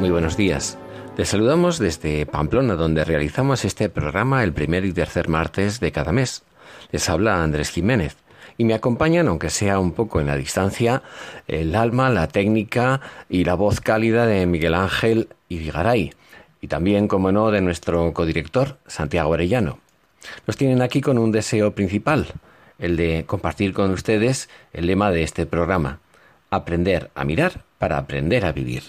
Muy 0.00 0.10
buenos 0.10 0.36
días. 0.36 0.76
Les 1.16 1.28
saludamos 1.28 1.78
desde 1.78 2.26
Pamplona, 2.26 2.74
donde 2.74 3.04
realizamos 3.04 3.64
este 3.64 3.88
programa 3.88 4.42
el 4.42 4.52
primer 4.52 4.84
y 4.84 4.92
tercer 4.92 5.28
martes 5.28 5.78
de 5.78 5.92
cada 5.92 6.10
mes. 6.10 6.42
Les 6.90 7.08
habla 7.08 7.44
Andrés 7.44 7.70
Jiménez 7.70 8.16
y 8.58 8.64
me 8.64 8.74
acompañan, 8.74 9.28
aunque 9.28 9.50
sea 9.50 9.78
un 9.78 9.92
poco 9.92 10.20
en 10.20 10.26
la 10.26 10.36
distancia, 10.36 11.04
el 11.46 11.76
alma, 11.76 12.10
la 12.10 12.26
técnica 12.26 13.00
y 13.28 13.44
la 13.44 13.54
voz 13.54 13.80
cálida 13.80 14.26
de 14.26 14.46
Miguel 14.46 14.74
Ángel 14.74 15.28
Irigaray 15.48 16.12
y 16.60 16.66
también, 16.66 17.06
como 17.06 17.30
no, 17.30 17.52
de 17.52 17.60
nuestro 17.60 18.12
codirector, 18.12 18.78
Santiago 18.88 19.32
Arellano. 19.32 19.78
Nos 20.44 20.56
tienen 20.56 20.82
aquí 20.82 21.00
con 21.00 21.18
un 21.18 21.30
deseo 21.30 21.72
principal, 21.72 22.26
el 22.80 22.96
de 22.96 23.26
compartir 23.28 23.74
con 23.74 23.92
ustedes 23.92 24.48
el 24.72 24.88
lema 24.88 25.12
de 25.12 25.22
este 25.22 25.46
programa, 25.46 26.00
aprender 26.50 27.12
a 27.14 27.24
mirar 27.24 27.62
para 27.78 27.98
aprender 27.98 28.44
a 28.44 28.50
vivir. 28.50 28.82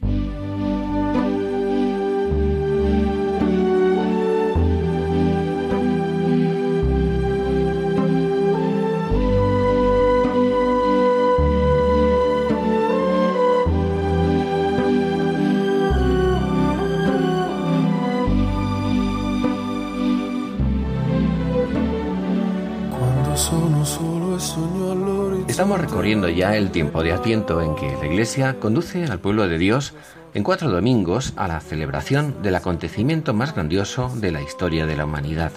Estamos 25.53 25.79
recorriendo 25.79 26.29
ya 26.29 26.57
el 26.57 26.71
tiempo 26.71 27.03
de 27.03 27.11
Adviento 27.11 27.61
en 27.61 27.75
que 27.75 27.95
la 28.01 28.07
Iglesia 28.07 28.59
conduce 28.59 29.05
al 29.05 29.19
pueblo 29.19 29.47
de 29.47 29.59
Dios 29.59 29.93
en 30.33 30.41
cuatro 30.41 30.71
domingos 30.71 31.33
a 31.35 31.47
la 31.47 31.59
celebración 31.59 32.41
del 32.41 32.55
acontecimiento 32.55 33.35
más 33.35 33.53
grandioso 33.53 34.11
de 34.15 34.31
la 34.31 34.41
historia 34.41 34.87
de 34.87 34.97
la 34.97 35.05
humanidad. 35.05 35.51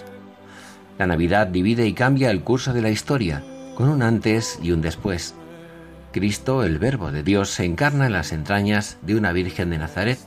La 0.99 1.07
Navidad 1.07 1.47
divide 1.47 1.87
y 1.87 1.93
cambia 1.93 2.29
el 2.29 2.43
curso 2.43 2.73
de 2.73 2.83
la 2.83 2.91
historia, 2.91 3.43
con 3.73 3.89
un 3.89 4.03
antes 4.03 4.59
y 4.61 4.71
un 4.71 4.81
después. 4.81 5.33
Cristo, 6.11 6.63
el 6.63 6.77
Verbo 6.77 7.11
de 7.11 7.23
Dios, 7.23 7.49
se 7.49 7.65
encarna 7.65 8.05
en 8.05 8.13
las 8.13 8.33
entrañas 8.33 8.99
de 9.01 9.15
una 9.15 9.31
Virgen 9.31 9.71
de 9.71 9.79
Nazaret 9.79 10.19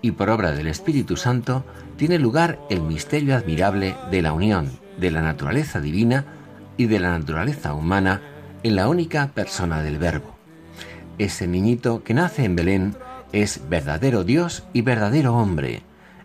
y 0.00 0.12
por 0.12 0.30
obra 0.30 0.52
del 0.52 0.68
Espíritu 0.68 1.18
Santo 1.18 1.66
tiene 1.98 2.18
lugar 2.18 2.58
el 2.70 2.80
misterio 2.80 3.36
admirable 3.36 3.94
de 4.10 4.22
la 4.22 4.32
unión 4.32 4.70
de 4.96 5.10
la 5.10 5.20
naturaleza 5.20 5.80
divina 5.80 6.24
y 6.78 6.86
de 6.86 6.98
la 6.98 7.10
naturaleza 7.18 7.74
humana 7.74 8.22
en 8.62 8.76
la 8.76 8.88
única 8.88 9.28
persona 9.28 9.82
del 9.82 9.98
Verbo. 9.98 10.34
Ese 11.18 11.46
niñito 11.46 12.02
que 12.04 12.14
nace 12.14 12.44
en 12.44 12.56
Belén 12.56 12.96
es 13.32 13.68
verdadero 13.68 14.24
Dios 14.24 14.64
y 14.72 14.82
verdadero 14.82 15.36
hombre, 15.36 15.82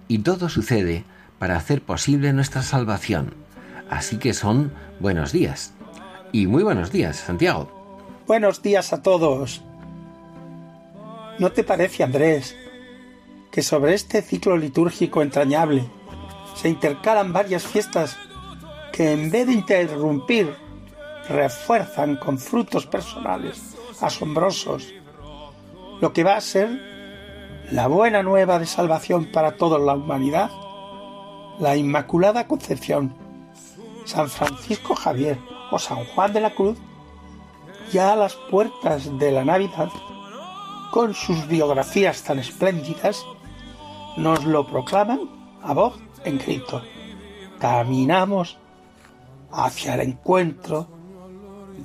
y 0.07 0.19
todo 0.19 0.49
sucede 0.49 1.03
para 1.39 1.55
hacer 1.55 1.81
posible 1.81 2.33
nuestra 2.33 2.61
salvación. 2.61 3.33
Así 3.89 4.17
que 4.17 4.33
son 4.33 4.71
buenos 4.99 5.31
días. 5.31 5.73
Y 6.31 6.47
muy 6.47 6.63
buenos 6.63 6.91
días, 6.91 7.17
Santiago. 7.17 7.71
Buenos 8.27 8.61
días 8.61 8.91
a 8.93 9.01
todos. 9.01 9.61
¿No 11.39 11.51
te 11.51 11.63
parece, 11.63 12.03
Andrés, 12.03 12.55
que 13.51 13.61
sobre 13.61 13.93
este 13.93 14.21
ciclo 14.21 14.57
litúrgico 14.57 15.21
entrañable 15.21 15.85
se 16.55 16.69
intercalan 16.69 17.31
varias 17.31 17.65
fiestas 17.65 18.17
que 18.91 19.13
en 19.13 19.29
vez 19.29 19.47
de 19.47 19.53
interrumpir 19.53 20.66
refuerzan 21.29 22.15
con 22.17 22.37
frutos 22.37 22.85
personales 22.85 23.75
asombrosos 24.01 24.93
lo 25.99 26.13
que 26.13 26.23
va 26.23 26.35
a 26.35 26.41
ser 26.41 26.69
la 27.71 27.87
buena 27.87 28.23
nueva 28.23 28.59
de 28.59 28.65
salvación 28.65 29.25
para 29.31 29.57
toda 29.57 29.77
la 29.79 29.95
humanidad, 29.95 30.49
la 31.59 31.75
Inmaculada 31.75 32.47
Concepción, 32.47 33.13
San 34.05 34.29
Francisco 34.29 34.95
Javier 34.95 35.37
o 35.71 35.79
San 35.79 36.05
Juan 36.05 36.31
de 36.31 36.41
la 36.41 36.53
Cruz, 36.53 36.77
ya 37.91 38.13
a 38.13 38.15
las 38.15 38.35
puertas 38.35 39.17
de 39.19 39.31
la 39.31 39.43
Navidad, 39.43 39.89
con 40.91 41.13
sus 41.13 41.47
biografías 41.47 42.23
tan 42.23 42.39
espléndidas, 42.39 43.25
nos 44.15 44.45
lo 44.45 44.65
proclaman 44.65 45.21
a 45.61 45.73
voz 45.73 45.95
en 46.23 46.37
grito. 46.37 46.81
Caminamos 47.59 48.57
hacia 49.51 49.95
el 49.95 50.01
encuentro 50.01 50.87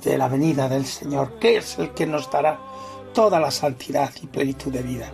de 0.03 0.17
la 0.17 0.27
venida 0.27 0.67
del 0.67 0.85
Señor, 0.85 1.39
que 1.39 1.57
es 1.57 1.77
el 1.79 1.91
que 1.91 2.05
nos 2.05 2.29
dará 2.29 2.59
toda 3.13 3.39
la 3.39 3.51
santidad 3.51 4.11
y 4.21 4.27
plenitud 4.27 4.71
de 4.71 4.81
vida. 4.81 5.11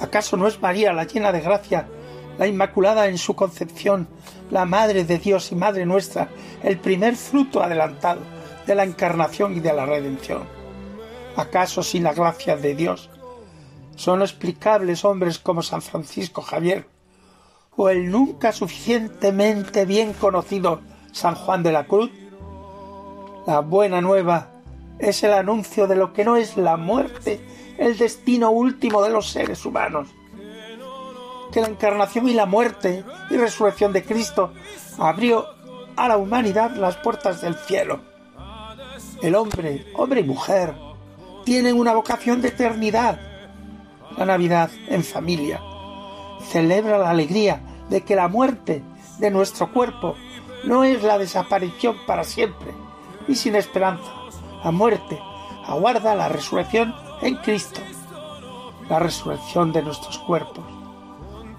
¿Acaso 0.00 0.36
no 0.36 0.46
es 0.46 0.60
María 0.60 0.92
la 0.92 1.04
llena 1.04 1.32
de 1.32 1.40
gracia, 1.40 1.86
la 2.38 2.46
Inmaculada 2.46 3.08
en 3.08 3.18
su 3.18 3.34
concepción, 3.34 4.08
la 4.50 4.64
Madre 4.64 5.04
de 5.04 5.18
Dios 5.18 5.52
y 5.52 5.56
Madre 5.56 5.86
nuestra, 5.86 6.28
el 6.62 6.78
primer 6.78 7.16
fruto 7.16 7.62
adelantado 7.62 8.20
de 8.66 8.74
la 8.74 8.84
encarnación 8.84 9.56
y 9.56 9.60
de 9.60 9.72
la 9.72 9.86
redención? 9.86 10.44
¿Acaso 11.36 11.82
sin 11.82 12.04
la 12.04 12.12
gracia 12.12 12.56
de 12.56 12.74
Dios 12.74 13.10
son 13.94 14.22
explicables 14.22 15.04
hombres 15.04 15.38
como 15.38 15.62
San 15.62 15.82
Francisco 15.82 16.42
Javier 16.42 16.86
o 17.76 17.88
el 17.88 18.10
nunca 18.10 18.52
suficientemente 18.52 19.84
bien 19.84 20.12
conocido 20.14 20.80
San 21.12 21.34
Juan 21.34 21.62
de 21.62 21.72
la 21.72 21.86
Cruz? 21.86 22.10
La 23.50 23.58
buena 23.58 24.00
nueva 24.00 24.46
es 25.00 25.24
el 25.24 25.32
anuncio 25.32 25.88
de 25.88 25.96
lo 25.96 26.12
que 26.12 26.24
no 26.24 26.36
es 26.36 26.56
la 26.56 26.76
muerte, 26.76 27.40
el 27.78 27.98
destino 27.98 28.52
último 28.52 29.02
de 29.02 29.10
los 29.10 29.28
seres 29.28 29.66
humanos. 29.66 30.06
Que 31.50 31.60
la 31.60 31.66
encarnación 31.66 32.28
y 32.28 32.32
la 32.32 32.46
muerte 32.46 33.04
y 33.28 33.36
resurrección 33.36 33.92
de 33.92 34.04
Cristo 34.04 34.52
abrió 35.00 35.46
a 35.96 36.06
la 36.06 36.16
humanidad 36.16 36.76
las 36.76 36.98
puertas 36.98 37.40
del 37.40 37.56
cielo. 37.56 37.98
El 39.20 39.34
hombre, 39.34 39.84
hombre 39.96 40.20
y 40.20 40.24
mujer, 40.24 40.72
tienen 41.44 41.76
una 41.76 41.92
vocación 41.92 42.40
de 42.42 42.50
eternidad. 42.50 43.18
La 44.16 44.26
Navidad 44.26 44.70
en 44.86 45.02
familia 45.02 45.60
celebra 46.52 46.98
la 46.98 47.10
alegría 47.10 47.60
de 47.88 48.02
que 48.02 48.14
la 48.14 48.28
muerte 48.28 48.84
de 49.18 49.30
nuestro 49.32 49.72
cuerpo 49.72 50.14
no 50.62 50.84
es 50.84 51.02
la 51.02 51.18
desaparición 51.18 51.96
para 52.06 52.22
siempre, 52.22 52.70
y 53.28 53.34
sin 53.34 53.54
esperanza. 53.56 54.10
La 54.64 54.70
muerte 54.70 55.20
aguarda 55.66 56.14
la 56.14 56.28
resurrección 56.28 56.94
en 57.22 57.36
Cristo, 57.36 57.80
la 58.88 58.98
resurrección 58.98 59.72
de 59.72 59.82
nuestros 59.82 60.18
cuerpos, 60.18 60.64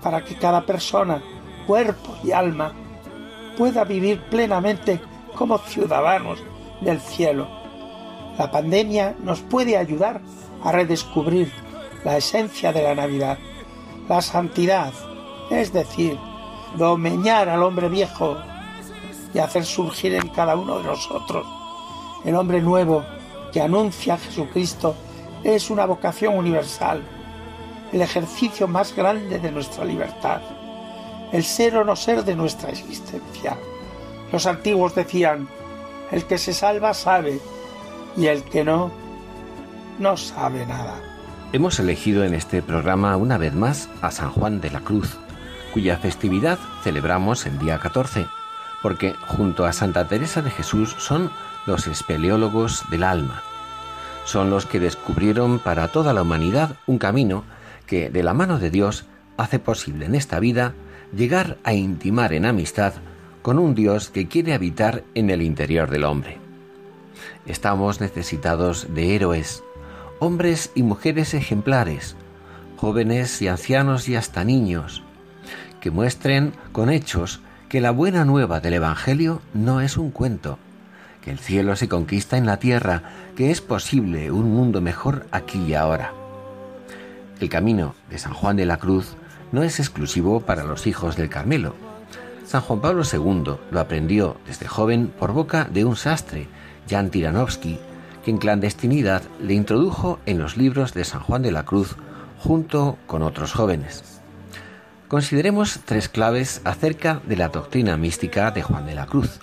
para 0.02 0.24
que 0.24 0.36
cada 0.36 0.66
persona, 0.66 1.22
cuerpo 1.68 2.16
y 2.24 2.32
alma, 2.32 2.74
pueda 3.58 3.84
vivir 3.84 4.22
plenamente 4.30 5.00
como 5.36 5.58
ciudadanos 5.58 6.40
del 6.82 7.00
cielo. 7.00 7.48
La 8.38 8.52
pandemia 8.52 9.16
nos 9.24 9.42
puede 9.42 9.78
ayudar 9.78 10.22
a 10.64 10.72
redescubrir 10.72 11.52
la 12.04 12.18
esencia 12.18 12.72
de 12.74 12.84
la 12.84 12.96
Navidad, 12.96 13.38
la 14.10 14.22
santidad, 14.22 14.92
es 15.50 15.72
decir, 15.74 16.18
domeñar 16.78 17.50
al 17.50 17.64
hombre 17.64 17.90
viejo 17.90 18.38
y 19.34 19.40
hacer 19.40 19.66
surgir 19.66 20.14
en 20.16 20.28
cada 20.30 20.56
uno 20.56 20.78
de 20.80 20.84
nosotros 20.84 21.46
el 22.26 22.36
hombre 22.36 22.62
nuevo 22.62 23.04
que 23.52 23.62
anuncia 23.62 24.14
a 24.14 24.18
Jesucristo 24.18 24.96
es 25.44 25.70
una 25.70 25.86
vocación 25.86 26.38
universal, 26.38 27.02
el 27.92 28.02
ejercicio 28.02 28.68
más 28.68 28.96
grande 28.96 29.40
de 29.40 29.52
nuestra 29.52 29.84
libertad, 29.84 30.42
el 31.32 31.44
ser 31.44 31.78
o 31.78 31.84
no 31.84 31.96
ser 31.96 32.24
de 32.24 32.36
nuestra 32.36 32.70
existencia. 32.70 33.58
Los 34.32 34.46
antiguos 34.46 34.96
decían, 34.96 35.48
el 36.12 36.26
que 36.26 36.38
se 36.38 36.54
salva 36.54 36.94
sabe 36.94 37.40
y 38.16 38.28
el 38.28 38.44
que 38.44 38.64
no, 38.64 38.92
no 40.00 40.16
sabe 40.16 40.66
nada. 40.66 40.96
Hemos 41.54 41.80
elegido 41.80 42.24
en 42.24 42.34
este 42.34 42.62
programa 42.62 43.18
una 43.18 43.38
vez 43.38 43.54
más 43.54 43.90
a 44.02 44.12
San 44.12 44.32
Juan 44.32 44.62
de 44.62 44.70
la 44.70 44.82
Cruz, 44.82 45.18
cuya 45.74 45.98
festividad 45.98 46.60
celebramos 46.84 47.46
el 47.46 47.58
día 47.60 47.80
14, 47.80 48.28
porque 48.82 49.14
junto 49.28 49.66
a 49.66 49.74
Santa 49.74 50.08
Teresa 50.08 50.42
de 50.42 50.52
Jesús 50.52 50.96
son 50.98 51.32
los 51.66 51.88
espeleólogos 51.88 52.84
del 52.90 53.04
alma. 53.04 53.44
son 54.24 54.52
los 54.52 54.68
que 54.68 54.80
descubrieron 54.80 55.58
para 55.58 55.88
toda 55.88 56.14
la 56.14 56.22
humanidad 56.22 56.76
un 56.86 57.00
camino 57.00 57.44
que, 57.88 58.12
de 58.12 58.22
la 58.22 58.34
mano 58.34 58.60
de 58.60 58.70
Dios, 58.70 59.06
hace 59.38 59.58
posible 59.58 60.06
en 60.06 60.14
esta 60.14 60.40
vida 60.40 60.74
llegar 61.16 61.58
a 61.64 61.74
intimar 61.74 62.32
en 62.34 62.46
amistad 62.46 62.94
con 63.42 63.58
un 63.58 63.74
Dios 63.74 64.10
que 64.10 64.28
quiere 64.28 64.54
habitar 64.54 65.04
en 65.16 65.32
el 65.32 65.42
interior 65.42 65.90
del 65.90 66.04
hombre. 66.04 66.38
Estamos 67.46 68.00
necesitados 68.00 68.94
de 68.94 69.16
héroes, 69.16 69.64
hombres 70.20 70.72
y 70.76 70.84
mujeres 70.84 71.34
ejemplares, 71.34 72.16
jóvenes 72.78 73.42
y 73.42 73.48
ancianos 73.48 74.08
y 74.08 74.16
hasta 74.16 74.44
niños, 74.44 75.04
que 75.80 75.90
muestren 75.90 76.54
con 76.72 76.92
hechos 76.92 77.42
que 77.72 77.80
la 77.80 77.92
buena 77.92 78.26
nueva 78.26 78.60
del 78.60 78.74
Evangelio 78.74 79.42
no 79.54 79.80
es 79.80 79.96
un 79.96 80.12
cuento, 80.12 80.60
que 81.22 81.32
el 81.32 81.40
cielo 81.40 81.78
se 81.78 81.88
conquista 81.88 82.36
en 82.36 82.46
la 82.46 82.58
tierra, 82.58 83.04
que 83.38 83.50
es 83.50 83.62
posible 83.62 84.30
un 84.30 84.52
mundo 84.52 84.82
mejor 84.82 85.26
aquí 85.32 85.58
y 85.64 85.74
ahora. 85.74 86.12
El 87.40 87.48
camino 87.48 87.96
de 88.10 88.18
San 88.18 88.34
Juan 88.34 88.58
de 88.58 88.66
la 88.66 88.76
Cruz 88.76 89.16
no 89.54 89.64
es 89.64 89.80
exclusivo 89.80 90.42
para 90.42 90.66
los 90.66 90.86
hijos 90.86 91.16
del 91.16 91.30
Carmelo. 91.30 91.74
San 92.46 92.60
Juan 92.60 92.82
Pablo 92.82 93.04
II 93.10 93.56
lo 93.72 93.80
aprendió 93.80 94.36
desde 94.46 94.68
joven 94.68 95.08
por 95.08 95.32
boca 95.32 95.64
de 95.64 95.86
un 95.86 95.96
sastre, 95.96 96.50
Jan 96.90 97.10
Tiranovsky, 97.10 97.80
que 98.26 98.32
en 98.32 98.38
clandestinidad 98.38 99.24
le 99.42 99.54
introdujo 99.54 100.20
en 100.26 100.40
los 100.40 100.58
libros 100.58 100.94
de 100.94 101.06
San 101.06 101.22
Juan 101.22 101.42
de 101.42 101.54
la 101.54 101.64
Cruz 101.64 101.96
junto 102.38 102.98
con 103.08 103.24
otros 103.24 103.54
jóvenes. 103.54 104.11
Consideremos 105.12 105.82
tres 105.84 106.08
claves 106.08 106.62
acerca 106.64 107.22
de 107.26 107.36
la 107.36 107.50
doctrina 107.50 107.98
mística 107.98 108.50
de 108.52 108.62
Juan 108.62 108.86
de 108.86 108.96
la 108.96 109.08
Cruz. 109.08 109.42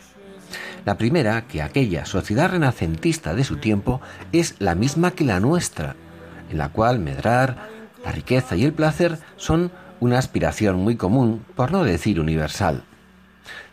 La 0.86 0.96
primera, 0.96 1.46
que 1.46 1.60
aquella 1.60 2.06
sociedad 2.06 2.48
renacentista 2.48 3.34
de 3.34 3.44
su 3.44 3.58
tiempo 3.58 4.00
es 4.32 4.54
la 4.60 4.74
misma 4.74 5.10
que 5.10 5.24
la 5.24 5.40
nuestra, 5.40 5.94
en 6.48 6.56
la 6.56 6.70
cual 6.70 7.00
medrar, 7.00 7.68
la 8.02 8.12
riqueza 8.12 8.56
y 8.56 8.64
el 8.64 8.72
placer 8.72 9.18
son 9.36 9.70
una 10.00 10.16
aspiración 10.16 10.76
muy 10.76 10.96
común, 10.96 11.44
por 11.54 11.70
no 11.70 11.84
decir 11.84 12.18
universal. 12.18 12.84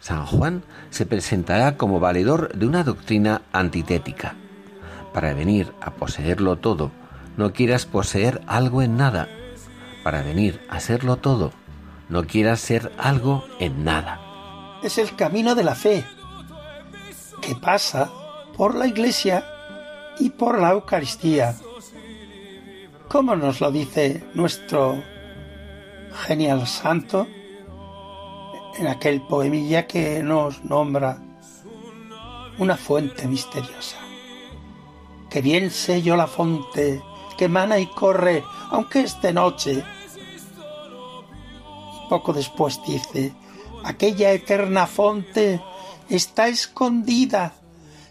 San 0.01 0.25
Juan 0.25 0.63
se 0.89 1.05
presentará 1.05 1.77
como 1.77 2.01
valedor 2.01 2.51
de 2.57 2.67
una 2.67 2.83
doctrina 2.83 3.41
antitética. 3.53 4.35
Para 5.13 5.33
venir 5.33 5.71
a 5.79 5.91
poseerlo 5.91 6.57
todo, 6.57 6.91
no 7.37 7.53
quieras 7.53 7.85
poseer 7.85 8.41
algo 8.47 8.81
en 8.81 8.97
nada. 8.97 9.29
Para 10.03 10.23
venir 10.23 10.59
a 10.69 10.81
serlo 10.81 11.15
todo, 11.15 11.53
no 12.09 12.25
quieras 12.25 12.59
ser 12.59 12.91
algo 12.97 13.45
en 13.59 13.83
nada. 13.83 14.19
Es 14.83 14.97
el 14.97 15.15
camino 15.15 15.55
de 15.55 15.63
la 15.63 15.75
fe, 15.75 16.05
que 17.41 17.55
pasa 17.55 18.09
por 18.55 18.75
la 18.75 18.87
iglesia 18.87 19.45
y 20.19 20.29
por 20.29 20.59
la 20.59 20.71
Eucaristía. 20.71 21.55
Como 23.07 23.35
nos 23.35 23.61
lo 23.61 23.71
dice 23.71 24.23
nuestro 24.33 25.01
genial 26.27 26.65
santo 26.67 27.27
en 28.77 28.87
aquel 28.87 29.21
poemilla 29.21 29.87
que 29.87 30.21
nos 30.23 30.63
nombra 30.63 31.19
una 32.57 32.77
fuente 32.77 33.27
misteriosa. 33.27 33.97
Que 35.29 35.41
bien 35.41 35.69
sé 35.71 36.01
yo 36.01 36.15
la 36.15 36.27
fuente 36.27 37.01
que 37.37 37.49
mana 37.49 37.79
y 37.79 37.87
corre, 37.87 38.43
aunque 38.71 39.01
es 39.01 39.17
noche. 39.33 39.83
Poco 42.09 42.33
después 42.33 42.79
dice, 42.85 43.33
aquella 43.83 44.31
eterna 44.31 44.87
fuente 44.87 45.61
está 46.09 46.47
escondida 46.47 47.53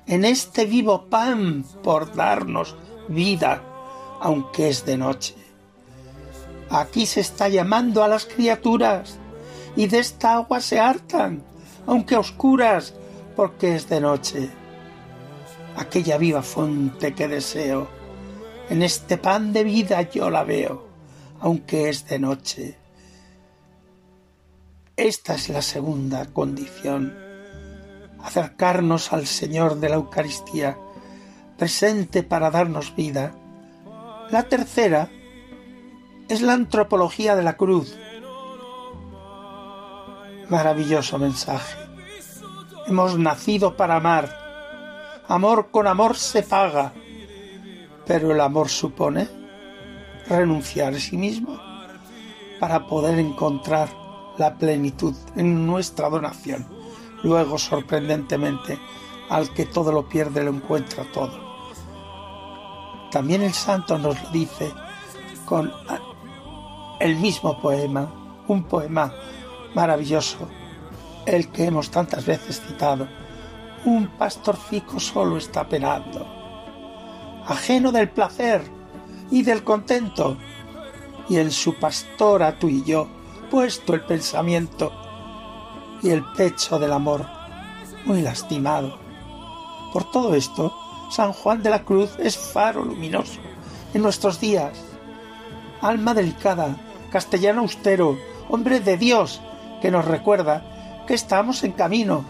en 0.07 0.25
este 0.25 0.67
vivo 0.67 1.07
pan 1.07 1.65
por 1.83 2.15
darnos 2.15 2.77
vida, 3.09 3.63
aunque 4.21 4.69
es 4.69 4.85
de 4.85 4.97
noche. 4.97 5.35
Aquí 6.71 7.07
se 7.07 7.21
está 7.21 7.49
llamando 7.49 8.03
a 8.03 8.09
las 8.09 8.25
criaturas 8.25 9.19
y 9.77 9.87
de 9.87 9.99
esta 9.99 10.35
agua 10.35 10.61
se 10.61 10.81
hartan, 10.81 11.45
aunque 11.87 12.17
oscuras, 12.17 12.95
porque 13.37 13.77
es 13.77 13.89
de 13.89 14.01
noche. 14.01 14.51
Aquella 15.77 16.19
viva 16.19 16.43
fuente 16.43 17.15
que 17.15 17.29
deseo, 17.29 17.89
en 18.71 18.83
este 18.83 19.19
pan 19.19 19.53
de 19.53 19.65
vida 19.65 20.03
yo 20.03 20.31
la 20.31 20.45
veo, 20.45 20.87
aunque 21.41 21.89
es 21.89 22.07
de 22.07 22.19
noche. 22.19 22.84
Esta 24.97 25.35
es 25.35 25.49
la 25.49 25.61
segunda 25.61 26.27
condición, 26.27 27.19
acercarnos 28.23 29.13
al 29.13 29.27
Señor 29.27 29.81
de 29.81 29.89
la 29.89 29.97
Eucaristía, 29.97 30.79
presente 31.59 32.23
para 32.23 32.53
darnos 32.53 32.95
vida. 32.95 33.35
La 34.31 34.45
tercera 34.45 35.11
es 36.29 36.43
la 36.43 36.53
antropología 36.53 37.35
de 37.35 37.43
la 37.43 37.57
cruz, 37.57 37.99
Maravilloso 40.49 41.19
mensaje. 41.19 41.77
Hemos 42.87 43.19
nacido 43.19 43.77
para 43.77 43.97
amar. 43.97 44.29
Amor 45.27 45.71
con 45.71 45.87
amor 45.87 46.17
se 46.17 46.43
paga. 46.43 46.93
Pero 48.07 48.31
el 48.31 48.41
amor 48.41 48.69
supone 48.69 49.27
renunciar 50.29 50.93
a 50.93 51.01
sí 51.01 51.17
mismo 51.17 51.59
para 52.61 52.87
poder 52.87 53.19
encontrar 53.19 54.04
la 54.39 54.55
plenitud 54.55 55.15
en 55.37 55.67
nuestra 55.67 56.09
donación. 56.09 56.67
Luego, 57.23 57.59
sorprendentemente, 57.59 58.79
al 59.29 59.53
que 59.55 59.67
todo 59.67 59.93
lo 59.93 60.09
pierde 60.09 60.45
lo 60.45 60.51
encuentra 60.51 61.05
todo. 61.13 61.43
También 63.11 63.43
el 63.43 63.53
santo 63.53 63.99
nos 63.99 64.21
lo 64.23 64.31
dice 64.31 64.73
con 65.45 65.73
el 67.01 67.17
mismo 67.17 67.61
poema, 67.61 68.43
un 68.49 68.65
poema 68.65 69.13
maravilloso, 69.75 70.49
el 71.27 71.49
que 71.51 71.67
hemos 71.67 71.91
tantas 71.91 72.27
veces 72.27 72.61
citado. 72.61 73.09
Un 73.85 74.09
pastorcico 74.19 74.99
solo 74.99 75.37
está 75.37 75.69
penando, 75.69 76.27
ajeno 77.47 77.93
del 77.93 78.09
placer 78.09 78.63
y 79.31 79.43
del 79.43 79.63
contento, 79.63 80.37
y 81.29 81.37
en 81.39 81.51
su 81.51 81.75
pastora 81.75 82.59
tú 82.59 82.69
y 82.69 82.83
yo, 82.85 83.09
puesto 83.55 83.95
el 83.95 84.01
pensamiento 84.01 84.91
y 86.03 86.11
el 86.11 86.25
pecho 86.25 86.81
del 86.81 86.93
amor, 86.93 87.25
muy 88.05 88.21
lastimado. 88.21 88.99
Por 89.93 90.11
todo 90.11 90.35
esto, 90.35 90.77
San 91.13 91.33
Juan 91.33 91.63
de 91.63 91.71
la 91.71 91.85
Cruz 91.85 92.11
es 92.19 92.37
faro 92.37 92.85
luminoso 92.85 93.39
en 93.95 94.03
nuestros 94.03 94.41
días, 94.41 94.77
alma 95.81 96.15
delicada, 96.15 96.77
castellano 97.13 97.61
austero, 97.61 98.19
hombre 98.49 98.81
de 98.81 98.97
Dios, 98.97 99.41
que 99.81 99.93
nos 99.93 100.05
recuerda 100.05 101.05
que 101.07 101.15
estamos 101.15 101.63
en 101.63 101.71
camino, 101.71 102.25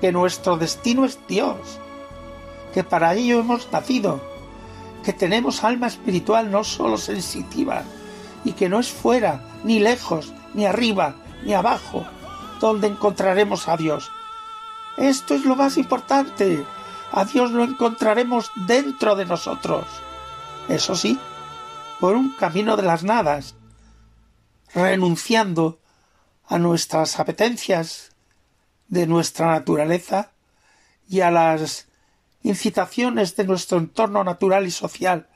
que 0.00 0.12
nuestro 0.12 0.56
destino 0.56 1.04
es 1.04 1.18
Dios, 1.28 1.58
que 2.72 2.84
para 2.84 3.12
ello 3.12 3.40
hemos 3.40 3.70
nacido, 3.70 4.18
que 5.04 5.12
tenemos 5.12 5.62
alma 5.62 5.88
espiritual 5.88 6.50
no 6.50 6.64
solo 6.64 6.96
sensitiva, 6.96 7.82
y 8.46 8.52
que 8.52 8.70
no 8.70 8.80
es 8.80 8.88
fuera, 8.88 9.42
ni 9.62 9.78
lejos, 9.78 10.32
ni 10.58 10.66
arriba, 10.66 11.14
ni 11.44 11.54
abajo, 11.54 12.04
donde 12.58 12.88
encontraremos 12.88 13.68
a 13.68 13.76
Dios. 13.76 14.10
Esto 14.96 15.36
es 15.36 15.44
lo 15.44 15.54
más 15.54 15.76
importante. 15.76 16.66
A 17.12 17.24
Dios 17.24 17.52
lo 17.52 17.62
encontraremos 17.62 18.50
dentro 18.66 19.14
de 19.14 19.24
nosotros. 19.24 19.86
Eso 20.68 20.96
sí, 20.96 21.16
por 22.00 22.16
un 22.16 22.32
camino 22.32 22.76
de 22.76 22.82
las 22.82 23.04
nadas, 23.04 23.54
renunciando 24.74 25.78
a 26.48 26.58
nuestras 26.58 27.20
apetencias 27.20 28.10
de 28.88 29.06
nuestra 29.06 29.52
naturaleza 29.52 30.32
y 31.08 31.20
a 31.20 31.30
las 31.30 31.86
incitaciones 32.42 33.36
de 33.36 33.44
nuestro 33.44 33.78
entorno 33.78 34.24
natural 34.24 34.66
y 34.66 34.72
social 34.72 35.28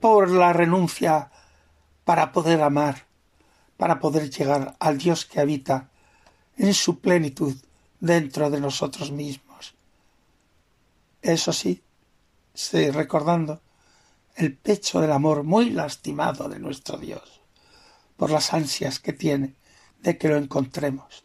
por 0.00 0.28
la 0.28 0.52
renuncia 0.52 1.30
para 2.04 2.32
poder 2.32 2.62
amar, 2.62 3.06
para 3.76 4.00
poder 4.00 4.30
llegar 4.30 4.76
al 4.78 4.98
Dios 4.98 5.26
que 5.26 5.40
habita 5.40 5.90
en 6.56 6.74
su 6.74 7.00
plenitud 7.00 7.56
dentro 8.00 8.50
de 8.50 8.60
nosotros 8.60 9.10
mismos. 9.10 9.74
Eso 11.22 11.52
sí, 11.52 11.82
sí 12.52 12.90
recordando 12.90 13.60
el 14.36 14.56
pecho 14.56 15.00
del 15.00 15.12
amor 15.12 15.44
muy 15.44 15.70
lastimado 15.70 16.48
de 16.48 16.58
nuestro 16.58 16.98
Dios 16.98 17.40
por 18.16 18.30
las 18.30 18.52
ansias 18.52 18.98
que 18.98 19.12
tiene 19.12 19.54
de 20.00 20.18
que 20.18 20.28
lo 20.28 20.36
encontremos. 20.36 21.24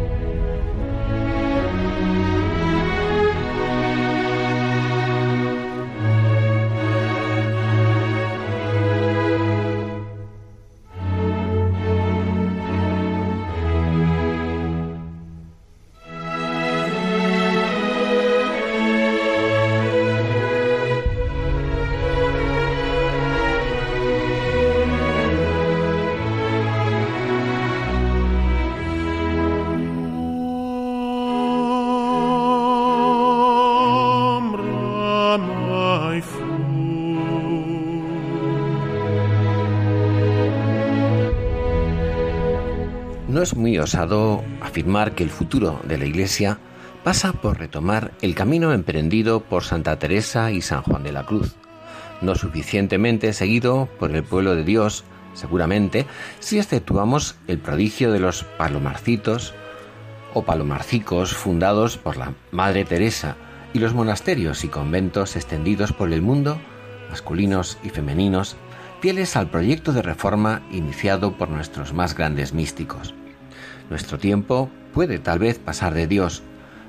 Muy 43.55 43.79
osado 43.79 44.43
afirmar 44.61 45.15
que 45.15 45.23
el 45.23 45.31
futuro 45.31 45.81
de 45.87 45.97
la 45.97 46.05
Iglesia 46.05 46.59
pasa 47.03 47.33
por 47.33 47.57
retomar 47.57 48.11
el 48.21 48.35
camino 48.35 48.71
emprendido 48.71 49.39
por 49.39 49.63
Santa 49.63 49.97
Teresa 49.97 50.51
y 50.51 50.61
San 50.61 50.83
Juan 50.83 51.01
de 51.01 51.11
la 51.11 51.25
Cruz, 51.25 51.55
no 52.21 52.35
suficientemente 52.35 53.33
seguido 53.33 53.89
por 53.99 54.15
el 54.15 54.23
pueblo 54.23 54.55
de 54.55 54.63
Dios, 54.63 55.03
seguramente, 55.33 56.05
si 56.39 56.59
exceptuamos 56.59 57.35
el 57.47 57.57
prodigio 57.57 58.11
de 58.11 58.19
los 58.19 58.43
palomarcitos 58.43 59.55
o 60.35 60.43
palomarcicos 60.43 61.33
fundados 61.33 61.97
por 61.97 62.17
la 62.17 62.35
Madre 62.51 62.85
Teresa 62.85 63.37
y 63.73 63.79
los 63.79 63.95
monasterios 63.95 64.63
y 64.63 64.67
conventos 64.67 65.35
extendidos 65.35 65.93
por 65.93 66.13
el 66.13 66.21
mundo, 66.21 66.59
masculinos 67.09 67.79
y 67.83 67.89
femeninos, 67.89 68.55
fieles 68.99 69.35
al 69.35 69.49
proyecto 69.49 69.93
de 69.93 70.03
reforma 70.03 70.61
iniciado 70.71 71.35
por 71.37 71.49
nuestros 71.49 71.91
más 71.91 72.15
grandes 72.15 72.53
místicos. 72.53 73.15
Nuestro 73.91 74.17
tiempo 74.17 74.69
puede 74.93 75.19
tal 75.19 75.39
vez 75.39 75.59
pasar 75.59 75.93
de 75.93 76.07
Dios, 76.07 76.43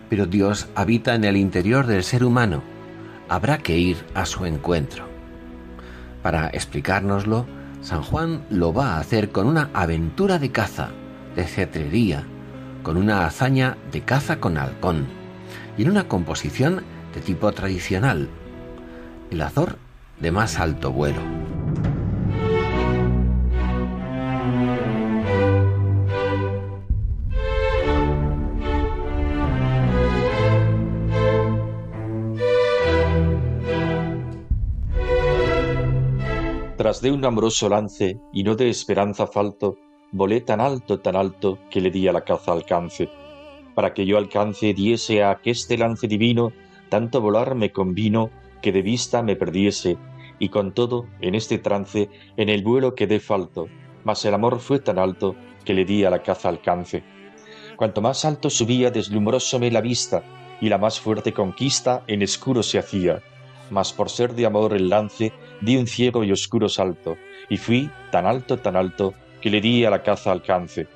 pero 0.08 0.26
Dios 0.26 0.68
habita 0.76 1.16
en 1.16 1.24
el 1.24 1.36
interior 1.36 1.88
del 1.88 2.04
ser 2.04 2.22
humano. 2.22 2.62
Habrá 3.28 3.58
que 3.58 3.76
ir 3.76 3.96
a 4.14 4.24
su 4.24 4.46
encuentro. 4.46 5.04
Para 6.22 6.46
explicárnoslo, 6.50 7.44
San 7.80 8.02
Juan 8.02 8.44
lo 8.50 8.72
va 8.72 8.94
a 8.94 9.00
hacer 9.00 9.30
con 9.30 9.48
una 9.48 9.68
aventura 9.74 10.38
de 10.38 10.52
caza, 10.52 10.90
de 11.34 11.42
cetrería, 11.42 12.22
con 12.84 12.96
una 12.96 13.26
hazaña 13.26 13.76
de 13.90 14.02
caza 14.02 14.38
con 14.38 14.56
halcón 14.56 15.06
y 15.76 15.82
en 15.82 15.90
una 15.90 16.06
composición 16.06 16.84
de 17.16 17.20
tipo 17.20 17.50
tradicional, 17.50 18.28
el 19.32 19.40
azor 19.40 19.76
de 20.20 20.30
más 20.30 20.60
alto 20.60 20.92
vuelo. 20.92 21.20
Tras 36.82 37.00
de 37.00 37.12
un 37.12 37.24
amoroso 37.24 37.68
lance 37.68 38.18
y 38.32 38.42
no 38.42 38.56
de 38.56 38.68
esperanza 38.68 39.28
falto, 39.28 39.76
volé 40.10 40.40
tan 40.40 40.60
alto, 40.60 40.98
tan 40.98 41.14
alto, 41.14 41.60
que 41.70 41.80
le 41.80 41.92
di 41.92 42.08
a 42.08 42.12
la 42.12 42.22
caza 42.22 42.50
alcance. 42.50 43.08
Para 43.76 43.94
que 43.94 44.04
yo 44.04 44.18
alcance 44.18 44.74
diese 44.74 45.22
a 45.22 45.30
aqueste 45.30 45.78
lance 45.78 46.08
divino, 46.08 46.52
tanto 46.88 47.20
volar 47.20 47.54
me 47.54 47.70
convino 47.70 48.30
que 48.60 48.72
de 48.72 48.82
vista 48.82 49.22
me 49.22 49.36
perdiese, 49.36 49.96
y 50.40 50.48
con 50.48 50.74
todo, 50.74 51.06
en 51.20 51.36
este 51.36 51.58
trance, 51.58 52.10
en 52.36 52.48
el 52.48 52.64
vuelo 52.64 52.96
quedé 52.96 53.20
falto, 53.20 53.68
mas 54.02 54.24
el 54.24 54.34
amor 54.34 54.58
fue 54.58 54.80
tan 54.80 54.98
alto 54.98 55.36
que 55.64 55.74
le 55.74 55.84
di 55.84 56.02
a 56.02 56.10
la 56.10 56.24
caza 56.24 56.48
alcance. 56.48 57.04
Cuanto 57.76 58.00
más 58.00 58.24
alto 58.24 58.50
subía, 58.50 58.90
deslumbrósome 58.90 59.70
la 59.70 59.82
vista, 59.82 60.24
y 60.60 60.68
la 60.68 60.78
más 60.78 60.98
fuerte 60.98 61.32
conquista 61.32 62.02
en 62.08 62.22
escuro 62.22 62.64
se 62.64 62.80
hacía 62.80 63.22
mas 63.70 63.92
por 63.92 64.10
ser 64.10 64.34
de 64.34 64.46
amor 64.46 64.74
el 64.74 64.88
lance, 64.88 65.32
di 65.60 65.76
un 65.76 65.86
ciego 65.86 66.24
y 66.24 66.32
oscuro 66.32 66.68
salto, 66.68 67.16
y 67.48 67.56
fui 67.56 67.90
tan 68.10 68.26
alto, 68.26 68.58
tan 68.58 68.76
alto, 68.76 69.14
que 69.40 69.50
le 69.50 69.60
di 69.60 69.84
a 69.84 69.90
la 69.90 70.02
caza 70.02 70.32
alcance. 70.32 70.86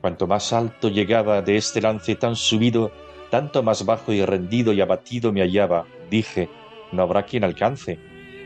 Cuanto 0.00 0.26
más 0.26 0.52
alto 0.52 0.88
llegaba 0.88 1.42
de 1.42 1.56
este 1.56 1.80
lance 1.80 2.14
tan 2.16 2.36
subido, 2.36 2.90
tanto 3.30 3.62
más 3.62 3.84
bajo 3.84 4.12
y 4.12 4.24
rendido 4.24 4.72
y 4.72 4.80
abatido 4.80 5.32
me 5.32 5.40
hallaba, 5.40 5.86
dije, 6.10 6.48
no 6.92 7.02
habrá 7.02 7.24
quien 7.24 7.44
alcance. 7.44 7.98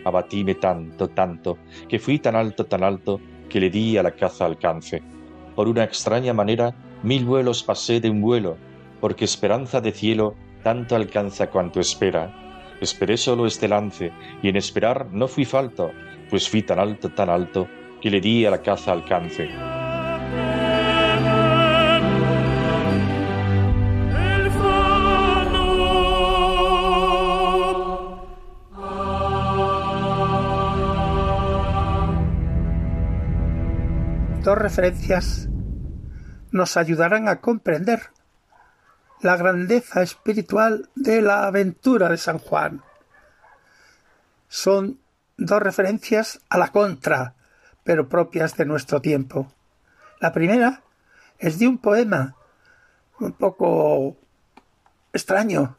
Abatíme 0.04 0.54
tanto, 0.54 1.08
tanto, 1.08 1.58
que 1.88 1.98
fui 1.98 2.18
tan 2.18 2.34
alto, 2.34 2.64
tan 2.64 2.82
alto, 2.82 3.20
que 3.48 3.60
le 3.60 3.68
di 3.68 3.98
a 3.98 4.02
la 4.02 4.12
caza 4.12 4.46
alcance. 4.46 5.02
Por 5.54 5.68
una 5.68 5.84
extraña 5.84 6.32
manera, 6.32 6.74
mil 7.02 7.24
vuelos 7.24 7.62
pasé 7.62 8.00
de 8.00 8.08
un 8.08 8.22
vuelo, 8.22 8.56
porque 9.00 9.24
esperanza 9.24 9.80
de 9.80 9.92
cielo 9.92 10.34
tanto 10.62 10.96
alcanza 10.96 11.50
cuanto 11.50 11.80
espera 11.80 12.49
Esperé 12.80 13.16
solo 13.18 13.46
este 13.46 13.68
lance, 13.68 14.12
y 14.42 14.48
en 14.48 14.56
esperar 14.56 15.12
no 15.12 15.28
fui 15.28 15.44
falto, 15.44 15.92
pues 16.30 16.48
fui 16.48 16.62
tan 16.62 16.78
alto, 16.78 17.10
tan 17.10 17.28
alto, 17.28 17.68
que 18.00 18.10
le 18.10 18.20
di 18.20 18.46
a 18.46 18.50
la 18.50 18.62
caza 18.62 18.92
alcance. 18.92 19.48
Dos 34.42 34.56
referencias 34.56 35.50
nos 36.50 36.78
ayudarán 36.78 37.28
a 37.28 37.42
comprender 37.42 38.00
la 39.22 39.36
grandeza 39.36 40.02
espiritual 40.02 40.88
de 40.94 41.20
la 41.20 41.46
aventura 41.46 42.08
de 42.08 42.16
San 42.16 42.38
Juan. 42.38 42.82
Son 44.48 44.98
dos 45.36 45.62
referencias 45.62 46.40
a 46.48 46.58
la 46.58 46.68
contra, 46.68 47.34
pero 47.84 48.08
propias 48.08 48.56
de 48.56 48.64
nuestro 48.64 49.00
tiempo. 49.00 49.52
La 50.20 50.32
primera 50.32 50.82
es 51.38 51.58
de 51.58 51.68
un 51.68 51.78
poema 51.78 52.36
un 53.18 53.32
poco 53.32 54.16
extraño, 55.12 55.76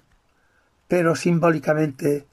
pero 0.87 1.15
simbólicamente 1.15 2.27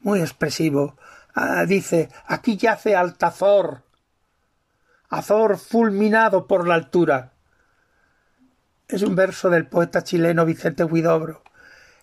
muy 0.00 0.20
expresivo. 0.20 0.96
Ah, 1.34 1.64
dice, 1.64 2.08
aquí 2.26 2.56
yace 2.56 2.96
Altazor, 2.96 3.84
Azor 5.08 5.58
fulminado 5.58 6.46
por 6.46 6.66
la 6.66 6.74
altura 6.74 7.29
es 8.90 9.02
un 9.02 9.14
verso 9.14 9.50
del 9.50 9.66
poeta 9.66 10.02
chileno 10.02 10.44
Vicente 10.44 10.84
Huidobro, 10.84 11.42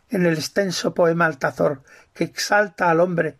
en 0.10 0.26
el 0.26 0.34
extenso 0.34 0.94
poema 0.94 1.26
Altazor, 1.26 1.84
que 2.14 2.24
exalta 2.24 2.90
al 2.90 3.02
hombre 3.02 3.38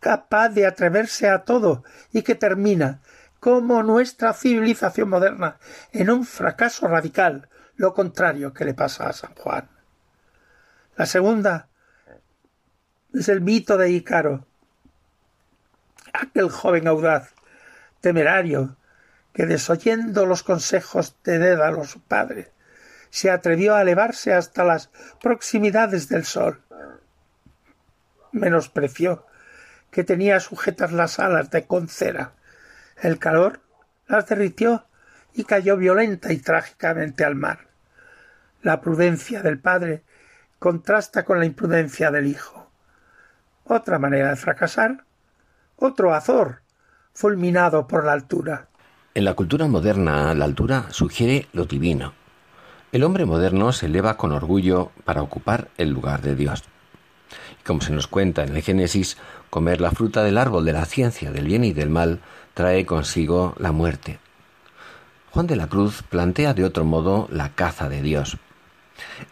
capaz 0.00 0.50
de 0.50 0.66
atreverse 0.66 1.30
a 1.30 1.44
todo 1.44 1.82
y 2.12 2.22
que 2.22 2.34
termina, 2.34 3.00
como 3.40 3.82
nuestra 3.82 4.32
civilización 4.34 5.08
moderna, 5.08 5.58
en 5.92 6.10
un 6.10 6.26
fracaso 6.26 6.86
radical, 6.88 7.48
lo 7.76 7.94
contrario 7.94 8.52
que 8.52 8.64
le 8.64 8.74
pasa 8.74 9.08
a 9.08 9.12
San 9.12 9.34
Juan. 9.34 9.68
La 10.96 11.06
segunda 11.06 11.68
es 13.12 13.28
el 13.28 13.40
mito 13.40 13.76
de 13.76 13.90
Ícaro, 13.90 14.46
aquel 16.12 16.50
joven 16.50 16.86
audaz, 16.86 17.34
temerario, 18.00 18.76
que 19.32 19.46
desoyendo 19.46 20.26
los 20.26 20.42
consejos 20.42 21.16
de 21.24 21.38
Dédalo 21.38 21.84
su 21.84 22.00
padre, 22.00 22.53
se 23.14 23.30
atrevió 23.30 23.76
a 23.76 23.82
elevarse 23.82 24.34
hasta 24.34 24.64
las 24.64 24.90
proximidades 25.22 26.08
del 26.08 26.24
sol. 26.24 26.60
Menospreció 28.32 29.24
que 29.92 30.02
tenía 30.02 30.40
sujetas 30.40 30.90
las 30.90 31.20
alas 31.20 31.48
de 31.52 31.64
concera. 31.64 32.32
El 33.00 33.20
calor 33.20 33.60
las 34.08 34.26
derritió 34.26 34.86
y 35.32 35.44
cayó 35.44 35.76
violenta 35.76 36.32
y 36.32 36.38
trágicamente 36.38 37.24
al 37.24 37.36
mar. 37.36 37.68
La 38.62 38.80
prudencia 38.80 39.42
del 39.42 39.60
padre 39.60 40.02
contrasta 40.58 41.24
con 41.24 41.38
la 41.38 41.46
imprudencia 41.46 42.10
del 42.10 42.26
hijo. 42.26 42.68
Otra 43.62 44.00
manera 44.00 44.30
de 44.30 44.36
fracasar, 44.36 45.04
otro 45.76 46.12
azor, 46.12 46.62
fulminado 47.12 47.86
por 47.86 48.04
la 48.04 48.12
altura. 48.12 48.66
En 49.14 49.24
la 49.24 49.34
cultura 49.34 49.68
moderna, 49.68 50.34
la 50.34 50.46
altura 50.46 50.86
sugiere 50.90 51.46
lo 51.52 51.64
divino, 51.64 52.23
el 52.94 53.02
hombre 53.02 53.24
moderno 53.24 53.72
se 53.72 53.86
eleva 53.86 54.16
con 54.16 54.30
orgullo 54.30 54.92
para 55.04 55.20
ocupar 55.20 55.66
el 55.78 55.90
lugar 55.90 56.22
de 56.22 56.36
Dios. 56.36 56.62
Como 57.66 57.80
se 57.80 57.92
nos 57.92 58.06
cuenta 58.06 58.44
en 58.44 58.54
el 58.54 58.62
Génesis, 58.62 59.16
comer 59.50 59.80
la 59.80 59.90
fruta 59.90 60.22
del 60.22 60.38
árbol 60.38 60.64
de 60.64 60.74
la 60.74 60.84
ciencia 60.84 61.32
del 61.32 61.46
bien 61.46 61.64
y 61.64 61.72
del 61.72 61.90
mal 61.90 62.20
trae 62.54 62.86
consigo 62.86 63.56
la 63.58 63.72
muerte. 63.72 64.20
Juan 65.32 65.48
de 65.48 65.56
la 65.56 65.66
Cruz 65.66 66.04
plantea 66.08 66.54
de 66.54 66.64
otro 66.64 66.84
modo 66.84 67.26
la 67.32 67.48
caza 67.48 67.88
de 67.88 68.00
Dios. 68.00 68.36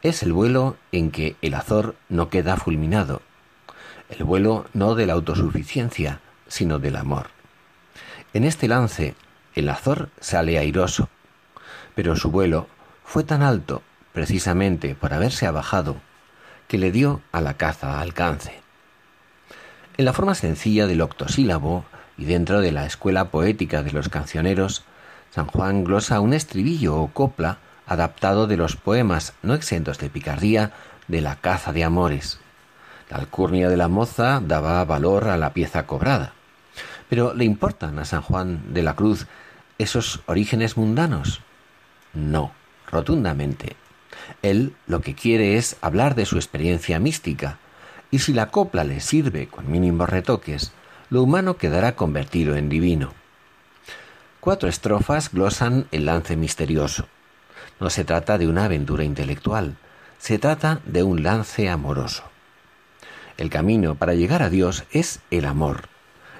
Es 0.02 0.24
el 0.24 0.32
vuelo 0.32 0.76
en 0.90 1.12
que 1.12 1.36
el 1.40 1.54
azor 1.54 1.94
no 2.08 2.30
queda 2.30 2.56
fulminado, 2.56 3.22
el 4.08 4.24
vuelo 4.24 4.66
no 4.74 4.96
de 4.96 5.06
la 5.06 5.12
autosuficiencia, 5.12 6.18
sino 6.48 6.80
del 6.80 6.96
amor. 6.96 7.28
En 8.34 8.42
este 8.42 8.66
lance, 8.66 9.14
el 9.54 9.68
azor 9.68 10.08
sale 10.18 10.58
airoso, 10.58 11.08
pero 11.94 12.16
su 12.16 12.32
vuelo 12.32 12.66
fue 13.12 13.24
tan 13.24 13.42
alto, 13.42 13.82
precisamente 14.14 14.94
por 14.94 15.12
haberse 15.12 15.46
abajado, 15.46 15.96
que 16.66 16.78
le 16.78 16.90
dio 16.90 17.20
a 17.30 17.42
la 17.42 17.58
caza 17.58 18.00
alcance. 18.00 18.62
En 19.98 20.06
la 20.06 20.14
forma 20.14 20.34
sencilla 20.34 20.86
del 20.86 21.02
octosílabo 21.02 21.84
y 22.16 22.24
dentro 22.24 22.62
de 22.62 22.72
la 22.72 22.86
escuela 22.86 23.26
poética 23.26 23.82
de 23.82 23.90
los 23.90 24.08
cancioneros, 24.08 24.84
San 25.30 25.46
Juan 25.46 25.84
glosa 25.84 26.20
un 26.20 26.32
estribillo 26.32 26.96
o 26.96 27.08
copla 27.08 27.58
adaptado 27.86 28.46
de 28.46 28.56
los 28.56 28.76
poemas 28.76 29.34
no 29.42 29.52
exentos 29.52 29.98
de 29.98 30.08
picardía 30.08 30.72
de 31.06 31.20
la 31.20 31.36
caza 31.36 31.74
de 31.74 31.84
amores. 31.84 32.40
La 33.10 33.18
alcurnia 33.18 33.68
de 33.68 33.76
la 33.76 33.88
moza 33.88 34.40
daba 34.42 34.82
valor 34.86 35.28
a 35.28 35.36
la 35.36 35.52
pieza 35.52 35.86
cobrada. 35.86 36.32
Pero 37.10 37.34
¿le 37.34 37.44
importan 37.44 37.98
a 37.98 38.06
San 38.06 38.22
Juan 38.22 38.72
de 38.72 38.82
la 38.82 38.96
Cruz 38.96 39.26
esos 39.76 40.22
orígenes 40.24 40.78
mundanos? 40.78 41.42
No, 42.14 42.52
rotundamente. 42.92 43.74
Él 44.42 44.74
lo 44.86 45.00
que 45.00 45.14
quiere 45.14 45.56
es 45.56 45.76
hablar 45.80 46.14
de 46.14 46.26
su 46.26 46.36
experiencia 46.36 47.00
mística, 47.00 47.58
y 48.10 48.20
si 48.20 48.32
la 48.32 48.50
copla 48.50 48.84
le 48.84 49.00
sirve 49.00 49.48
con 49.48 49.70
mínimos 49.70 50.08
retoques, 50.08 50.72
lo 51.08 51.22
humano 51.22 51.56
quedará 51.56 51.96
convertido 51.96 52.56
en 52.56 52.68
divino. 52.68 53.14
Cuatro 54.40 54.68
estrofas 54.68 55.32
glosan 55.32 55.86
el 55.92 56.06
lance 56.06 56.36
misterioso. 56.36 57.06
No 57.80 57.90
se 57.90 58.04
trata 58.04 58.38
de 58.38 58.48
una 58.48 58.66
aventura 58.66 59.04
intelectual, 59.04 59.76
se 60.18 60.38
trata 60.38 60.80
de 60.84 61.02
un 61.02 61.22
lance 61.22 61.68
amoroso. 61.68 62.24
El 63.38 63.50
camino 63.50 63.94
para 63.94 64.14
llegar 64.14 64.42
a 64.42 64.50
Dios 64.50 64.84
es 64.92 65.20
el 65.30 65.46
amor, 65.46 65.88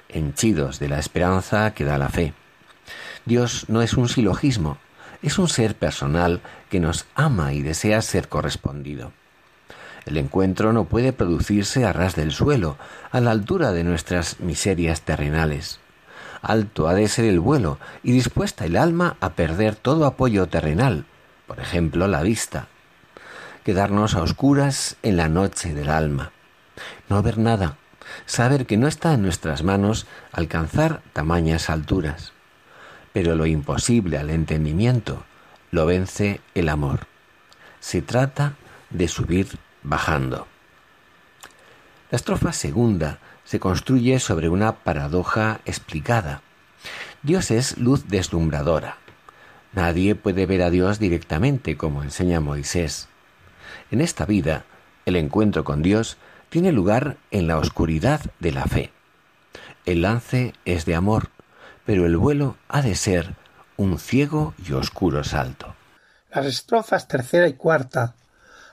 henchidos 0.09 0.79
de 0.79 0.89
la 0.89 0.99
esperanza 0.99 1.73
que 1.73 1.85
da 1.85 1.97
la 1.97 2.09
fe. 2.09 2.33
Dios 3.25 3.65
no 3.67 3.81
es 3.81 3.95
un 3.95 4.09
silogismo, 4.09 4.77
es 5.23 5.39
un 5.39 5.47
ser 5.47 5.75
personal 5.75 6.41
que 6.69 6.79
nos 6.79 7.05
ama 7.15 7.53
y 7.53 7.61
desea 7.61 8.01
ser 8.01 8.27
correspondido. 8.27 9.11
El 10.05 10.17
encuentro 10.17 10.73
no 10.73 10.83
puede 10.83 11.13
producirse 11.13 11.85
a 11.85 11.93
ras 11.93 12.15
del 12.15 12.33
suelo, 12.33 12.77
a 13.11 13.21
la 13.21 13.31
altura 13.31 13.71
de 13.71 13.85
nuestras 13.85 14.41
miserias 14.41 15.01
terrenales. 15.01 15.79
Alto 16.41 16.89
ha 16.89 16.93
de 16.93 17.07
ser 17.07 17.23
el 17.25 17.39
vuelo 17.39 17.79
y 18.03 18.11
dispuesta 18.11 18.65
el 18.65 18.75
alma 18.75 19.15
a 19.21 19.29
perder 19.29 19.75
todo 19.75 20.05
apoyo 20.05 20.47
terrenal, 20.47 21.05
por 21.47 21.61
ejemplo 21.61 22.07
la 22.07 22.21
vista. 22.21 22.67
Quedarnos 23.63 24.15
a 24.15 24.21
oscuras 24.21 24.97
en 25.03 25.15
la 25.15 25.29
noche 25.29 25.73
del 25.73 25.89
alma. 25.89 26.33
No 27.07 27.23
ver 27.23 27.37
nada, 27.37 27.77
saber 28.25 28.65
que 28.65 28.75
no 28.75 28.89
está 28.89 29.13
en 29.13 29.21
nuestras 29.21 29.63
manos 29.63 30.05
alcanzar 30.33 31.01
tamañas 31.13 31.69
alturas. 31.69 32.32
Pero 33.13 33.35
lo 33.35 33.45
imposible 33.45 34.17
al 34.17 34.29
entendimiento 34.29 35.23
lo 35.71 35.85
vence 35.85 36.41
el 36.53 36.69
amor. 36.69 37.07
Se 37.79 38.01
trata 38.01 38.55
de 38.89 39.07
subir 39.07 39.47
bajando. 39.83 40.47
La 42.11 42.17
estrofa 42.17 42.53
segunda 42.53 43.19
se 43.43 43.59
construye 43.59 44.19
sobre 44.19 44.49
una 44.49 44.75
paradoja 44.75 45.61
explicada. 45.65 46.41
Dios 47.23 47.51
es 47.51 47.77
luz 47.77 48.07
deslumbradora. 48.07 48.97
Nadie 49.73 50.13
puede 50.13 50.45
ver 50.45 50.61
a 50.61 50.69
Dios 50.69 50.99
directamente, 50.99 51.77
como 51.77 52.03
enseña 52.03 52.39
Moisés. 52.39 53.07
En 53.89 54.01
esta 54.01 54.25
vida, 54.25 54.65
el 55.05 55.15
encuentro 55.15 55.63
con 55.63 55.81
Dios 55.81 56.17
tiene 56.49 56.71
lugar 56.71 57.17
en 57.31 57.47
la 57.47 57.57
oscuridad 57.57 58.21
de 58.39 58.51
la 58.51 58.65
fe. 58.65 58.91
El 59.85 60.03
lance 60.03 60.53
es 60.65 60.85
de 60.85 60.95
amor, 60.95 61.29
pero 61.85 62.05
el 62.05 62.17
vuelo 62.17 62.57
ha 62.67 62.81
de 62.81 62.95
ser 62.95 63.35
un 63.77 63.99
ciego 63.99 64.53
y 64.65 64.73
oscuro 64.73 65.23
salto. 65.23 65.75
Las 66.31 66.45
estrofas 66.45 67.07
tercera 67.07 67.47
y 67.47 67.53
cuarta 67.53 68.15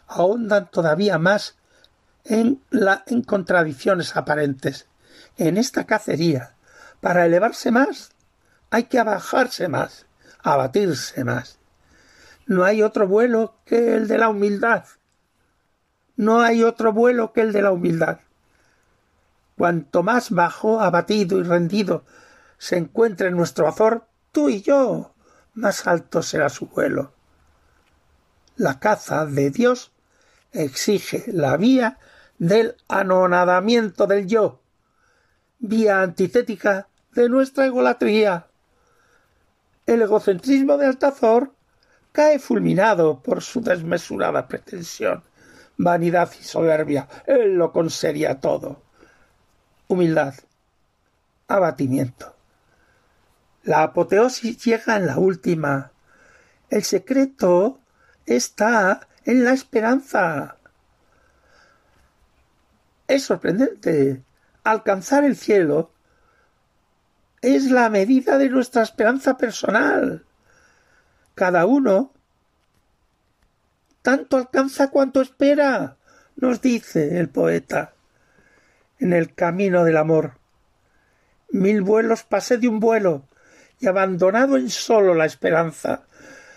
ahondan 0.07 0.70
todavía 0.70 1.18
más 1.18 1.57
en, 2.25 2.62
la, 2.70 3.05
en 3.07 3.23
contradicciones 3.23 4.16
aparentes. 4.16 4.87
En 5.37 5.57
esta 5.57 5.85
cacería, 5.85 6.55
para 7.01 7.27
elevarse 7.27 7.70
más, 7.70 8.12
hay 8.70 8.85
que 8.85 8.99
abajarse 8.99 9.68
más, 9.68 10.07
abatirse 10.42 11.25
más. 11.25 11.59
No 12.46 12.64
hay 12.64 12.83
otro 12.83 13.07
vuelo 13.07 13.55
que 13.64 13.94
el 13.94 14.09
de 14.09 14.18
la 14.18 14.29
humildad. 14.29 14.85
No 16.16 16.40
hay 16.40 16.62
otro 16.62 16.92
vuelo 16.92 17.33
que 17.33 17.40
el 17.42 17.53
de 17.53 17.62
la 17.62 17.73
humildad. 17.73 18.20
Cuanto 19.57 20.03
más 20.03 20.31
bajo, 20.31 20.81
abatido 20.81 21.38
y 21.38 21.42
rendido 21.42 22.05
se 22.61 22.77
encuentre 22.77 23.31
nuestro 23.31 23.66
azor, 23.66 24.07
tú 24.33 24.51
y 24.51 24.61
yo, 24.61 25.14
más 25.55 25.87
alto 25.87 26.23
será 26.23 26.51
su 26.51 26.66
vuelo. 26.66 27.14
La 28.57 28.79
caza 28.79 29.25
de 29.25 29.51
Dios 29.51 29.92
exige 30.53 31.25
la 31.29 31.57
vía 31.57 31.99
del 32.38 32.77
anonadamiento 32.87 34.07
del 34.07 34.27
yo, 34.27 34.61
vía 35.59 36.03
antitética 36.03 36.88
de 37.14 37.31
nuestra 37.31 37.64
egolatría. 37.64 38.49
El 39.87 40.03
egocentrismo 40.03 40.77
de 40.77 40.85
Altazor 40.85 41.55
cae 42.12 42.38
fulminado 42.38 43.23
por 43.23 43.40
su 43.40 43.62
desmesurada 43.62 44.46
pretensión, 44.49 45.23
vanidad 45.79 46.31
y 46.38 46.44
soberbia. 46.44 47.09
Él 47.25 47.55
lo 47.55 47.73
conseguía 47.73 48.38
todo. 48.38 48.83
Humildad, 49.88 50.35
abatimiento. 51.49 52.35
La 53.62 53.83
apoteosis 53.83 54.64
llega 54.64 54.96
en 54.96 55.07
la 55.07 55.18
última. 55.18 55.92
El 56.70 56.83
secreto 56.85 57.81
está 58.27 59.09
en 59.25 59.44
la 59.44 59.53
esperanza. 59.53 60.57
Es 63.07 63.25
sorprendente. 63.25 64.23
Alcanzar 64.64 65.25
el 65.25 65.37
cielo 65.37 65.92
es 67.42 67.70
la 67.70 67.88
medida 67.88 68.38
de 68.38 68.49
nuestra 68.49 68.83
esperanza 68.83 69.37
personal. 69.37 70.25
Cada 71.35 71.66
uno 71.66 72.12
tanto 74.03 74.37
alcanza 74.37 74.90
cuanto 74.90 75.20
espera, 75.20 75.96
nos 76.37 76.61
dice 76.61 77.18
el 77.18 77.29
poeta, 77.29 77.92
en 78.99 79.12
el 79.12 79.35
camino 79.35 79.85
del 79.85 79.96
amor. 79.96 80.38
Mil 81.51 81.83
vuelos 81.83 82.23
pasé 82.23 82.59
de 82.59 82.68
un 82.68 82.81
vuelo, 82.81 83.25
y 83.81 83.88
abandonado 83.88 84.57
en 84.57 84.69
solo 84.69 85.14
la 85.14 85.25
esperanza, 85.25 86.03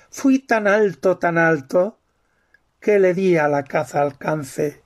fui 0.10 0.40
tan 0.40 0.68
alto, 0.68 1.18
tan 1.18 1.38
alto, 1.38 1.98
que 2.80 3.00
le 3.00 3.14
di 3.14 3.38
a 3.38 3.48
la 3.48 3.64
caza 3.64 4.02
alcance. 4.02 4.84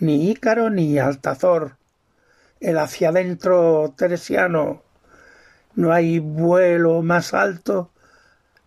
Ni 0.00 0.30
Ícaro 0.30 0.70
ni 0.70 0.98
Altazor, 0.98 1.76
el 2.60 2.78
hacia 2.78 3.10
adentro 3.10 3.94
teresiano. 3.96 4.82
No 5.74 5.92
hay 5.92 6.18
vuelo 6.18 7.02
más 7.02 7.34
alto 7.34 7.92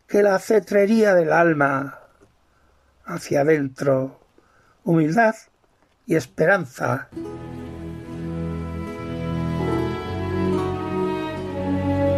que 0.07 0.21
la 0.21 0.37
cetrería 0.39 1.15
del 1.15 1.33
alma. 1.33 1.99
Hacia 3.05 3.41
adentro, 3.41 4.19
humildad 4.83 5.35
y 6.05 6.15
esperanza. 6.15 7.09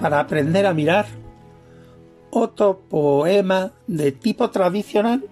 Para 0.00 0.18
aprender 0.18 0.66
a 0.66 0.74
mirar 0.74 1.06
otro 2.30 2.80
poema 2.80 3.72
de 3.86 4.10
tipo 4.10 4.50
tradicional 4.50 5.24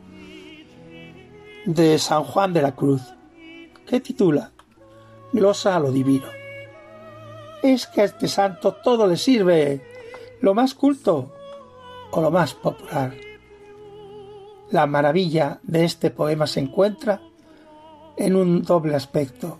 de 1.65 1.99
San 1.99 2.23
Juan 2.23 2.53
de 2.53 2.63
la 2.63 2.75
Cruz, 2.77 3.03
que 3.87 4.01
titula 4.01 4.53
Glosa 5.33 5.75
a 5.75 5.81
lo 5.81 5.91
Divino. 5.91 6.27
Es 7.63 7.87
que 7.89 8.03
a 8.03 8.05
este 8.05 8.29
santo 8.29 8.75
todo 8.75 9.09
le 9.09 9.17
sirve, 9.17 9.83
lo 10.41 10.55
más 10.55 10.75
culto 10.75 11.33
o 12.13 12.21
lo 12.21 12.31
más 12.31 12.55
popular. 12.55 13.15
La 14.71 14.87
maravilla 14.87 15.59
de 15.63 15.85
este 15.85 16.11
poema 16.11 16.47
se 16.47 16.61
encuentra 16.61 17.21
en 18.17 18.37
un 18.37 18.63
doble 18.63 18.95
aspecto. 18.95 19.59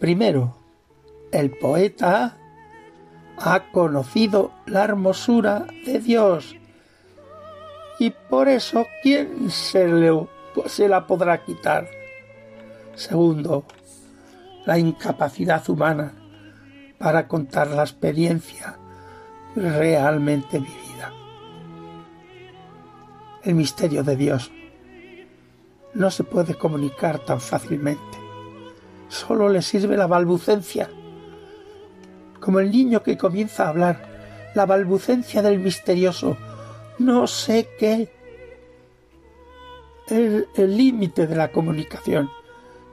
Primero, 0.00 0.56
el 1.30 1.50
poeta 1.50 2.36
ha 3.40 3.70
conocido 3.72 4.52
la 4.66 4.84
hermosura 4.84 5.66
de 5.86 5.98
Dios 5.98 6.56
y 7.98 8.10
por 8.10 8.48
eso 8.48 8.86
¿quién 9.02 9.50
se, 9.50 9.88
se 10.66 10.88
la 10.88 11.06
podrá 11.06 11.42
quitar? 11.42 11.88
Segundo, 12.94 13.64
la 14.66 14.78
incapacidad 14.78 15.68
humana 15.68 16.12
para 16.98 17.26
contar 17.26 17.68
la 17.68 17.82
experiencia 17.82 18.78
realmente 19.56 20.58
vivida. 20.58 21.12
El 23.42 23.54
misterio 23.54 24.02
de 24.02 24.16
Dios 24.16 24.52
no 25.94 26.10
se 26.10 26.24
puede 26.24 26.54
comunicar 26.54 27.20
tan 27.20 27.40
fácilmente. 27.40 28.18
Solo 29.08 29.48
le 29.48 29.62
sirve 29.62 29.96
la 29.96 30.06
balbucencia 30.06 30.90
como 32.40 32.60
el 32.60 32.70
niño 32.70 33.02
que 33.02 33.16
comienza 33.16 33.64
a 33.64 33.68
hablar, 33.68 34.50
la 34.54 34.66
balbucencia 34.66 35.42
del 35.42 35.58
misterioso, 35.58 36.36
no 36.98 37.26
sé 37.26 37.68
qué, 37.78 38.10
el 40.08 40.76
límite 40.76 41.26
de 41.26 41.36
la 41.36 41.52
comunicación. 41.52 42.30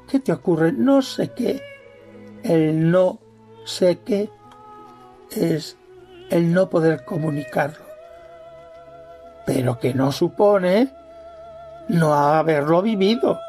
¿Qué 0.07 0.19
te 0.19 0.31
ocurre? 0.31 0.71
No 0.71 1.01
sé 1.01 1.31
qué. 1.33 1.61
El 2.43 2.91
no 2.91 3.19
sé 3.65 3.99
qué 4.05 4.29
es 5.31 5.75
el 6.29 6.53
no 6.53 6.69
poder 6.69 7.03
comunicarlo. 7.03 7.85
Pero 9.45 9.79
que 9.79 9.93
no 9.93 10.11
supone 10.11 10.93
no 11.89 12.13
haberlo 12.13 12.81
vivido. 12.81 13.39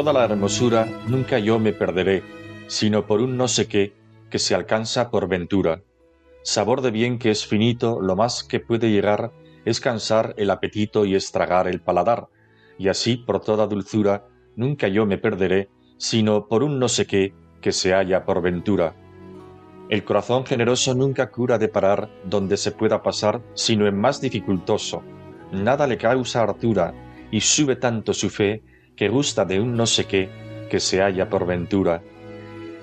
Toda 0.00 0.14
la 0.14 0.24
hermosura 0.24 0.88
nunca 1.08 1.38
yo 1.38 1.58
me 1.58 1.74
perderé, 1.74 2.22
sino 2.68 3.06
por 3.06 3.20
un 3.20 3.36
no 3.36 3.48
sé 3.48 3.68
qué 3.68 3.92
que 4.30 4.38
se 4.38 4.54
alcanza 4.54 5.10
por 5.10 5.28
ventura. 5.28 5.82
Sabor 6.42 6.80
de 6.80 6.90
bien 6.90 7.18
que 7.18 7.30
es 7.30 7.46
finito, 7.46 8.00
lo 8.00 8.16
más 8.16 8.42
que 8.42 8.60
puede 8.60 8.90
llegar 8.90 9.30
es 9.66 9.78
cansar 9.78 10.32
el 10.38 10.48
apetito 10.48 11.04
y 11.04 11.14
estragar 11.14 11.68
el 11.68 11.82
paladar, 11.82 12.28
y 12.78 12.88
así 12.88 13.18
por 13.18 13.40
toda 13.42 13.66
dulzura 13.66 14.26
nunca 14.56 14.88
yo 14.88 15.04
me 15.04 15.18
perderé, 15.18 15.68
sino 15.98 16.48
por 16.48 16.62
un 16.62 16.78
no 16.78 16.88
sé 16.88 17.06
qué 17.06 17.34
que 17.60 17.70
se 17.70 17.92
halla 17.92 18.24
por 18.24 18.40
ventura. 18.40 18.94
El 19.90 20.02
corazón 20.02 20.46
generoso 20.46 20.94
nunca 20.94 21.30
cura 21.30 21.58
de 21.58 21.68
parar 21.68 22.08
donde 22.24 22.56
se 22.56 22.72
pueda 22.72 23.02
pasar, 23.02 23.42
sino 23.52 23.86
en 23.86 24.00
más 24.00 24.18
dificultoso. 24.22 25.02
Nada 25.52 25.86
le 25.86 25.98
causa 25.98 26.40
hartura, 26.40 26.94
y 27.30 27.42
sube 27.42 27.76
tanto 27.76 28.14
su 28.14 28.30
fe 28.30 28.62
que 29.00 29.08
gusta 29.08 29.46
de 29.46 29.58
un 29.58 29.76
no 29.76 29.86
sé 29.86 30.04
qué 30.04 30.28
que 30.68 30.78
se 30.78 31.00
halla 31.00 31.30
por 31.30 31.46
ventura. 31.46 32.02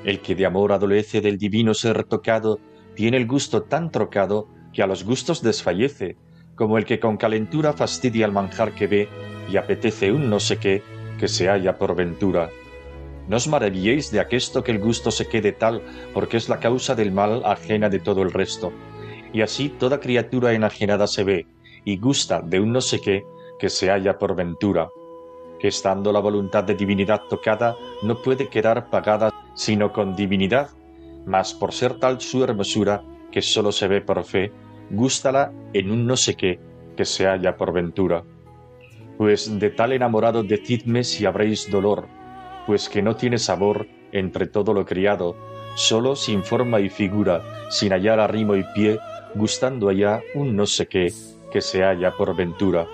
El 0.03 0.19
que 0.19 0.33
de 0.33 0.47
amor 0.47 0.71
adolece 0.71 1.21
del 1.21 1.37
divino 1.37 1.75
ser 1.75 2.05
tocado, 2.05 2.59
tiene 2.95 3.17
el 3.17 3.27
gusto 3.27 3.61
tan 3.61 3.91
trocado 3.91 4.47
que 4.73 4.81
a 4.81 4.87
los 4.87 5.03
gustos 5.03 5.43
desfallece, 5.43 6.17
como 6.55 6.79
el 6.79 6.85
que 6.85 6.99
con 6.99 7.17
calentura 7.17 7.71
fastidia 7.71 8.25
el 8.25 8.31
manjar 8.31 8.71
que 8.71 8.87
ve 8.87 9.09
y 9.47 9.57
apetece 9.57 10.11
un 10.11 10.27
no 10.27 10.39
sé 10.39 10.57
qué 10.57 10.81
que 11.19 11.27
se 11.27 11.49
halla 11.49 11.77
por 11.77 11.95
ventura. 11.95 12.49
No 13.27 13.37
os 13.37 13.47
maravilléis 13.47 14.09
de 14.09 14.19
aquesto 14.19 14.63
que 14.63 14.71
el 14.71 14.79
gusto 14.79 15.11
se 15.11 15.27
quede 15.27 15.51
tal, 15.51 15.83
porque 16.15 16.37
es 16.37 16.49
la 16.49 16.59
causa 16.59 16.95
del 16.95 17.11
mal 17.11 17.43
ajena 17.45 17.89
de 17.89 17.99
todo 17.99 18.23
el 18.23 18.31
resto. 18.31 18.73
Y 19.33 19.41
así 19.41 19.69
toda 19.69 19.99
criatura 19.99 20.53
enajenada 20.53 21.05
se 21.05 21.23
ve, 21.23 21.45
y 21.85 21.99
gusta 21.99 22.41
de 22.41 22.59
un 22.59 22.71
no 22.71 22.81
sé 22.81 23.01
qué 23.01 23.23
que 23.59 23.69
se 23.69 23.91
halla 23.91 24.17
por 24.17 24.35
ventura 24.35 24.89
que 25.59 25.67
estando 25.67 26.11
la 26.11 26.19
voluntad 26.19 26.63
de 26.63 26.75
divinidad 26.75 27.23
tocada, 27.29 27.75
no 28.03 28.21
puede 28.21 28.47
quedar 28.47 28.89
pagada 28.89 29.33
sino 29.55 29.91
con 29.91 30.15
divinidad, 30.15 30.69
mas 31.25 31.53
por 31.53 31.73
ser 31.73 31.99
tal 31.99 32.21
su 32.21 32.43
hermosura, 32.43 33.03
que 33.31 33.41
sólo 33.41 33.71
se 33.71 33.87
ve 33.87 34.01
por 34.01 34.23
fe, 34.23 34.51
gústala 34.91 35.51
en 35.73 35.91
un 35.91 36.05
no 36.05 36.15
sé 36.15 36.35
qué 36.35 36.59
que 36.95 37.05
se 37.05 37.25
halla 37.25 37.57
por 37.57 37.73
ventura. 37.73 38.23
Pues 39.17 39.59
de 39.59 39.69
tal 39.71 39.93
enamorado 39.93 40.43
decidme 40.43 41.03
si 41.03 41.25
habréis 41.25 41.69
dolor, 41.71 42.07
pues 42.67 42.87
que 42.87 43.01
no 43.01 43.15
tiene 43.15 43.39
sabor 43.39 43.87
entre 44.11 44.47
todo 44.47 44.73
lo 44.73 44.85
criado, 44.85 45.35
solo 45.75 46.15
sin 46.15 46.43
forma 46.43 46.79
y 46.79 46.89
figura, 46.89 47.41
sin 47.69 47.91
hallar 47.93 48.19
arrimo 48.19 48.55
y 48.55 48.63
pie, 48.75 48.99
gustando 49.33 49.89
allá 49.89 50.21
un 50.35 50.55
no 50.55 50.65
sé 50.65 50.87
qué 50.87 51.11
que 51.51 51.61
se 51.61 51.83
halla 51.83 52.15
por 52.15 52.35
ventura 52.35 52.87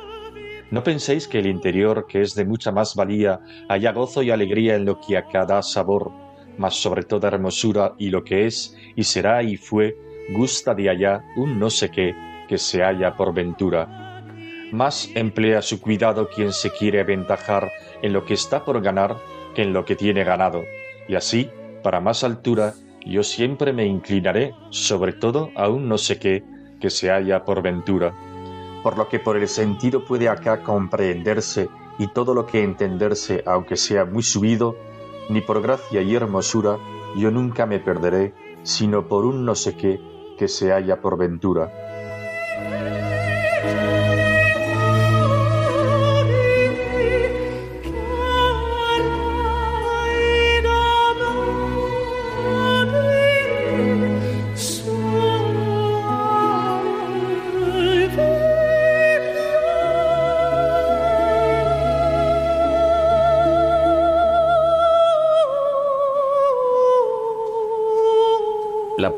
no 0.73 0.83
penséis 0.83 1.27
que 1.27 1.37
el 1.37 1.45
interior, 1.45 2.07
que 2.07 2.23
es 2.23 2.33
de 2.33 2.45
mucha 2.45 2.71
más 2.71 2.95
valía, 2.95 3.39
haya 3.69 3.91
gozo 3.91 4.23
y 4.23 4.31
alegría 4.31 4.73
en 4.75 4.85
lo 4.85 4.99
que 4.99 5.15
acá 5.15 5.45
da 5.45 5.61
sabor, 5.61 6.11
mas 6.57 6.73
sobre 6.73 7.03
toda 7.03 7.27
hermosura 7.27 7.93
y 7.99 8.09
lo 8.09 8.23
que 8.23 8.47
es, 8.47 8.75
y 8.95 9.03
será 9.03 9.43
y 9.43 9.55
fue, 9.55 9.95
gusta 10.31 10.73
de 10.73 10.89
allá 10.89 11.23
un 11.37 11.59
no 11.59 11.69
sé 11.69 11.91
qué 11.91 12.15
que 12.49 12.57
se 12.57 12.81
halla 12.81 13.15
por 13.15 13.35
ventura. 13.35 14.23
Más 14.71 15.11
emplea 15.13 15.61
su 15.61 15.79
cuidado 15.79 16.27
quien 16.27 16.51
se 16.51 16.71
quiere 16.71 17.01
aventajar 17.01 17.69
en 18.01 18.11
lo 18.11 18.25
que 18.25 18.33
está 18.33 18.65
por 18.65 18.81
ganar 18.81 19.17
que 19.53 19.61
en 19.61 19.73
lo 19.73 19.85
que 19.85 19.95
tiene 19.95 20.23
ganado, 20.23 20.63
y 21.07 21.13
así, 21.13 21.51
para 21.83 21.99
más 21.99 22.23
altura, 22.23 22.73
yo 23.05 23.21
siempre 23.21 23.73
me 23.73 23.85
inclinaré, 23.85 24.55
sobre 24.71 25.13
todo 25.13 25.51
a 25.53 25.69
un 25.69 25.87
no 25.87 25.99
sé 25.99 26.17
qué 26.17 26.43
que 26.81 26.89
se 26.89 27.11
halla 27.11 27.45
por 27.45 27.61
ventura 27.61 28.32
por 28.83 28.97
lo 28.97 29.07
que 29.07 29.19
por 29.19 29.37
el 29.37 29.47
sentido 29.47 30.03
puede 30.03 30.29
acá 30.29 30.61
comprenderse 30.61 31.69
y 31.97 32.07
todo 32.07 32.33
lo 32.33 32.45
que 32.45 32.61
entenderse, 32.61 33.43
aunque 33.45 33.77
sea 33.77 34.05
muy 34.05 34.23
subido, 34.23 34.75
ni 35.29 35.41
por 35.41 35.61
gracia 35.61 36.01
y 36.01 36.13
hermosura 36.13 36.77
yo 37.15 37.31
nunca 37.31 37.65
me 37.65 37.79
perderé, 37.79 38.33
sino 38.63 39.07
por 39.07 39.25
un 39.25 39.45
no 39.45 39.55
sé 39.55 39.75
qué 39.75 40.01
que 40.37 40.47
se 40.47 40.71
halla 40.71 40.99
por 40.99 41.17
ventura. 41.17 41.92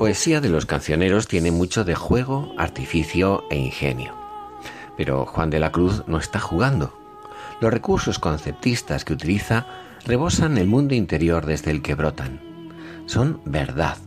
Poesía 0.06 0.40
de 0.40 0.50
los 0.50 0.68
cancioneros 0.68 1.28
tiene 1.28 1.50
mucho 1.50 1.84
de 1.84 1.96
juego, 1.96 2.54
artificio 2.60 3.44
e 3.50 3.58
ingenio. 3.58 4.14
Pero 4.96 5.26
Juan 5.26 5.50
de 5.50 5.58
la 5.58 5.72
Cruz 5.72 6.04
no 6.06 6.20
está 6.20 6.40
jugando. 6.40 6.96
Los 7.60 7.74
recursos 7.74 8.20
conceptistas 8.20 9.04
que 9.04 9.14
utiliza 9.14 9.66
rebosan 10.06 10.60
el 10.60 10.68
mundo 10.68 10.94
interior 10.94 11.48
desde 11.48 11.72
el 11.72 11.82
que 11.82 11.96
brotan. 11.96 12.40
Son 13.08 13.42
verdad, 13.46 13.98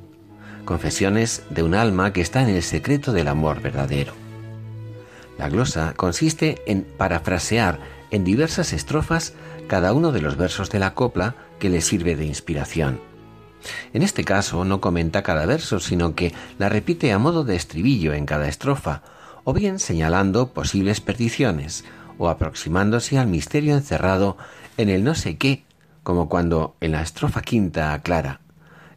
confesiones 0.65 1.43
de 1.51 1.65
un 1.65 1.75
alma 1.75 2.13
que 2.13 2.21
está 2.21 2.43
en 2.43 2.51
el 2.51 2.63
secreto 2.63 3.11
del 3.11 3.27
amor 3.27 3.61
verdadero. 3.61 4.13
La 5.37 5.49
glosa 5.49 5.95
consiste 5.97 6.63
en 6.69 6.85
parafrasear 6.97 7.81
en 8.13 8.23
diversas 8.23 8.73
estrofas 8.73 9.35
cada 9.67 9.93
uno 9.93 10.13
de 10.13 10.21
los 10.21 10.37
versos 10.37 10.71
de 10.71 10.79
la 10.79 10.95
copla 10.95 11.35
que 11.59 11.71
le 11.71 11.81
sirve 11.81 12.15
de 12.15 12.25
inspiración 12.25 13.01
en 13.93 14.03
este 14.03 14.25
caso 14.25 14.65
no 14.65 14.81
comenta 14.81 15.23
cada 15.23 15.47
verso, 15.47 15.81
sino 15.81 16.15
que 16.15 16.33
la 16.59 16.69
repite 16.69 17.13
a 17.13 17.19
modo 17.19 17.45
de 17.45 17.57
estribillo 17.57 18.13
en 18.13 18.27
cada 18.27 18.49
estrofa, 18.49 19.03
o 19.45 19.53
bien 19.53 19.79
señalando 19.79 20.53
posibles 20.53 21.01
perdiciones, 21.01 21.85
o 22.19 22.29
aproximándose 22.29 23.19
al 23.19 23.29
misterio 23.29 23.75
encerrado 23.75 24.37
en 24.77 24.89
el 24.89 25.05
no 25.05 25.15
sé 25.15 25.37
qué, 25.37 25.65
como 26.03 26.29
cuando 26.29 26.77
en 26.81 26.93
la 26.93 27.03
estrofa 27.03 27.43
quinta 27.43 27.93
aclara, 27.93 28.41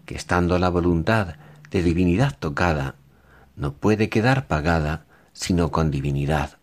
que 0.05 0.15
estando 0.15 0.57
la 0.59 0.69
voluntad 0.69 1.35
de 1.69 1.83
divinidad 1.83 2.35
tocada, 2.37 2.95
no 3.55 3.73
puede 3.73 4.09
quedar 4.09 4.47
pagada 4.47 5.05
sino 5.33 5.71
con 5.71 5.91
divinidad. 5.91 6.57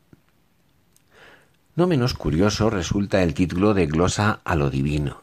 No 1.74 1.86
menos 1.86 2.14
curioso 2.14 2.70
resulta 2.70 3.22
el 3.22 3.34
título 3.34 3.72
de 3.72 3.86
glosa 3.86 4.40
a 4.44 4.56
lo 4.56 4.68
divino. 4.68 5.22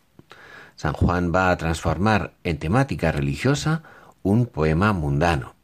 San 0.75 0.93
Juan 0.93 1.31
va 1.33 1.51
a 1.51 1.57
transformar 1.57 2.33
en 2.43 2.57
temática 2.57 3.11
religiosa 3.11 3.83
un 4.23 4.45
poema 4.45 4.93
mundano. 4.93 5.55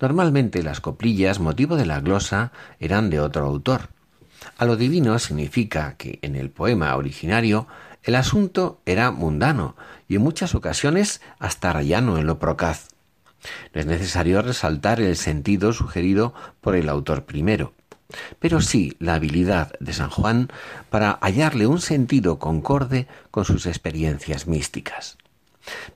Normalmente 0.00 0.62
las 0.62 0.80
coplillas, 0.80 1.38
motivo 1.38 1.76
de 1.76 1.86
la 1.86 2.00
glosa, 2.00 2.52
eran 2.80 3.10
de 3.10 3.20
otro 3.20 3.46
autor. 3.46 3.90
A 4.56 4.64
lo 4.64 4.76
divino 4.76 5.18
significa 5.18 5.94
que 5.96 6.18
en 6.22 6.34
el 6.34 6.50
poema 6.50 6.96
originario 6.96 7.66
el 8.02 8.14
asunto 8.14 8.80
era 8.86 9.10
mundano 9.10 9.76
y 10.08 10.16
en 10.16 10.22
muchas 10.22 10.54
ocasiones 10.54 11.20
hasta 11.38 11.72
rayano 11.72 12.18
en 12.18 12.26
lo 12.26 12.38
procaz. 12.38 12.88
No 13.74 13.80
es 13.80 13.86
necesario 13.86 14.42
resaltar 14.42 15.00
el 15.00 15.16
sentido 15.16 15.72
sugerido 15.72 16.34
por 16.60 16.74
el 16.74 16.88
autor 16.88 17.24
primero, 17.24 17.72
pero 18.38 18.60
sí 18.60 18.96
la 18.98 19.14
habilidad 19.14 19.72
de 19.80 19.92
San 19.92 20.10
Juan 20.10 20.48
para 20.90 21.18
hallarle 21.20 21.66
un 21.66 21.80
sentido 21.80 22.38
concorde 22.38 23.06
con 23.30 23.44
sus 23.44 23.66
experiencias 23.66 24.46
místicas. 24.46 25.18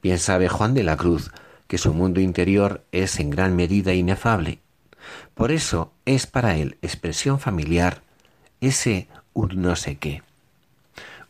Bien 0.03 0.19
sabe 0.19 0.49
Juan 0.49 0.75
de 0.75 0.83
la 0.83 0.97
Cruz 0.97 1.31
que 1.67 1.79
su 1.79 1.93
mundo 1.95 2.21
interior 2.21 2.85
es 2.93 3.19
en 3.19 3.31
gran 3.31 3.57
medida 3.57 3.95
inefable. 3.95 4.61
Por 5.35 5.53
eso 5.53 5.93
es 6.05 6.27
para 6.27 6.57
él 6.57 6.79
expresión 6.83 7.41
familiar 7.41 8.03
ese 8.61 9.09
un 9.33 9.61
no 9.61 9.77
sé 9.77 9.97
qué. 9.97 10.23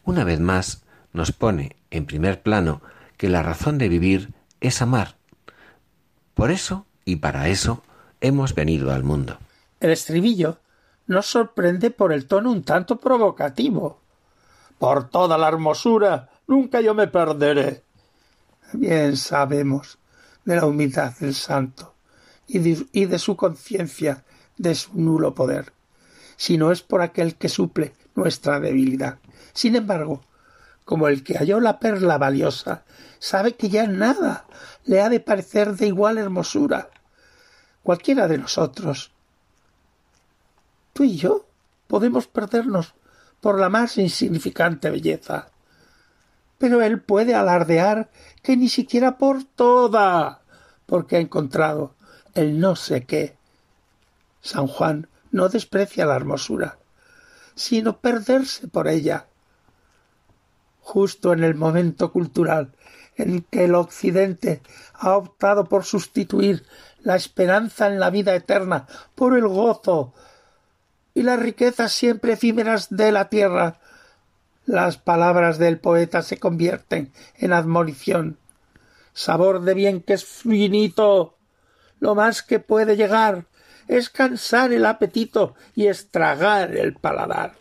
Una 0.04 0.24
vez 0.24 0.40
más 0.40 0.82
nos 1.12 1.32
pone 1.32 1.76
en 1.90 2.06
primer 2.06 2.42
plano 2.42 2.82
que 3.16 3.28
la 3.28 3.42
razón 3.42 3.78
de 3.78 3.88
vivir 3.88 4.30
es 4.60 4.82
amar. 4.82 5.16
Por 6.34 6.50
eso 6.50 6.86
y 7.04 7.16
para 7.16 7.48
eso 7.48 7.82
hemos 8.20 8.54
venido 8.54 8.92
al 8.92 9.04
mundo. 9.04 9.38
El 9.80 9.90
estribillo 9.90 10.58
nos 11.06 11.26
sorprende 11.26 11.90
por 11.90 12.12
el 12.12 12.26
tono 12.26 12.50
un 12.50 12.62
tanto 12.62 12.98
provocativo. 12.98 14.00
Por 14.78 15.08
toda 15.08 15.38
la 15.38 15.48
hermosura 15.48 16.30
nunca 16.46 16.80
yo 16.80 16.94
me 16.94 17.08
perderé. 17.08 17.84
Bien 18.72 19.16
sabemos 19.16 19.98
de 20.44 20.56
la 20.56 20.66
humildad 20.66 21.12
del 21.18 21.34
santo 21.34 21.94
y 22.46 22.58
de, 22.58 22.86
y 22.92 23.06
de 23.06 23.18
su 23.18 23.36
conciencia 23.36 24.24
de 24.56 24.74
su 24.74 24.90
nulo 24.94 25.34
poder, 25.34 25.72
si 26.36 26.56
no 26.58 26.70
es 26.70 26.82
por 26.82 27.02
aquel 27.02 27.36
que 27.36 27.48
suple 27.48 27.94
nuestra 28.14 28.60
debilidad. 28.60 29.18
Sin 29.52 29.76
embargo, 29.76 30.22
como 30.84 31.08
el 31.08 31.24
que 31.24 31.38
halló 31.38 31.60
la 31.60 31.78
perla 31.78 32.18
valiosa, 32.18 32.84
sabe 33.18 33.54
que 33.54 33.68
ya 33.68 33.86
nada 33.86 34.46
le 34.84 35.00
ha 35.00 35.08
de 35.08 35.20
parecer 35.20 35.76
de 35.76 35.86
igual 35.86 36.18
hermosura. 36.18 36.90
Cualquiera 37.82 38.28
de 38.28 38.38
nosotros, 38.38 39.12
tú 40.94 41.04
y 41.04 41.16
yo, 41.16 41.44
podemos 41.86 42.26
perdernos 42.26 42.94
por 43.42 43.60
la 43.60 43.68
más 43.68 43.98
insignificante 43.98 44.88
belleza. 44.88 45.50
Pero 46.56 46.80
él 46.80 47.02
puede 47.02 47.34
alardear 47.34 48.08
que 48.42 48.56
ni 48.56 48.70
siquiera 48.70 49.18
por 49.18 49.44
toda, 49.44 50.40
porque 50.86 51.16
ha 51.16 51.20
encontrado 51.20 51.94
el 52.32 52.58
no 52.58 52.74
sé 52.74 53.04
qué. 53.04 53.36
San 54.40 54.66
Juan 54.66 55.08
no 55.30 55.50
desprecia 55.50 56.06
la 56.06 56.16
hermosura, 56.16 56.78
sino 57.54 57.98
perderse 57.98 58.68
por 58.68 58.88
ella. 58.88 59.26
Justo 60.80 61.32
en 61.32 61.44
el 61.44 61.54
momento 61.54 62.12
cultural 62.12 62.72
en 63.16 63.42
que 63.42 63.64
el 63.64 63.74
Occidente 63.74 64.62
ha 64.94 65.16
optado 65.16 65.64
por 65.64 65.84
sustituir 65.84 66.64
la 67.00 67.16
esperanza 67.16 67.86
en 67.86 68.00
la 68.00 68.10
vida 68.10 68.34
eterna 68.34 68.86
por 69.14 69.36
el 69.36 69.46
gozo 69.46 70.14
y 71.14 71.22
las 71.22 71.38
riquezas 71.38 71.92
siempre 71.92 72.32
efímeras 72.32 72.88
de 72.90 73.12
la 73.12 73.28
tierra, 73.28 73.78
las 74.66 74.96
palabras 74.96 75.58
del 75.58 75.78
poeta 75.78 76.22
se 76.22 76.38
convierten 76.38 77.12
en 77.36 77.52
admonición. 77.52 78.38
Sabor 79.12 79.62
de 79.62 79.74
bien 79.74 80.00
que 80.00 80.14
es 80.14 80.24
finito. 80.24 81.36
Lo 82.00 82.14
más 82.14 82.42
que 82.42 82.58
puede 82.58 82.96
llegar 82.96 83.44
es 83.88 84.10
cansar 84.10 84.72
el 84.72 84.86
apetito 84.86 85.54
y 85.74 85.86
estragar 85.86 86.74
el 86.76 86.94
paladar. 86.94 87.54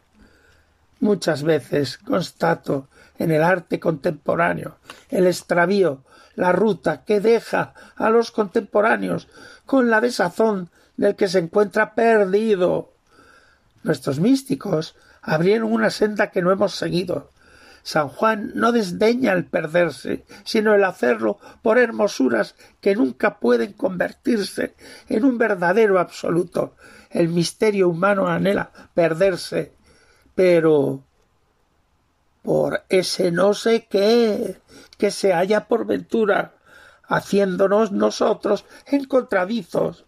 Muchas 1.00 1.44
veces 1.44 1.98
constato 1.98 2.88
en 3.20 3.32
el 3.32 3.44
arte 3.44 3.80
contemporáneo 3.80 4.78
el 5.10 5.28
extravío, 5.28 6.04
la 6.36 6.52
ruta 6.52 7.04
que 7.04 7.20
deja 7.20 7.74
a 7.96 8.10
los 8.10 8.32
contemporáneos 8.32 9.28
con 9.66 9.90
la 9.90 10.02
desazón 10.02 10.70
del 10.98 11.16
que 11.16 11.28
se 11.28 11.40
encuentra 11.40 11.94
perdido. 11.94 12.93
Nuestros 13.84 14.20
místicos 14.20 14.96
abrieron 15.22 15.72
una 15.72 15.90
senda 15.90 16.32
que 16.32 16.42
no 16.42 16.52
hemos 16.52 16.76
seguido. 16.76 17.30
San 17.84 18.08
Juan 18.08 18.54
no 18.56 18.72
desdeña 18.72 19.34
el 19.34 19.46
perderse, 19.46 20.24
sino 20.46 20.74
el 20.74 20.86
hacerlo 20.86 21.38
por 21.62 21.78
hermosuras 21.78 22.56
que 22.80 22.96
nunca 22.96 23.40
pueden 23.40 23.74
convertirse 23.74 24.74
en 25.10 25.26
un 25.26 25.38
verdadero 25.38 26.00
absoluto. 26.00 26.76
El 27.10 27.28
misterio 27.28 27.90
humano 27.90 28.28
anhela 28.28 28.72
perderse, 28.94 29.74
pero 30.34 31.04
por 32.42 32.84
ese 32.88 33.32
no 33.32 33.54
sé 33.54 33.88
qué 33.90 34.62
que 34.98 35.12
se 35.12 35.34
halla 35.34 35.68
por 35.68 35.86
ventura, 35.86 36.54
haciéndonos 37.06 37.92
nosotros 37.92 38.66
encontradizos, 38.88 40.06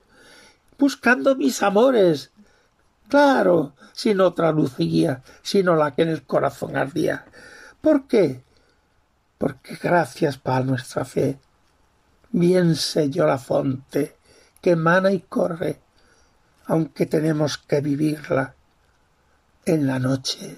buscando 0.78 1.36
mis 1.36 1.62
amores. 1.62 2.32
Claro, 3.08 3.74
sin 3.94 4.20
otra 4.22 4.52
luz 4.52 4.78
guía, 4.78 5.22
sino 5.42 5.76
la 5.76 5.94
que 5.94 6.04
en 6.04 6.10
el 6.10 6.24
corazón 6.24 6.76
ardía. 6.76 7.26
¿Por 7.82 8.08
qué? 8.08 8.44
Porque 9.38 9.78
gracias 9.82 10.38
para 10.38 10.66
nuestra 10.66 11.06
fe, 11.06 11.40
bien 12.32 12.76
sé 12.76 13.10
yo 13.10 13.26
la 13.26 13.38
fonte 13.38 14.16
que 14.62 14.72
emana 14.72 15.12
y 15.12 15.20
corre, 15.20 15.80
aunque 16.66 17.06
tenemos 17.06 17.58
que 17.58 17.82
vivirla 17.82 18.56
en 19.66 19.88
la 19.88 20.00
noche. 20.00 20.58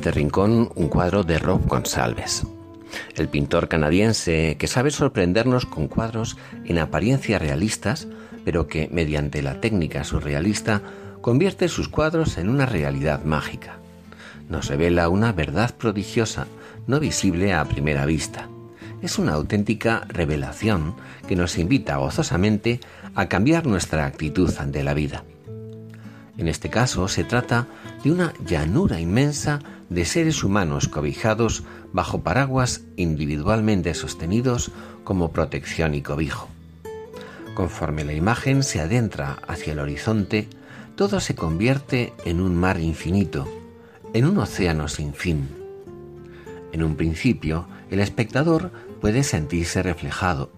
Este 0.00 0.12
rincón 0.12 0.70
un 0.76 0.88
cuadro 0.88 1.24
de 1.24 1.38
Rob 1.38 1.60
Gonsalves, 1.66 2.46
el 3.16 3.28
pintor 3.28 3.68
canadiense 3.68 4.56
que 4.58 4.66
sabe 4.66 4.90
sorprendernos 4.90 5.66
con 5.66 5.88
cuadros 5.88 6.38
en 6.64 6.78
apariencia 6.78 7.38
realistas, 7.38 8.08
pero 8.42 8.66
que, 8.66 8.88
mediante 8.90 9.42
la 9.42 9.60
técnica 9.60 10.02
surrealista, 10.04 10.80
convierte 11.20 11.68
sus 11.68 11.90
cuadros 11.90 12.38
en 12.38 12.48
una 12.48 12.64
realidad 12.64 13.24
mágica. 13.24 13.76
Nos 14.48 14.68
revela 14.68 15.10
una 15.10 15.32
verdad 15.32 15.74
prodigiosa, 15.76 16.46
no 16.86 16.98
visible 16.98 17.52
a 17.52 17.66
primera 17.66 18.06
vista. 18.06 18.48
Es 19.02 19.18
una 19.18 19.34
auténtica 19.34 20.06
revelación 20.08 20.94
que 21.28 21.36
nos 21.36 21.58
invita 21.58 21.98
gozosamente 21.98 22.80
a 23.14 23.28
cambiar 23.28 23.66
nuestra 23.66 24.06
actitud 24.06 24.50
ante 24.58 24.82
la 24.82 24.94
vida. 24.94 25.24
En 26.40 26.48
este 26.48 26.70
caso 26.70 27.06
se 27.06 27.22
trata 27.22 27.66
de 28.02 28.10
una 28.10 28.32
llanura 28.46 28.98
inmensa 28.98 29.58
de 29.90 30.06
seres 30.06 30.42
humanos 30.42 30.88
cobijados 30.88 31.64
bajo 31.92 32.22
paraguas 32.22 32.80
individualmente 32.96 33.92
sostenidos 33.92 34.70
como 35.04 35.32
protección 35.32 35.94
y 35.94 36.00
cobijo. 36.00 36.48
Conforme 37.54 38.04
la 38.04 38.14
imagen 38.14 38.62
se 38.62 38.80
adentra 38.80 39.36
hacia 39.48 39.74
el 39.74 39.80
horizonte, 39.80 40.48
todo 40.96 41.20
se 41.20 41.34
convierte 41.34 42.14
en 42.24 42.40
un 42.40 42.56
mar 42.56 42.80
infinito, 42.80 43.46
en 44.14 44.24
un 44.24 44.38
océano 44.38 44.88
sin 44.88 45.12
fin. 45.12 45.46
En 46.72 46.82
un 46.82 46.96
principio, 46.96 47.66
el 47.90 48.00
espectador 48.00 48.72
puede 49.02 49.24
sentirse 49.24 49.82
reflejado. 49.82 50.50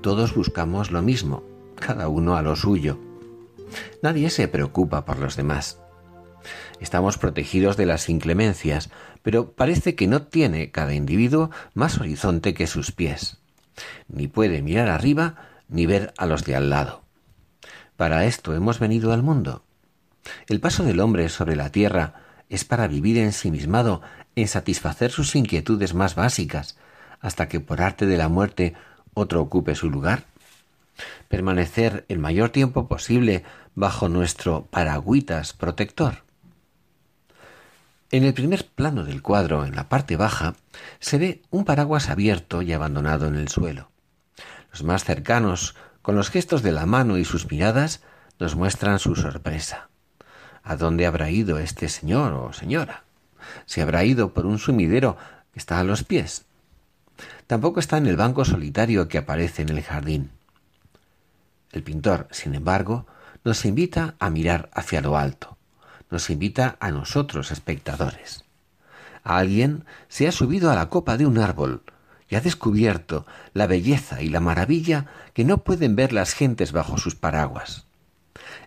Todos 0.00 0.34
buscamos 0.34 0.90
lo 0.90 1.02
mismo, 1.02 1.42
cada 1.74 2.08
uno 2.08 2.34
a 2.34 2.40
lo 2.40 2.56
suyo. 2.56 2.98
Nadie 4.02 4.30
se 4.30 4.48
preocupa 4.48 5.04
por 5.04 5.18
los 5.18 5.36
demás. 5.36 5.78
Estamos 6.80 7.18
protegidos 7.18 7.76
de 7.76 7.86
las 7.86 8.08
inclemencias, 8.08 8.90
pero 9.22 9.52
parece 9.52 9.94
que 9.94 10.06
no 10.06 10.22
tiene 10.22 10.70
cada 10.70 10.94
individuo 10.94 11.50
más 11.74 11.98
horizonte 11.98 12.54
que 12.54 12.66
sus 12.66 12.92
pies. 12.92 13.38
Ni 14.08 14.28
puede 14.28 14.62
mirar 14.62 14.88
arriba 14.88 15.36
ni 15.68 15.86
ver 15.86 16.14
a 16.16 16.26
los 16.26 16.44
de 16.44 16.56
al 16.56 16.70
lado. 16.70 17.02
Para 17.96 18.24
esto 18.26 18.54
hemos 18.54 18.78
venido 18.78 19.12
al 19.12 19.22
mundo. 19.22 19.64
El 20.46 20.60
paso 20.60 20.84
del 20.84 21.00
hombre 21.00 21.28
sobre 21.28 21.56
la 21.56 21.70
tierra 21.70 22.14
es 22.48 22.64
para 22.64 22.86
vivir 22.86 23.18
ensimismado 23.18 24.02
en 24.36 24.48
satisfacer 24.48 25.10
sus 25.10 25.34
inquietudes 25.34 25.94
más 25.94 26.14
básicas, 26.14 26.78
hasta 27.20 27.48
que 27.48 27.60
por 27.60 27.82
arte 27.82 28.06
de 28.06 28.16
la 28.16 28.28
muerte 28.28 28.74
otro 29.14 29.40
ocupe 29.40 29.74
su 29.74 29.90
lugar. 29.90 30.24
Permanecer 31.28 32.04
el 32.08 32.18
mayor 32.18 32.50
tiempo 32.50 32.88
posible 32.88 33.44
bajo 33.74 34.08
nuestro 34.08 34.66
paragüitas 34.70 35.52
protector. 35.52 36.24
En 38.10 38.24
el 38.24 38.32
primer 38.32 38.66
plano 38.66 39.04
del 39.04 39.20
cuadro, 39.20 39.66
en 39.66 39.76
la 39.76 39.88
parte 39.90 40.16
baja, 40.16 40.54
se 40.98 41.18
ve 41.18 41.42
un 41.50 41.64
paraguas 41.64 42.08
abierto 42.08 42.62
y 42.62 42.72
abandonado 42.72 43.26
en 43.26 43.36
el 43.36 43.48
suelo. 43.48 43.90
Los 44.72 44.82
más 44.82 45.04
cercanos, 45.04 45.74
con 46.00 46.16
los 46.16 46.30
gestos 46.30 46.62
de 46.62 46.72
la 46.72 46.86
mano 46.86 47.18
y 47.18 47.26
sus 47.26 47.50
miradas, 47.50 48.00
nos 48.38 48.56
muestran 48.56 48.98
su 48.98 49.14
sorpresa. 49.14 49.90
¿A 50.62 50.76
dónde 50.76 51.06
habrá 51.06 51.30
ido 51.30 51.58
este 51.58 51.88
señor 51.88 52.32
o 52.32 52.52
señora? 52.52 53.04
¿Se 53.66 53.82
habrá 53.82 54.04
ido 54.04 54.32
por 54.32 54.46
un 54.46 54.58
sumidero 54.58 55.16
que 55.52 55.58
está 55.58 55.78
a 55.78 55.84
los 55.84 56.02
pies? 56.02 56.46
Tampoco 57.46 57.80
está 57.80 57.98
en 57.98 58.06
el 58.06 58.16
banco 58.16 58.44
solitario 58.44 59.08
que 59.08 59.18
aparece 59.18 59.62
en 59.62 59.70
el 59.70 59.82
jardín. 59.82 60.30
El 61.72 61.82
pintor, 61.82 62.28
sin 62.30 62.54
embargo, 62.54 63.06
nos 63.44 63.64
invita 63.64 64.14
a 64.18 64.30
mirar 64.30 64.70
hacia 64.72 65.00
lo 65.00 65.16
alto 65.16 65.58
nos 66.10 66.30
invita 66.30 66.76
a 66.80 66.90
nosotros, 66.90 67.50
espectadores. 67.50 68.44
Alguien 69.24 69.84
se 70.08 70.26
ha 70.26 70.32
subido 70.32 70.70
a 70.70 70.74
la 70.74 70.88
copa 70.88 71.16
de 71.16 71.26
un 71.26 71.38
árbol 71.38 71.82
y 72.28 72.36
ha 72.36 72.40
descubierto 72.40 73.26
la 73.52 73.66
belleza 73.66 74.22
y 74.22 74.28
la 74.28 74.40
maravilla 74.40 75.06
que 75.34 75.44
no 75.44 75.58
pueden 75.58 75.96
ver 75.96 76.12
las 76.12 76.32
gentes 76.32 76.72
bajo 76.72 76.98
sus 76.98 77.14
paraguas. 77.14 77.86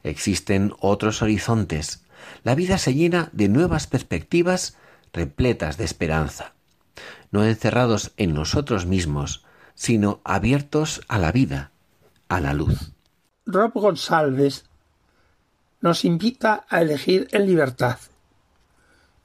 Existen 0.03 0.73
otros 0.79 1.21
horizontes. 1.21 2.03
La 2.43 2.55
vida 2.55 2.77
se 2.77 2.93
llena 2.93 3.29
de 3.31 3.49
nuevas 3.49 3.87
perspectivas 3.87 4.77
repletas 5.13 5.77
de 5.77 5.85
esperanza, 5.85 6.53
no 7.31 7.43
encerrados 7.43 8.11
en 8.17 8.33
nosotros 8.33 8.85
mismos, 8.85 9.43
sino 9.73 10.21
abiertos 10.23 11.01
a 11.07 11.17
la 11.17 11.31
vida, 11.31 11.70
a 12.31 12.39
la 12.39 12.53
luz. 12.53 12.93
Rob 13.45 13.73
González 13.73 14.63
nos 15.81 16.05
invita 16.05 16.65
a 16.69 16.79
elegir 16.81 17.27
en 17.33 17.45
libertad. 17.45 17.97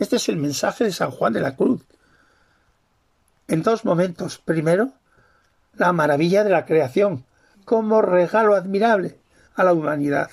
Este 0.00 0.16
es 0.16 0.28
el 0.28 0.36
mensaje 0.36 0.82
de 0.82 0.92
San 0.92 1.12
Juan 1.12 1.32
de 1.32 1.40
la 1.40 1.54
Cruz. 1.54 1.82
En 3.46 3.62
dos 3.62 3.84
momentos. 3.84 4.38
Primero, 4.38 4.90
la 5.74 5.92
maravilla 5.92 6.42
de 6.42 6.50
la 6.50 6.66
creación 6.66 7.24
como 7.64 8.02
regalo 8.02 8.56
admirable 8.56 9.20
a 9.54 9.62
la 9.62 9.72
humanidad. 9.72 10.30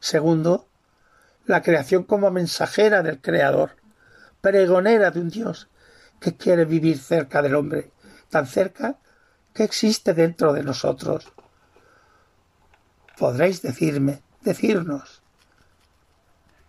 Segundo, 0.00 0.66
la 1.44 1.62
creación 1.62 2.02
como 2.02 2.32
mensajera 2.32 3.04
del 3.04 3.20
Creador, 3.20 3.76
pregonera 4.40 5.12
de 5.12 5.20
un 5.20 5.28
Dios 5.28 5.68
que 6.18 6.36
quiere 6.36 6.64
vivir 6.64 6.98
cerca 6.98 7.42
del 7.42 7.54
hombre, 7.54 7.92
tan 8.28 8.48
cerca 8.48 8.96
que 9.54 9.62
existe 9.62 10.14
dentro 10.14 10.52
de 10.52 10.64
nosotros. 10.64 11.32
Podréis 13.18 13.62
decirme, 13.62 14.22
decirnos, 14.42 15.22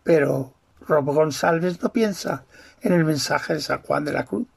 pero 0.03 0.53
Rob 0.88 1.05
González 1.13 1.81
no 1.81 1.91
piensa 1.91 2.45
en 2.81 2.93
el 2.93 3.03
mensaje 3.03 3.55
de 3.55 3.62
San 3.62 3.81
Juan 3.81 4.05
de 4.05 4.13
la 4.13 4.25
Cruz. 4.25 4.47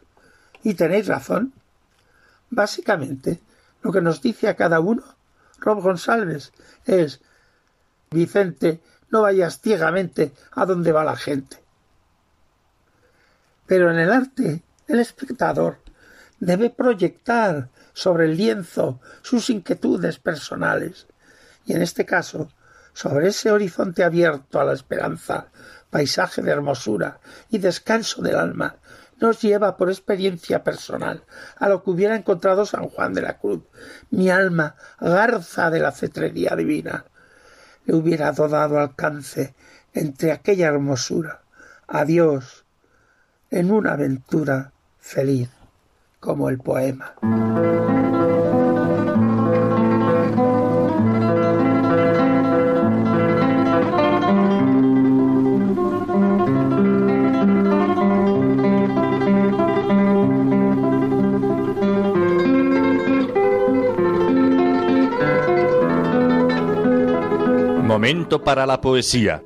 Y 0.62 0.74
tenéis 0.74 1.08
razón. 1.08 1.52
Básicamente, 2.50 3.40
lo 3.82 3.92
que 3.92 4.00
nos 4.00 4.20
dice 4.20 4.48
a 4.48 4.56
cada 4.56 4.80
uno 4.80 5.02
Rob 5.58 5.82
González 5.82 6.52
es 6.84 7.20
Vicente, 8.10 8.80
no 9.10 9.22
vayas 9.22 9.60
ciegamente 9.60 10.32
a 10.52 10.66
donde 10.66 10.92
va 10.92 11.04
la 11.04 11.16
gente. 11.16 11.62
Pero 13.66 13.90
en 13.90 13.98
el 13.98 14.10
arte, 14.10 14.62
el 14.88 15.00
espectador 15.00 15.78
debe 16.40 16.70
proyectar 16.70 17.68
sobre 17.92 18.24
el 18.24 18.36
lienzo 18.36 19.00
sus 19.22 19.50
inquietudes 19.50 20.18
personales. 20.18 21.06
Y 21.64 21.74
en 21.74 21.82
este 21.82 22.04
caso, 22.04 22.50
sobre 22.92 23.28
ese 23.28 23.50
horizonte 23.50 24.04
abierto 24.04 24.60
a 24.60 24.64
la 24.64 24.72
esperanza, 24.72 25.48
paisaje 25.90 26.42
de 26.42 26.50
hermosura 26.50 27.20
y 27.50 27.58
descanso 27.58 28.22
del 28.22 28.36
alma, 28.36 28.76
nos 29.20 29.40
lleva 29.42 29.76
por 29.76 29.90
experiencia 29.90 30.64
personal 30.64 31.24
a 31.56 31.68
lo 31.68 31.82
que 31.82 31.90
hubiera 31.90 32.16
encontrado 32.16 32.64
San 32.64 32.88
Juan 32.88 33.12
de 33.12 33.22
la 33.22 33.38
Cruz. 33.38 33.62
Mi 34.10 34.30
alma, 34.30 34.76
garza 34.98 35.70
de 35.70 35.80
la 35.80 35.92
cetrería 35.92 36.56
divina, 36.56 37.04
le 37.84 37.94
hubiera 37.94 38.32
dado 38.32 38.78
alcance 38.78 39.54
entre 39.92 40.32
aquella 40.32 40.68
hermosura. 40.68 41.42
Adiós, 41.86 42.64
en 43.50 43.70
una 43.72 43.92
aventura 43.92 44.72
feliz 44.98 45.50
como 46.20 46.48
el 46.48 46.58
poema. 46.58 47.14
Para 68.38 68.64
la 68.64 68.80
poesía. 68.80 69.42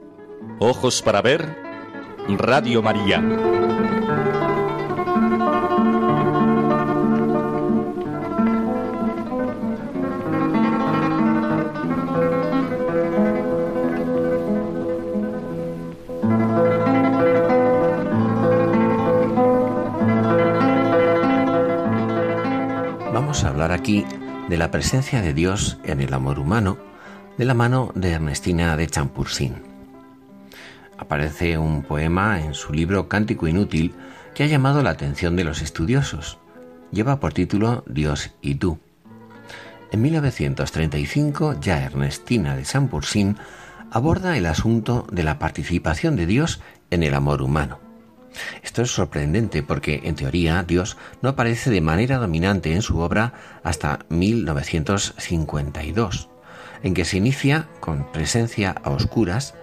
Ojos 0.58 1.00
para 1.00 1.22
ver. 1.22 1.56
Radio 2.28 2.82
María. 2.82 3.18
Vamos 23.14 23.44
a 23.44 23.48
hablar 23.48 23.72
aquí 23.72 24.04
de 24.50 24.58
la 24.58 24.70
presencia 24.70 25.22
de 25.22 25.32
Dios 25.32 25.78
en 25.84 26.02
el 26.02 26.12
amor 26.12 26.38
humano 26.38 26.93
de 27.36 27.44
la 27.44 27.54
mano 27.54 27.90
de 27.96 28.12
Ernestina 28.12 28.76
de 28.76 28.86
Champursin. 28.86 29.54
Aparece 30.98 31.58
un 31.58 31.82
poema 31.82 32.40
en 32.40 32.54
su 32.54 32.72
libro 32.72 33.08
Cántico 33.08 33.48
Inútil 33.48 33.92
que 34.34 34.44
ha 34.44 34.46
llamado 34.46 34.82
la 34.82 34.90
atención 34.90 35.34
de 35.34 35.42
los 35.42 35.60
estudiosos. 35.60 36.38
Lleva 36.92 37.18
por 37.18 37.32
título 37.32 37.82
Dios 37.88 38.30
y 38.40 38.54
tú. 38.54 38.78
En 39.90 40.00
1935 40.02 41.56
ya 41.60 41.82
Ernestina 41.82 42.54
de 42.54 42.62
Champursin 42.62 43.36
aborda 43.90 44.36
el 44.36 44.46
asunto 44.46 45.04
de 45.10 45.24
la 45.24 45.40
participación 45.40 46.14
de 46.14 46.26
Dios 46.26 46.60
en 46.90 47.02
el 47.02 47.14
amor 47.14 47.42
humano. 47.42 47.80
Esto 48.62 48.82
es 48.82 48.90
sorprendente 48.90 49.62
porque, 49.62 50.00
en 50.04 50.16
teoría, 50.16 50.64
Dios 50.64 50.96
no 51.22 51.28
aparece 51.30 51.70
de 51.70 51.80
manera 51.80 52.18
dominante 52.18 52.74
en 52.74 52.82
su 52.82 52.98
obra 52.98 53.32
hasta 53.62 54.00
1952 54.08 56.33
en 56.84 56.94
que 56.94 57.04
se 57.04 57.16
inicia, 57.16 57.66
con 57.80 58.04
presencia 58.12 58.76
a 58.84 58.90
oscuras, 58.90 59.54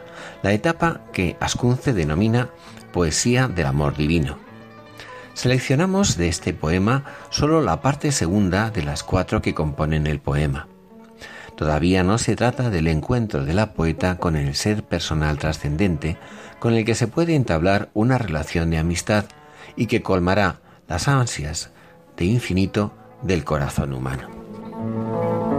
la 0.44 0.52
etapa 0.52 1.02
que 1.14 1.38
Ascunce 1.40 1.94
denomina 1.94 2.50
Poesía 2.92 3.48
del 3.48 3.68
Amor 3.68 3.96
Divino. 3.96 4.38
Seleccionamos 5.34 6.18
de 6.18 6.28
este 6.28 6.54
poema 6.54 7.06
solo 7.30 7.62
la 7.62 7.82
parte 7.82 8.12
segunda 8.12 8.70
de 8.70 8.84
las 8.84 9.04
cuatro 9.04 9.42
que 9.42 9.54
componen 9.54 10.08
el 10.08 10.20
poema. 10.20 10.68
Todavía 11.56 12.04
no 12.04 12.18
se 12.18 12.36
trata 12.36 12.70
del 12.70 12.88
encuentro 12.88 13.46
de 13.46 13.54
la 13.54 13.74
poeta 13.74 14.18
con 14.18 14.36
el 14.36 14.56
ser 14.56 14.84
personal 14.84 15.38
trascendente 15.38 16.18
con 16.60 16.74
el 16.74 16.86
que 16.86 16.96
se 16.96 17.08
puede 17.08 17.36
entablar 17.36 17.90
una 17.94 18.18
relación 18.18 18.72
de 18.72 18.78
amistad 18.78 19.26
y 19.76 19.86
que 19.86 20.02
colmará 20.02 20.60
las 20.88 21.08
ansias 21.08 21.72
de 22.18 22.26
infinito 22.26 22.94
del 23.22 23.44
corazón 23.44 23.94
humano. 23.94 25.51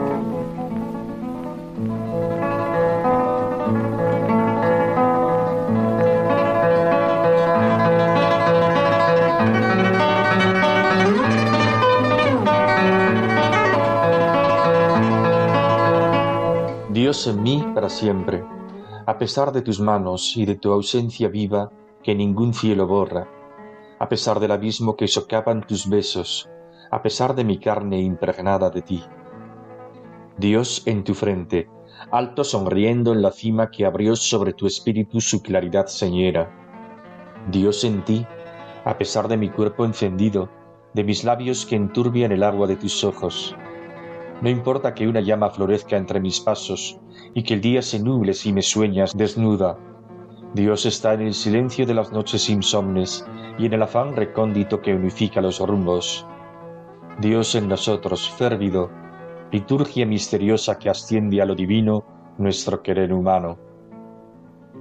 Dios 17.12 17.26
en 17.26 17.42
mí 17.42 17.62
para 17.74 17.90
siempre, 17.90 18.42
a 19.06 19.18
pesar 19.18 19.52
de 19.52 19.60
tus 19.60 19.78
manos 19.80 20.34
y 20.34 20.46
de 20.46 20.54
tu 20.54 20.72
ausencia 20.72 21.28
viva 21.28 21.70
que 22.02 22.14
ningún 22.14 22.54
cielo 22.54 22.86
borra, 22.86 23.28
a 23.98 24.08
pesar 24.08 24.40
del 24.40 24.50
abismo 24.50 24.96
que 24.96 25.06
socavan 25.06 25.60
tus 25.60 25.90
besos, 25.90 26.48
a 26.90 27.02
pesar 27.02 27.34
de 27.34 27.44
mi 27.44 27.58
carne 27.58 28.00
impregnada 28.00 28.70
de 28.70 28.80
ti. 28.80 29.04
Dios 30.38 30.84
en 30.86 31.04
tu 31.04 31.12
frente, 31.12 31.68
alto 32.10 32.44
sonriendo 32.44 33.12
en 33.12 33.20
la 33.20 33.30
cima 33.30 33.70
que 33.70 33.84
abrió 33.84 34.16
sobre 34.16 34.54
tu 34.54 34.66
espíritu 34.66 35.20
su 35.20 35.42
claridad 35.42 35.88
señera. 35.88 36.50
Dios 37.50 37.84
en 37.84 38.06
ti, 38.06 38.26
a 38.86 38.96
pesar 38.96 39.28
de 39.28 39.36
mi 39.36 39.50
cuerpo 39.50 39.84
encendido, 39.84 40.48
de 40.94 41.04
mis 41.04 41.24
labios 41.24 41.66
que 41.66 41.76
enturbian 41.76 42.32
el 42.32 42.42
agua 42.42 42.66
de 42.66 42.76
tus 42.76 43.04
ojos. 43.04 43.54
No 44.40 44.48
importa 44.48 44.94
que 44.94 45.06
una 45.06 45.20
llama 45.20 45.50
florezca 45.50 45.98
entre 45.98 46.18
mis 46.18 46.40
pasos 46.40 46.98
y 47.34 47.42
que 47.42 47.54
el 47.54 47.60
día 47.60 47.82
se 47.82 47.98
nuble 47.98 48.34
si 48.34 48.52
me 48.52 48.62
sueñas 48.62 49.16
desnuda. 49.16 49.78
Dios 50.54 50.84
está 50.84 51.14
en 51.14 51.22
el 51.22 51.34
silencio 51.34 51.86
de 51.86 51.94
las 51.94 52.12
noches 52.12 52.50
insomnes 52.50 53.26
y 53.58 53.66
en 53.66 53.72
el 53.72 53.82
afán 53.82 54.14
recóndito 54.14 54.80
que 54.82 54.94
unifica 54.94 55.40
los 55.40 55.60
rumbos. 55.60 56.26
Dios 57.20 57.54
en 57.54 57.68
nosotros, 57.68 58.30
férvido, 58.30 58.90
liturgia 59.50 60.06
misteriosa 60.06 60.78
que 60.78 60.90
asciende 60.90 61.40
a 61.40 61.46
lo 61.46 61.54
divino 61.54 62.04
nuestro 62.38 62.82
querer 62.82 63.12
humano. 63.12 63.58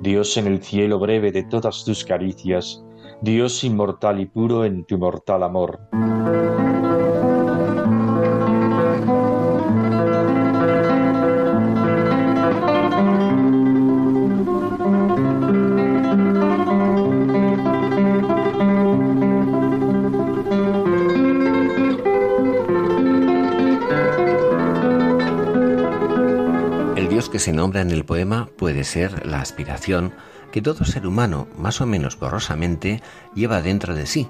Dios 0.02 0.36
en 0.38 0.48
el 0.48 0.62
cielo 0.64 1.00
breve 1.00 1.32
de 1.32 1.44
todas 1.44 1.86
tus 1.86 2.04
caricias, 2.04 2.84
Dios 3.22 3.64
inmortal 3.64 4.20
y 4.20 4.26
puro 4.26 4.66
en 4.66 4.84
tu 4.86 4.98
mortal 4.98 5.44
amor. 5.44 5.80
Se 27.42 27.54
nombra 27.54 27.82
en 27.82 27.90
el 27.90 28.06
poema 28.06 28.50
puede 28.56 28.84
ser 28.84 29.26
la 29.26 29.42
aspiración 29.42 30.14
que 30.52 30.62
todo 30.62 30.86
ser 30.86 31.08
humano, 31.08 31.48
más 31.58 31.82
o 31.82 31.88
menos 31.88 32.20
borrosamente, 32.20 33.02
lleva 33.34 33.64
dentro 33.64 33.96
de 33.96 34.06
sí, 34.06 34.28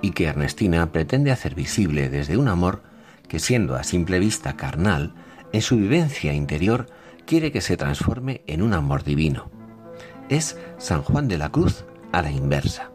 y 0.00 0.12
que 0.12 0.26
Ernestina 0.26 0.92
pretende 0.92 1.32
hacer 1.32 1.56
visible 1.56 2.08
desde 2.08 2.36
un 2.36 2.46
amor 2.46 2.82
que, 3.28 3.40
siendo 3.40 3.74
a 3.74 3.82
simple 3.82 4.20
vista 4.20 4.56
carnal, 4.56 5.14
en 5.52 5.62
su 5.62 5.76
vivencia 5.76 6.32
interior 6.32 6.86
quiere 7.26 7.50
que 7.50 7.60
se 7.60 7.76
transforme 7.76 8.42
en 8.46 8.62
un 8.62 8.72
amor 8.72 9.02
divino. 9.02 9.50
Es 10.28 10.56
San 10.78 11.02
Juan 11.02 11.26
de 11.26 11.38
la 11.38 11.50
Cruz 11.50 11.84
a 12.12 12.22
la 12.22 12.30
inversa. 12.30 12.93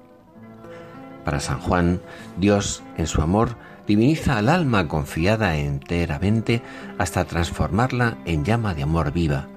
Para 1.29 1.41
San 1.41 1.59
Juan, 1.59 2.01
Dios, 2.39 2.81
en 2.97 3.05
su 3.05 3.21
amor, 3.21 3.55
diviniza 3.85 4.39
al 4.39 4.49
alma 4.49 4.87
confiada 4.87 5.57
enteramente 5.57 6.63
hasta 6.97 7.23
transformarla 7.25 8.17
en 8.25 8.43
llama 8.43 8.73
de 8.73 8.81
amor 8.81 9.11
viva, 9.11 9.47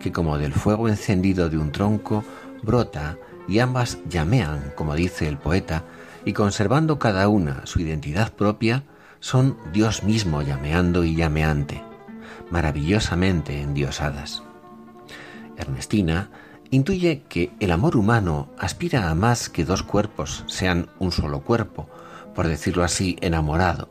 que 0.00 0.12
como 0.12 0.36
del 0.36 0.52
fuego 0.52 0.86
encendido 0.86 1.48
de 1.48 1.56
un 1.56 1.72
tronco 1.72 2.24
brota 2.62 3.16
y 3.48 3.60
ambas 3.60 4.00
llamean, 4.06 4.74
como 4.76 4.94
dice 4.94 5.26
el 5.26 5.38
poeta, 5.38 5.84
y 6.26 6.34
conservando 6.34 6.98
cada 6.98 7.26
una 7.28 7.64
su 7.64 7.80
identidad 7.80 8.30
propia, 8.34 8.82
son 9.20 9.56
Dios 9.72 10.02
mismo 10.02 10.42
llameando 10.42 11.04
y 11.04 11.16
llameante, 11.16 11.82
maravillosamente 12.50 13.62
endiosadas. 13.62 14.42
Ernestina 15.56 16.28
intuye 16.74 17.22
que 17.28 17.52
el 17.60 17.70
amor 17.70 17.96
humano 17.96 18.48
aspira 18.58 19.08
a 19.08 19.14
más 19.14 19.48
que 19.48 19.64
dos 19.64 19.82
cuerpos 19.82 20.44
sean 20.48 20.88
un 20.98 21.12
solo 21.12 21.40
cuerpo, 21.40 21.88
por 22.34 22.48
decirlo 22.48 22.82
así, 22.82 23.16
enamorado. 23.20 23.88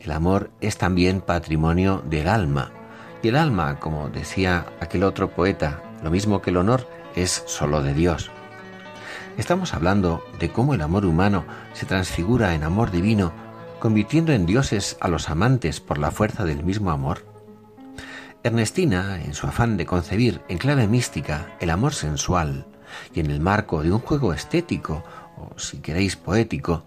El 0.00 0.12
amor 0.12 0.50
es 0.60 0.78
también 0.78 1.20
patrimonio 1.20 2.02
del 2.08 2.28
alma, 2.28 2.72
y 3.22 3.28
el 3.28 3.36
alma, 3.36 3.80
como 3.80 4.08
decía 4.08 4.66
aquel 4.80 5.04
otro 5.04 5.30
poeta, 5.30 5.82
lo 6.02 6.10
mismo 6.10 6.40
que 6.40 6.50
el 6.50 6.56
honor, 6.56 6.88
es 7.14 7.44
solo 7.46 7.82
de 7.82 7.94
Dios. 7.94 8.30
Estamos 9.36 9.74
hablando 9.74 10.24
de 10.38 10.50
cómo 10.50 10.74
el 10.74 10.82
amor 10.82 11.04
humano 11.04 11.44
se 11.74 11.86
transfigura 11.86 12.54
en 12.54 12.64
amor 12.64 12.90
divino, 12.90 13.32
convirtiendo 13.78 14.32
en 14.32 14.46
dioses 14.46 14.96
a 15.00 15.08
los 15.08 15.28
amantes 15.28 15.80
por 15.80 15.98
la 15.98 16.10
fuerza 16.10 16.44
del 16.44 16.64
mismo 16.64 16.90
amor. 16.90 17.33
Ernestina, 18.44 19.22
en 19.24 19.32
su 19.32 19.46
afán 19.46 19.78
de 19.78 19.86
concebir 19.86 20.42
en 20.48 20.58
clave 20.58 20.86
mística 20.86 21.56
el 21.60 21.70
amor 21.70 21.94
sensual 21.94 22.66
y 23.14 23.20
en 23.20 23.30
el 23.30 23.40
marco 23.40 23.82
de 23.82 23.90
un 23.90 24.00
juego 24.00 24.34
estético, 24.34 25.02
o 25.38 25.58
si 25.58 25.78
queréis 25.78 26.16
poético, 26.16 26.84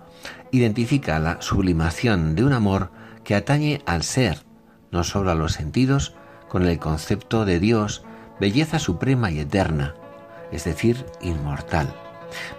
identifica 0.52 1.18
la 1.18 1.42
sublimación 1.42 2.36
de 2.36 2.44
un 2.44 2.54
amor 2.54 2.92
que 3.24 3.34
atañe 3.34 3.82
al 3.88 4.04
ser, 4.04 4.44
no 4.92 5.04
solo 5.04 5.32
a 5.32 5.36
los 5.36 5.54
sentidos, 5.54 6.14
con 6.48 6.64
el 6.64 6.78
concepto 6.78 7.44
de 7.44 7.60
Dios, 7.60 8.04
belleza 8.40 8.78
suprema 8.78 9.32
y 9.32 9.40
eterna, 9.40 9.96
es 10.52 10.64
decir, 10.64 11.08
inmortal, 11.22 11.92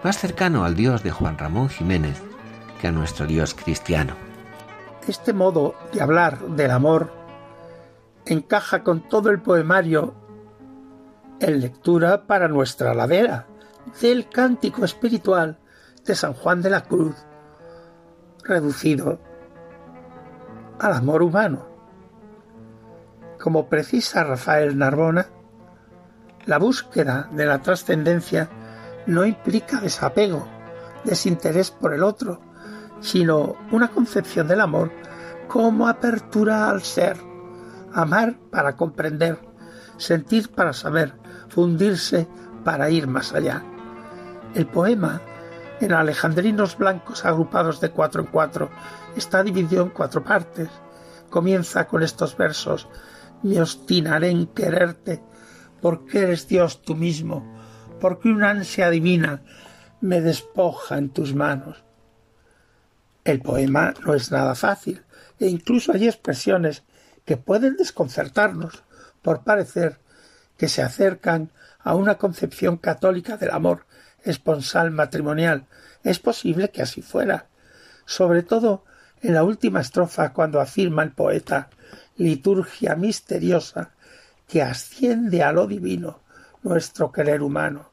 más 0.02 0.18
cercano 0.18 0.64
al 0.64 0.74
Dios 0.74 1.04
de 1.04 1.12
Juan 1.12 1.38
Ramón 1.38 1.68
Jiménez 1.68 2.20
que 2.80 2.88
a 2.88 2.92
nuestro 2.92 3.26
Dios 3.26 3.54
cristiano. 3.54 4.14
Este 5.06 5.32
modo 5.32 5.76
de 5.92 6.02
hablar 6.02 6.40
del 6.48 6.72
amor 6.72 7.17
encaja 8.28 8.82
con 8.82 9.08
todo 9.08 9.30
el 9.30 9.40
poemario 9.40 10.14
en 11.40 11.60
lectura 11.60 12.26
para 12.26 12.48
nuestra 12.48 12.94
ladera 12.94 13.46
del 14.00 14.28
cántico 14.28 14.84
espiritual 14.84 15.58
de 16.04 16.14
San 16.14 16.34
Juan 16.34 16.60
de 16.60 16.70
la 16.70 16.82
Cruz, 16.82 17.16
reducido 18.44 19.18
al 20.78 20.92
amor 20.92 21.22
humano. 21.22 21.66
Como 23.40 23.68
precisa 23.68 24.24
Rafael 24.24 24.76
Narbona, 24.76 25.26
la 26.44 26.58
búsqueda 26.58 27.28
de 27.32 27.46
la 27.46 27.62
trascendencia 27.62 28.50
no 29.06 29.24
implica 29.24 29.80
desapego, 29.80 30.46
desinterés 31.04 31.70
por 31.70 31.94
el 31.94 32.02
otro, 32.02 32.40
sino 33.00 33.56
una 33.70 33.88
concepción 33.88 34.48
del 34.48 34.60
amor 34.60 34.90
como 35.46 35.88
apertura 35.88 36.68
al 36.68 36.82
ser, 36.82 37.16
amar 37.92 38.38
para 38.50 38.76
comprender, 38.76 39.38
sentir 39.96 40.50
para 40.50 40.72
saber, 40.72 41.14
fundirse 41.48 42.28
para 42.64 42.90
ir 42.90 43.06
más 43.06 43.32
allá. 43.32 43.64
El 44.54 44.66
poema, 44.66 45.20
en 45.80 45.92
alejandrinos 45.92 46.76
blancos 46.76 47.24
agrupados 47.24 47.80
de 47.80 47.90
cuatro 47.90 48.22
en 48.22 48.28
cuatro, 48.28 48.70
está 49.16 49.42
dividido 49.42 49.82
en 49.84 49.90
cuatro 49.90 50.24
partes. 50.24 50.68
Comienza 51.30 51.86
con 51.86 52.02
estos 52.02 52.36
versos, 52.36 52.88
me 53.42 53.60
obstinaré 53.60 54.30
en 54.30 54.46
quererte, 54.46 55.22
porque 55.80 56.22
eres 56.22 56.48
Dios 56.48 56.82
tú 56.82 56.96
mismo, 56.96 57.56
porque 58.00 58.28
una 58.28 58.50
ansia 58.50 58.90
divina 58.90 59.42
me 60.00 60.20
despoja 60.20 60.98
en 60.98 61.10
tus 61.10 61.34
manos. 61.34 61.84
El 63.24 63.40
poema 63.40 63.92
no 64.04 64.14
es 64.14 64.30
nada 64.32 64.54
fácil, 64.54 65.04
e 65.38 65.46
incluso 65.48 65.92
hay 65.92 66.06
expresiones 66.06 66.84
que 67.28 67.36
pueden 67.36 67.76
desconcertarnos 67.76 68.84
por 69.20 69.44
parecer 69.44 69.98
que 70.56 70.66
se 70.66 70.80
acercan 70.80 71.50
a 71.78 71.94
una 71.94 72.14
concepción 72.16 72.78
católica 72.78 73.36
del 73.36 73.50
amor 73.50 73.84
esponsal 74.22 74.90
matrimonial. 74.92 75.66
Es 76.02 76.20
posible 76.20 76.70
que 76.70 76.80
así 76.80 77.02
fuera, 77.02 77.44
sobre 78.06 78.42
todo 78.42 78.82
en 79.20 79.34
la 79.34 79.44
última 79.44 79.82
estrofa 79.82 80.32
cuando 80.32 80.58
afirma 80.58 81.02
el 81.02 81.12
poeta 81.12 81.68
liturgia 82.16 82.96
misteriosa 82.96 83.90
que 84.46 84.62
asciende 84.62 85.42
a 85.42 85.52
lo 85.52 85.66
divino 85.66 86.20
nuestro 86.62 87.12
querer 87.12 87.42
humano. 87.42 87.90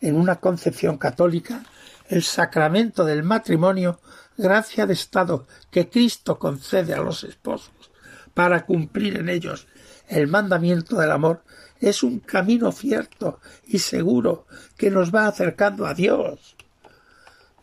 En 0.00 0.14
una 0.14 0.36
concepción 0.36 0.98
católica, 0.98 1.64
el 2.08 2.22
sacramento 2.22 3.04
del 3.04 3.24
matrimonio, 3.24 3.98
gracia 4.36 4.86
de 4.86 4.92
Estado 4.92 5.48
que 5.72 5.90
Cristo 5.90 6.38
concede 6.38 6.94
a 6.94 7.02
los 7.02 7.24
esposos 7.24 7.72
para 8.36 8.66
cumplir 8.66 9.16
en 9.16 9.30
ellos 9.30 9.66
el 10.08 10.26
mandamiento 10.26 10.98
del 10.98 11.10
amor, 11.10 11.42
es 11.80 12.02
un 12.02 12.20
camino 12.20 12.70
cierto 12.70 13.40
y 13.66 13.78
seguro 13.78 14.46
que 14.76 14.90
nos 14.90 15.10
va 15.12 15.26
acercando 15.26 15.86
a 15.86 15.94
Dios. 15.94 16.54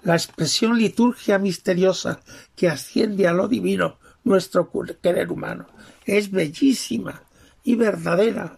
La 0.01 0.15
expresión 0.15 0.79
liturgia 0.79 1.37
misteriosa 1.37 2.21
que 2.55 2.69
asciende 2.69 3.27
a 3.27 3.33
lo 3.33 3.47
divino 3.47 3.99
nuestro 4.23 4.71
querer 4.99 5.31
humano 5.31 5.67
es 6.07 6.31
bellísima 6.31 7.21
y 7.63 7.75
verdadera, 7.75 8.57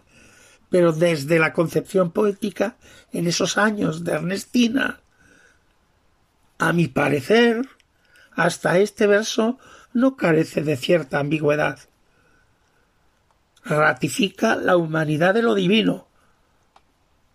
pero 0.70 0.92
desde 0.92 1.38
la 1.38 1.52
concepción 1.52 2.12
poética 2.12 2.78
en 3.12 3.26
esos 3.26 3.58
años 3.58 4.04
de 4.04 4.12
Ernestina. 4.12 5.00
A 6.56 6.72
mi 6.72 6.88
parecer, 6.88 7.68
hasta 8.32 8.78
este 8.78 9.06
verso 9.06 9.58
no 9.92 10.16
carece 10.16 10.62
de 10.62 10.78
cierta 10.78 11.18
ambigüedad. 11.18 11.78
Ratifica 13.66 14.56
la 14.56 14.76
humanidad 14.76 15.34
de 15.34 15.42
lo 15.42 15.54
divino. 15.54 16.06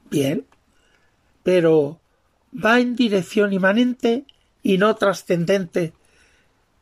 Bien, 0.09 0.45
pero 1.43 1.99
va 2.53 2.79
en 2.79 2.95
dirección 2.95 3.53
inmanente 3.53 4.25
y 4.63 4.77
no 4.77 4.95
trascendente 4.95 5.93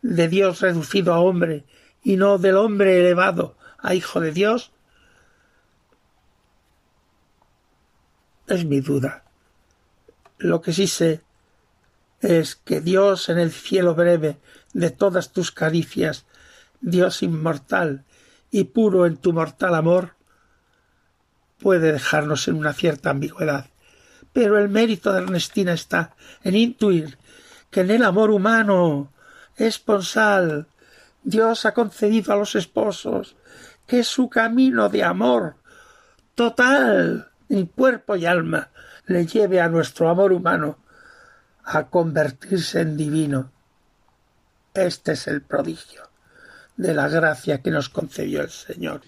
de 0.02 0.28
Dios 0.28 0.62
reducido 0.62 1.14
a 1.14 1.20
hombre 1.20 1.66
y 2.04 2.16
no 2.16 2.38
del 2.38 2.56
hombre 2.56 3.00
elevado 3.00 3.58
a 3.78 3.94
hijo 3.96 4.20
de 4.20 4.32
Dios? 4.32 4.72
Es 8.48 8.66
mi 8.66 8.82
duda. 8.82 9.24
Lo 10.38 10.62
que 10.62 10.74
sí 10.74 10.88
sé 10.88 11.22
es 12.22 12.56
que 12.56 12.82
Dios 12.82 13.30
en 13.30 13.38
el 13.38 13.52
cielo 13.52 13.96
breve 13.96 14.38
de 14.74 14.90
todas 14.90 15.32
tus 15.32 15.52
caricias, 15.52 16.26
Dios 16.82 17.24
inmortal 17.24 18.06
y 18.52 18.66
puro 18.66 19.06
en 19.06 19.18
tu 19.18 19.34
mortal 19.34 19.76
amor, 19.76 20.16
puede 21.60 21.92
dejarnos 21.92 22.48
en 22.48 22.56
una 22.56 22.74
cierta 22.74 23.10
ambigüedad. 23.10 23.68
Pero 24.34 24.58
el 24.58 24.70
mérito 24.70 25.12
de 25.12 25.20
Ernestina 25.20 25.74
está 25.74 26.16
en 26.44 26.56
intuir 26.56 27.18
que 27.70 27.82
en 27.82 27.92
el 27.92 28.04
amor 28.04 28.32
humano 28.32 29.12
esponsal 29.58 30.68
Dios 31.24 31.66
ha 31.66 31.74
concedido 31.74 32.34
a 32.34 32.38
los 32.38 32.56
esposos 32.56 33.36
que 33.86 34.04
su 34.04 34.30
camino 34.30 34.90
de 34.90 35.04
amor 35.04 35.56
total 36.36 37.32
en 37.50 37.66
cuerpo 37.66 38.16
y 38.16 38.26
alma 38.26 38.70
le 39.06 39.26
lleve 39.26 39.60
a 39.60 39.70
nuestro 39.70 40.10
amor 40.10 40.32
humano 40.32 40.78
a 41.64 41.88
convertirse 41.88 42.82
en 42.82 42.96
divino. 42.96 43.52
Este 44.74 45.14
es 45.14 45.28
el 45.28 45.42
prodigio 45.42 46.09
de 46.80 46.94
la 46.94 47.10
gracia 47.10 47.62
que 47.62 47.72
nos 47.72 47.90
concedió 47.90 48.42
el 48.42 48.50
Señor. 48.50 49.02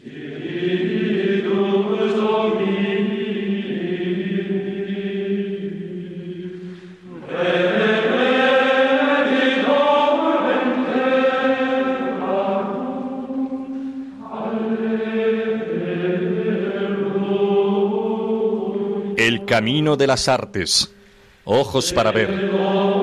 El 19.16 19.46
camino 19.46 19.96
de 19.96 20.08
las 20.08 20.28
artes. 20.28 20.94
Ojos 21.46 21.94
para 21.94 22.12
ver. 22.12 23.01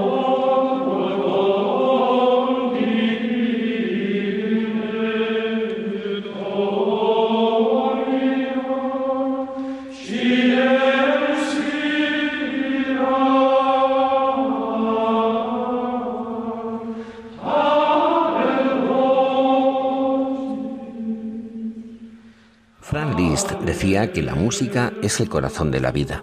Que 24.06 24.22
la 24.22 24.34
música 24.34 24.92
es 25.02 25.20
el 25.20 25.28
corazón 25.28 25.70
de 25.70 25.80
la 25.80 25.90
vida. 25.90 26.22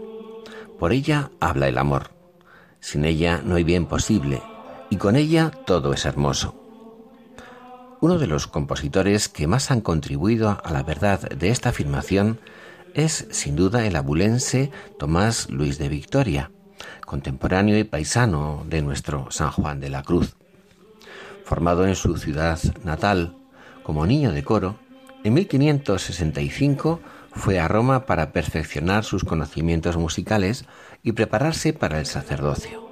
Por 0.80 0.94
ella 0.94 1.32
habla 1.40 1.68
el 1.68 1.78
amor. 1.78 2.12
Sin 2.80 3.06
ella 3.06 3.42
no 3.44 3.56
hay 3.56 3.64
bien 3.64 3.86
posible 3.86 4.42
y 4.90 4.96
con 4.98 5.16
ella 5.16 5.52
todo 5.66 5.94
es 5.94 6.06
hermoso. 6.06 6.56
Uno 8.00 8.18
de 8.18 8.28
los 8.28 8.48
compositores 8.48 9.30
que 9.30 9.48
más 9.48 9.72
han 9.72 9.82
contribuido 9.82 10.58
a 10.64 10.72
la 10.72 10.84
verdad 10.84 11.22
de 11.22 11.50
esta 11.50 11.70
afirmación 11.70 12.40
es 12.94 13.28
sin 13.32 13.56
duda 13.56 13.86
el 13.86 13.96
abulense 13.96 14.72
Tomás 14.98 15.50
Luis 15.50 15.78
de 15.78 15.90
Victoria, 15.90 16.52
contemporáneo 17.06 17.78
y 17.78 17.84
paisano 17.84 18.66
de 18.70 18.82
nuestro 18.82 19.28
San 19.32 19.52
Juan 19.52 19.80
de 19.80 19.90
la 19.90 20.04
Cruz. 20.04 20.36
Formado 21.44 21.86
en 21.86 21.96
su 21.96 22.18
ciudad 22.18 22.60
natal 22.84 23.36
como 23.84 24.06
niño 24.06 24.32
de 24.32 24.44
coro, 24.44 24.78
en 25.24 25.34
1565 25.34 27.00
fue 27.36 27.60
a 27.60 27.68
Roma 27.68 28.06
para 28.06 28.32
perfeccionar 28.32 29.04
sus 29.04 29.24
conocimientos 29.24 29.98
musicales 29.98 30.66
y 31.04 31.12
prepararse 31.12 31.74
para 31.74 32.00
el 32.00 32.06
sacerdocio. 32.06 32.90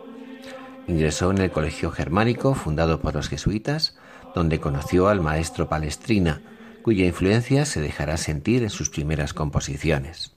Ingresó 0.88 1.32
en 1.32 1.40
el 1.40 1.52
Colegio 1.52 1.92
Germánico 1.92 2.54
fundado 2.54 3.00
por 3.00 3.16
los 3.16 3.30
jesuitas, 3.30 3.98
donde 4.36 4.60
conoció 4.60 5.08
al 5.08 5.22
maestro 5.22 5.70
Palestrina, 5.70 6.42
cuya 6.84 7.06
influencia 7.06 7.66
se 7.66 7.80
dejará 7.80 8.18
sentir 8.18 8.64
en 8.64 8.70
sus 8.70 8.90
primeras 8.90 9.34
composiciones. 9.34 10.36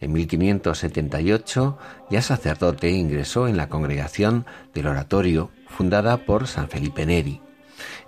En 0.00 0.12
1578, 0.12 1.78
ya 2.10 2.22
sacerdote, 2.22 2.90
ingresó 2.90 3.46
en 3.46 3.56
la 3.56 3.68
congregación 3.68 4.44
del 4.74 4.88
Oratorio, 4.88 5.50
fundada 5.68 6.26
por 6.26 6.48
San 6.48 6.68
Felipe 6.68 7.06
Neri. 7.06 7.40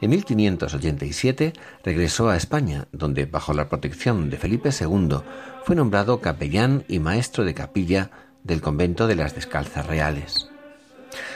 En 0.00 0.10
1587 0.10 1.52
regresó 1.84 2.28
a 2.28 2.36
España, 2.36 2.88
donde, 2.92 3.26
bajo 3.26 3.52
la 3.52 3.68
protección 3.68 4.30
de 4.30 4.36
Felipe 4.36 4.70
II, 4.70 5.18
fue 5.64 5.76
nombrado 5.76 6.20
capellán 6.20 6.84
y 6.88 6.98
maestro 6.98 7.44
de 7.44 7.54
capilla 7.54 8.10
del 8.44 8.60
convento 8.60 9.06
de 9.06 9.16
las 9.16 9.34
Descalzas 9.34 9.86
Reales. 9.86 10.48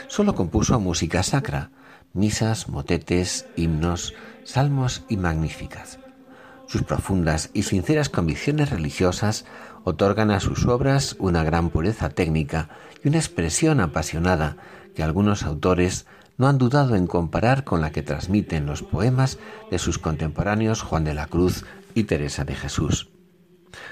Solo 0.07 0.35
compuso 0.35 0.79
música 0.79 1.23
sacra, 1.23 1.71
misas, 2.13 2.67
motetes, 2.67 3.47
himnos, 3.55 4.13
salmos 4.43 5.03
y 5.07 5.17
magníficas. 5.17 5.99
Sus 6.67 6.83
profundas 6.83 7.49
y 7.53 7.63
sinceras 7.63 8.09
convicciones 8.09 8.69
religiosas 8.69 9.45
otorgan 9.85 10.31
a 10.31 10.41
sus 10.41 10.65
obras 10.65 11.15
una 11.17 11.43
gran 11.43 11.69
pureza 11.69 12.09
técnica 12.09 12.69
y 13.03 13.07
una 13.07 13.19
expresión 13.19 13.79
apasionada 13.79 14.57
que 14.93 15.03
algunos 15.03 15.43
autores 15.43 16.07
no 16.37 16.47
han 16.47 16.57
dudado 16.57 16.95
en 16.95 17.07
comparar 17.07 17.63
con 17.63 17.81
la 17.81 17.91
que 17.91 18.03
transmiten 18.03 18.65
los 18.65 18.83
poemas 18.83 19.39
de 19.71 19.79
sus 19.79 19.97
contemporáneos 19.97 20.81
Juan 20.81 21.03
de 21.03 21.13
la 21.13 21.27
Cruz 21.27 21.65
y 21.95 22.03
Teresa 22.03 22.45
de 22.45 22.55
Jesús. 22.55 23.09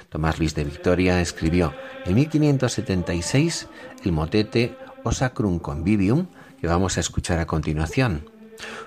Tomás 0.09 0.39
Luis 0.39 0.55
de 0.55 0.63
Victoria 0.63 1.21
escribió 1.21 1.73
en 2.05 2.15
1576 2.15 3.67
el 4.03 4.11
motete 4.11 4.77
O 5.03 5.11
Sacrum 5.11 5.59
Convivium, 5.59 6.27
que 6.59 6.67
vamos 6.67 6.97
a 6.97 6.99
escuchar 6.99 7.39
a 7.39 7.47
continuación. 7.47 8.29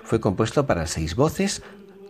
Fue 0.03 0.19
compuesto 0.19 0.65
para 0.65 0.87
seis 0.87 1.15
voces, 1.15 1.61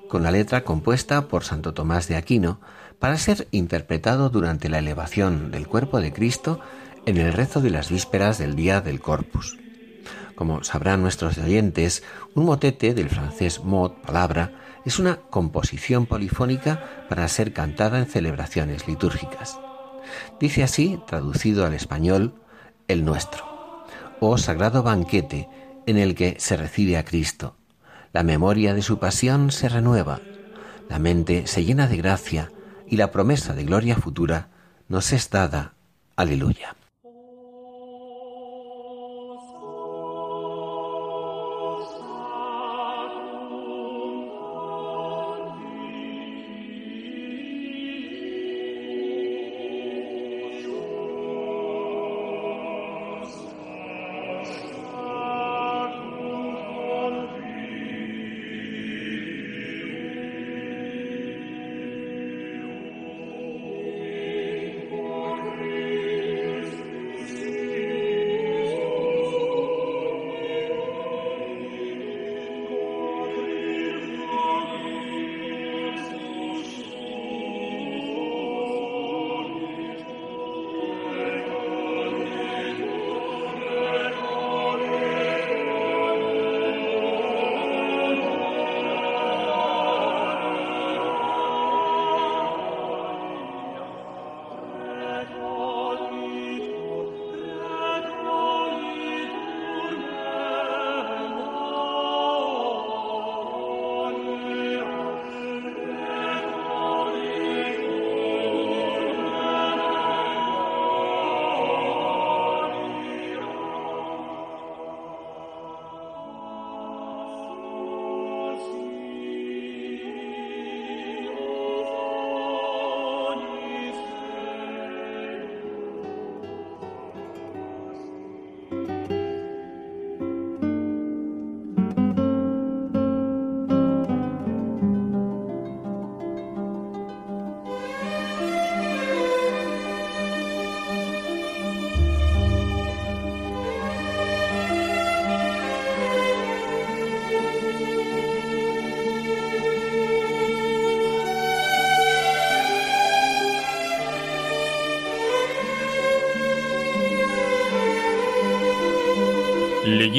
con 0.08 0.24
la 0.24 0.32
letra 0.32 0.64
compuesta 0.64 1.28
por 1.28 1.44
Santo 1.44 1.74
Tomás 1.74 2.08
de 2.08 2.16
Aquino, 2.16 2.60
para 3.00 3.18
ser 3.18 3.48
interpretado 3.52 4.30
durante 4.30 4.70
la 4.70 4.80
elevación 4.80 5.52
del 5.52 5.68
cuerpo 5.68 6.00
de 6.00 6.14
Cristo 6.14 6.60
en 7.06 7.18
el 7.18 7.34
rezo 7.34 7.62
de 7.62 7.70
las 7.70 7.90
vísperas 7.90 8.38
del 8.38 8.56
día 8.56 8.82
del 8.82 9.00
Corpus. 9.00 9.58
Como 10.40 10.64
sabrán 10.64 11.02
nuestros 11.02 11.38
oyentes, 11.38 12.02
un 12.34 12.46
motete 12.46 12.94
del 12.94 13.10
francés 13.10 13.62
mot, 13.62 14.00
palabra, 14.00 14.54
es 14.86 14.98
una 14.98 15.18
composición 15.18 16.06
polifónica 16.06 16.82
para 17.10 17.28
ser 17.28 17.52
cantada 17.52 18.00
en 18.00 18.06
celebraciones 18.06 18.88
litúrgicas. 18.88 19.60
Dice 20.40 20.64
así, 20.64 20.98
traducido 21.06 21.66
al 21.66 21.74
español, 21.74 22.36
el 22.88 23.04
nuestro, 23.04 23.44
o 24.22 24.38
sagrado 24.38 24.82
banquete 24.82 25.50
en 25.86 25.98
el 25.98 26.16
que 26.16 26.38
se 26.40 26.56
recibe 26.56 26.96
a 26.96 27.04
Cristo. 27.04 27.58
La 28.14 28.24
memoria 28.24 28.74
de 28.74 28.82
su 28.82 28.98
pasión 28.98 29.52
se 29.52 29.68
renueva, 29.68 30.22
la 30.88 31.00
mente 31.00 31.48
se 31.48 31.66
llena 31.66 31.88
de 31.88 31.98
gracia 31.98 32.50
y 32.88 32.96
la 32.96 33.12
promesa 33.12 33.54
de 33.54 33.66
gloria 33.66 33.98
futura 33.98 34.48
nos 34.88 35.12
es 35.12 35.30
dada. 35.30 35.74
Aleluya. 36.16 36.79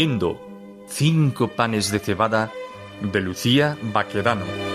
Leyendo 0.00 0.40
Cinco 0.88 1.48
panes 1.48 1.90
de 1.92 1.98
cebada 1.98 2.50
de 3.02 3.20
Lucía 3.20 3.76
Baquedano. 3.92 4.69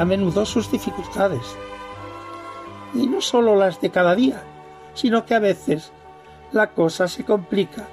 A 0.00 0.04
menudo 0.06 0.46
sus 0.46 0.72
dificultades. 0.72 1.44
Y 2.94 3.06
no 3.06 3.20
solo 3.20 3.54
las 3.54 3.82
de 3.82 3.90
cada 3.90 4.14
día, 4.14 4.42
sino 4.94 5.26
que 5.26 5.34
a 5.34 5.40
veces 5.40 5.92
la 6.52 6.70
cosa 6.70 7.06
se 7.06 7.22
complica 7.22 7.86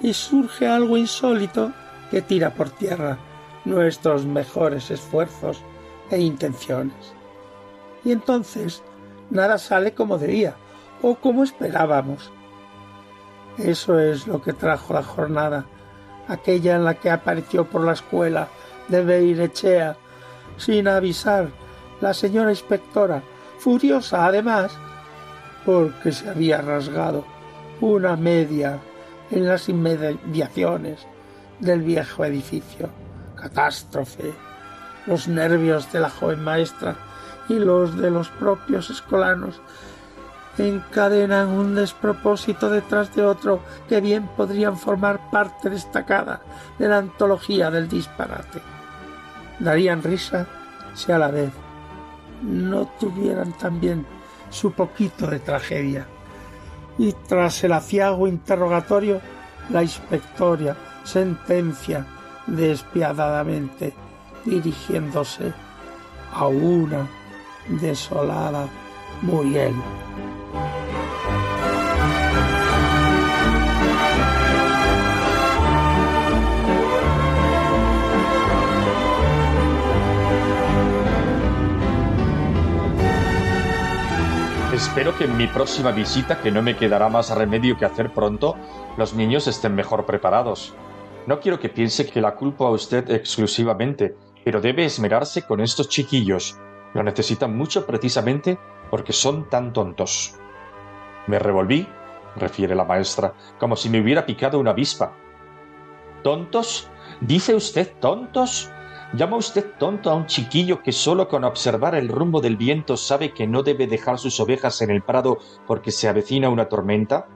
y 0.00 0.12
surge 0.12 0.68
algo 0.68 0.96
insólito 0.96 1.72
que 2.12 2.22
tira 2.22 2.54
por 2.54 2.70
tierra 2.70 3.18
nuestros 3.64 4.26
mejores 4.26 4.92
esfuerzos 4.92 5.60
e 6.08 6.20
intenciones. 6.20 7.14
Y 8.04 8.12
entonces 8.12 8.84
nada 9.28 9.58
sale 9.58 9.92
como 9.92 10.18
debía 10.18 10.54
o 11.02 11.16
como 11.16 11.42
esperábamos. 11.42 12.30
Eso 13.58 13.98
es 13.98 14.28
lo 14.28 14.40
que 14.40 14.52
trajo 14.52 14.94
la 14.94 15.02
jornada, 15.02 15.66
aquella 16.28 16.76
en 16.76 16.84
la 16.84 16.94
que 16.94 17.10
apareció 17.10 17.64
por 17.64 17.82
la 17.84 17.94
escuela 17.94 18.46
de 18.86 19.02
Beirechea, 19.02 19.96
sin 20.60 20.88
avisar, 20.88 21.48
la 22.00 22.12
señora 22.12 22.50
inspectora, 22.50 23.22
furiosa 23.58 24.26
además, 24.26 24.72
porque 25.64 26.12
se 26.12 26.28
había 26.28 26.60
rasgado 26.60 27.24
una 27.80 28.16
media 28.16 28.78
en 29.30 29.48
las 29.48 29.68
inmediaciones 29.68 31.06
del 31.60 31.82
viejo 31.82 32.24
edificio. 32.24 32.90
Catástrofe. 33.36 34.32
Los 35.06 35.28
nervios 35.28 35.90
de 35.92 36.00
la 36.00 36.10
joven 36.10 36.44
maestra 36.44 36.96
y 37.48 37.54
los 37.54 37.96
de 37.96 38.10
los 38.10 38.28
propios 38.28 38.90
escolanos 38.90 39.60
encadenan 40.58 41.48
un 41.48 41.74
despropósito 41.74 42.68
detrás 42.68 43.14
de 43.16 43.24
otro 43.24 43.60
que 43.88 44.02
bien 44.02 44.28
podrían 44.36 44.76
formar 44.76 45.30
parte 45.30 45.70
destacada 45.70 46.42
de 46.78 46.88
la 46.88 46.98
antología 46.98 47.70
del 47.70 47.88
disparate. 47.88 48.60
Darían 49.60 50.02
risa 50.02 50.46
si 50.94 51.12
a 51.12 51.18
la 51.18 51.30
vez 51.30 51.50
no 52.42 52.86
tuvieran 52.98 53.52
también 53.52 54.06
su 54.48 54.72
poquito 54.72 55.26
de 55.26 55.38
tragedia. 55.38 56.06
Y 56.98 57.12
tras 57.28 57.62
el 57.64 57.72
aciago 57.72 58.26
interrogatorio, 58.26 59.20
la 59.70 59.82
inspectoria 59.82 60.76
sentencia 61.04 62.06
despiadadamente 62.46 63.94
dirigiéndose 64.44 65.52
a 66.32 66.46
una 66.46 67.06
desolada 67.68 68.66
Muriel. 69.22 69.74
Espero 84.72 85.18
que 85.18 85.24
en 85.24 85.36
mi 85.36 85.48
próxima 85.48 85.90
visita, 85.90 86.40
que 86.40 86.52
no 86.52 86.62
me 86.62 86.76
quedará 86.76 87.08
más 87.08 87.36
remedio 87.36 87.76
que 87.76 87.84
hacer 87.84 88.14
pronto, 88.14 88.54
los 88.96 89.14
niños 89.14 89.48
estén 89.48 89.74
mejor 89.74 90.06
preparados. 90.06 90.74
No 91.26 91.40
quiero 91.40 91.58
que 91.58 91.68
piense 91.68 92.08
que 92.08 92.20
la 92.20 92.36
culpo 92.36 92.68
a 92.68 92.70
usted 92.70 93.10
exclusivamente, 93.10 94.14
pero 94.44 94.60
debe 94.60 94.84
esmerarse 94.84 95.42
con 95.42 95.60
estos 95.60 95.88
chiquillos. 95.88 96.56
Lo 96.94 97.02
necesitan 97.02 97.56
mucho 97.56 97.84
precisamente 97.84 98.60
porque 98.90 99.12
son 99.12 99.48
tan 99.50 99.72
tontos. 99.72 100.36
Me 101.26 101.40
revolví, 101.40 101.88
refiere 102.36 102.76
la 102.76 102.84
maestra, 102.84 103.34
como 103.58 103.74
si 103.74 103.88
me 103.88 104.00
hubiera 104.00 104.24
picado 104.24 104.60
una 104.60 104.70
avispa. 104.70 105.12
¿Tontos? 106.22 106.88
¿Dice 107.20 107.56
usted 107.56 107.92
tontos? 107.98 108.70
¿Llama 109.12 109.38
usted 109.38 109.72
tonto 109.76 110.08
a 110.08 110.14
un 110.14 110.26
chiquillo 110.26 110.84
que 110.84 110.92
solo 110.92 111.26
con 111.26 111.42
observar 111.42 111.96
el 111.96 112.08
rumbo 112.08 112.40
del 112.40 112.56
viento 112.56 112.96
sabe 112.96 113.32
que 113.32 113.48
no 113.48 113.64
debe 113.64 113.88
dejar 113.88 114.20
sus 114.20 114.38
ovejas 114.38 114.82
en 114.82 114.90
el 114.90 115.02
prado 115.02 115.38
porque 115.66 115.90
se 115.90 116.08
avecina 116.08 116.48
una 116.48 116.68
tormenta? 116.68 117.26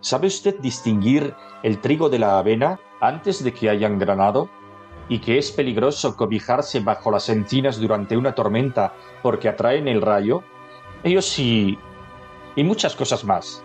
¿Sabe 0.00 0.28
usted 0.28 0.58
distinguir 0.60 1.34
el 1.62 1.78
trigo 1.82 2.08
de 2.08 2.20
la 2.20 2.38
avena 2.38 2.80
antes 3.02 3.44
de 3.44 3.52
que 3.52 3.68
hayan 3.68 3.98
granado? 3.98 4.48
¿Y 5.10 5.18
que 5.18 5.36
es 5.36 5.52
peligroso 5.52 6.16
cobijarse 6.16 6.80
bajo 6.80 7.10
las 7.10 7.28
encinas 7.28 7.78
durante 7.78 8.16
una 8.16 8.34
tormenta 8.34 8.94
porque 9.22 9.50
atraen 9.50 9.88
el 9.88 10.00
rayo? 10.00 10.42
Ellos 11.04 11.26
sí. 11.26 11.78
Y 12.56 12.64
muchas 12.64 12.96
cosas 12.96 13.24
más. 13.24 13.62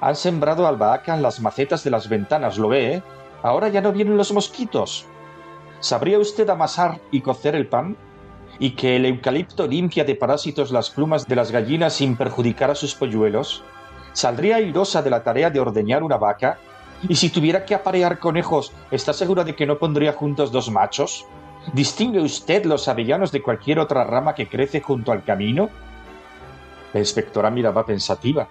Han 0.00 0.16
sembrado 0.16 0.66
albahaca 0.66 1.14
en 1.14 1.22
las 1.22 1.38
macetas 1.40 1.84
de 1.84 1.90
las 1.90 2.08
ventanas, 2.08 2.58
¿lo 2.58 2.66
ve? 2.66 2.94
Eh? 2.94 3.02
Ahora 3.44 3.68
ya 3.68 3.80
no 3.80 3.92
vienen 3.92 4.16
los 4.16 4.32
mosquitos. 4.32 5.06
¿Sabría 5.80 6.18
usted 6.18 6.48
amasar 6.48 7.00
y 7.10 7.20
cocer 7.20 7.54
el 7.54 7.66
pan? 7.66 7.96
¿Y 8.58 8.70
que 8.70 8.96
el 8.96 9.04
eucalipto 9.04 9.66
limpia 9.66 10.04
de 10.04 10.14
parásitos 10.14 10.70
las 10.70 10.88
plumas 10.88 11.26
de 11.28 11.36
las 11.36 11.50
gallinas 11.52 11.94
sin 11.94 12.16
perjudicar 12.16 12.70
a 12.70 12.74
sus 12.74 12.94
polluelos? 12.94 13.62
¿Saldría 14.14 14.56
airosa 14.56 15.02
de 15.02 15.10
la 15.10 15.22
tarea 15.22 15.50
de 15.50 15.60
ordeñar 15.60 16.02
una 16.02 16.16
vaca? 16.16 16.58
¿Y 17.06 17.16
si 17.16 17.28
tuviera 17.28 17.66
que 17.66 17.74
aparear 17.74 18.18
conejos, 18.18 18.72
está 18.90 19.12
segura 19.12 19.44
de 19.44 19.54
que 19.54 19.66
no 19.66 19.78
pondría 19.78 20.14
juntos 20.14 20.50
dos 20.50 20.70
machos? 20.70 21.26
¿Distingue 21.74 22.20
usted 22.20 22.64
los 22.64 22.88
avellanos 22.88 23.30
de 23.30 23.42
cualquier 23.42 23.78
otra 23.78 24.04
rama 24.04 24.34
que 24.34 24.48
crece 24.48 24.80
junto 24.80 25.12
al 25.12 25.24
camino? 25.24 25.68
La 26.94 27.00
inspectora 27.00 27.50
miraba 27.50 27.84
pensativa, 27.84 28.48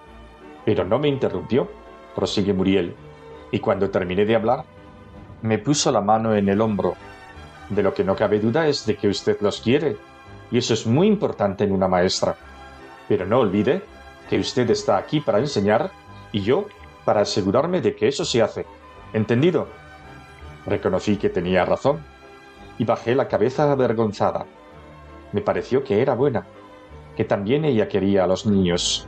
pero 0.64 0.86
no 0.86 1.00
me 1.00 1.08
interrumpió, 1.08 1.68
prosigue 2.14 2.54
Muriel, 2.54 2.96
y 3.50 3.60
cuando 3.60 3.90
terminé 3.90 4.26
de 4.26 4.36
hablar, 4.36 4.66
me 5.42 5.58
puso 5.58 5.92
la 5.92 6.02
mano 6.02 6.36
en 6.36 6.50
el 6.50 6.62
hombro 6.62 6.96
de 7.70 7.84
lo 7.84 7.94
que 7.94 8.04
no 8.04 8.16
cabe 8.16 8.40
duda 8.40 8.68
es 8.68 8.86
de 8.86 8.96
que 8.96 9.08
usted 9.08 9.38
los 9.42 9.62
quiere, 9.62 9.98
y 10.52 10.58
eso 10.58 10.74
es 10.74 10.86
muy 10.86 11.08
importante 11.08 11.64
en 11.64 11.72
una 11.72 11.88
maestra. 11.88 12.36
Pero 13.08 13.26
no 13.26 13.40
olvide 13.40 13.84
que 14.30 14.40
usted 14.40 14.70
está 14.70 14.98
aquí 14.98 15.20
para 15.20 15.40
enseñar 15.40 15.92
y 16.32 16.42
yo 16.42 16.66
para 17.04 17.22
asegurarme 17.22 17.82
de 17.82 17.96
que 17.96 18.08
eso 18.08 18.26
se 18.26 18.42
hace. 18.42 18.66
¿Entendido? 19.14 19.68
Reconocí 20.66 21.18
que 21.18 21.30
tenía 21.30 21.66
razón 21.66 22.04
y 22.78 22.86
bajé 22.86 23.16
la 23.16 23.28
cabeza 23.28 23.72
avergonzada. 23.72 24.46
Me 25.32 25.42
pareció 25.42 25.84
que 25.84 26.02
era 26.02 26.16
buena, 26.16 26.46
que 27.16 27.26
también 27.26 27.66
ella 27.66 27.88
quería 27.88 28.24
a 28.24 28.28
los 28.28 28.46
niños. 28.46 29.08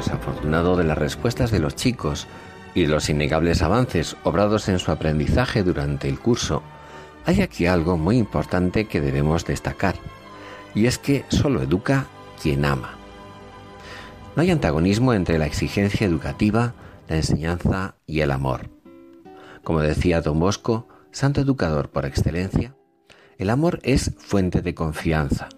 Desafortunado 0.00 0.76
de 0.76 0.84
las 0.84 0.96
respuestas 0.96 1.50
de 1.50 1.58
los 1.58 1.76
chicos 1.76 2.26
y 2.74 2.82
de 2.82 2.88
los 2.88 3.10
innegables 3.10 3.60
avances 3.60 4.16
obrados 4.24 4.68
en 4.68 4.78
su 4.78 4.90
aprendizaje 4.90 5.62
durante 5.62 6.08
el 6.08 6.18
curso, 6.18 6.62
hay 7.26 7.42
aquí 7.42 7.66
algo 7.66 7.98
muy 7.98 8.16
importante 8.16 8.86
que 8.86 9.02
debemos 9.02 9.44
destacar, 9.44 9.96
y 10.74 10.86
es 10.86 10.98
que 10.98 11.24
solo 11.28 11.60
educa 11.60 12.06
quien 12.40 12.64
ama. 12.64 12.94
No 14.34 14.42
hay 14.42 14.50
antagonismo 14.50 15.12
entre 15.12 15.38
la 15.38 15.46
exigencia 15.46 16.06
educativa, 16.06 16.72
la 17.08 17.16
enseñanza 17.16 17.96
y 18.06 18.20
el 18.20 18.30
amor. 18.30 18.70
Como 19.62 19.80
decía 19.80 20.22
Don 20.22 20.40
Bosco, 20.40 20.88
santo 21.10 21.42
educador 21.42 21.90
por 21.90 22.06
excelencia, 22.06 22.74
el 23.36 23.50
amor 23.50 23.80
es 23.82 24.14
fuente 24.18 24.62
de 24.62 24.74
confianza, 24.74 25.48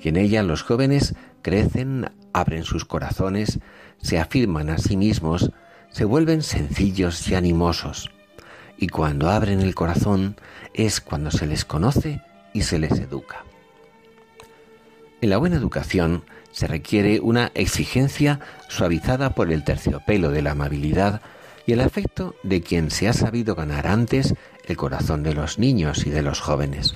y 0.00 0.08
en 0.08 0.16
ella 0.16 0.42
los 0.42 0.62
jóvenes 0.62 1.14
crecen 1.44 2.10
abren 2.32 2.64
sus 2.64 2.86
corazones, 2.86 3.60
se 4.02 4.18
afirman 4.18 4.70
a 4.70 4.78
sí 4.78 4.96
mismos, 4.96 5.52
se 5.90 6.06
vuelven 6.06 6.42
sencillos 6.42 7.28
y 7.28 7.34
animosos. 7.34 8.10
Y 8.78 8.88
cuando 8.88 9.30
abren 9.30 9.60
el 9.60 9.74
corazón 9.74 10.36
es 10.72 11.00
cuando 11.00 11.30
se 11.30 11.46
les 11.46 11.64
conoce 11.64 12.22
y 12.54 12.62
se 12.62 12.78
les 12.78 12.98
educa. 12.98 13.44
En 15.20 15.30
la 15.30 15.36
buena 15.36 15.56
educación 15.56 16.24
se 16.50 16.66
requiere 16.66 17.20
una 17.20 17.52
exigencia 17.54 18.40
suavizada 18.68 19.30
por 19.30 19.52
el 19.52 19.64
terciopelo 19.64 20.30
de 20.30 20.40
la 20.40 20.52
amabilidad 20.52 21.20
y 21.66 21.72
el 21.72 21.80
afecto 21.80 22.34
de 22.42 22.62
quien 22.62 22.90
se 22.90 23.06
ha 23.06 23.12
sabido 23.12 23.54
ganar 23.54 23.86
antes 23.86 24.34
el 24.64 24.76
corazón 24.78 25.22
de 25.22 25.34
los 25.34 25.58
niños 25.58 26.06
y 26.06 26.10
de 26.10 26.22
los 26.22 26.40
jóvenes. 26.40 26.94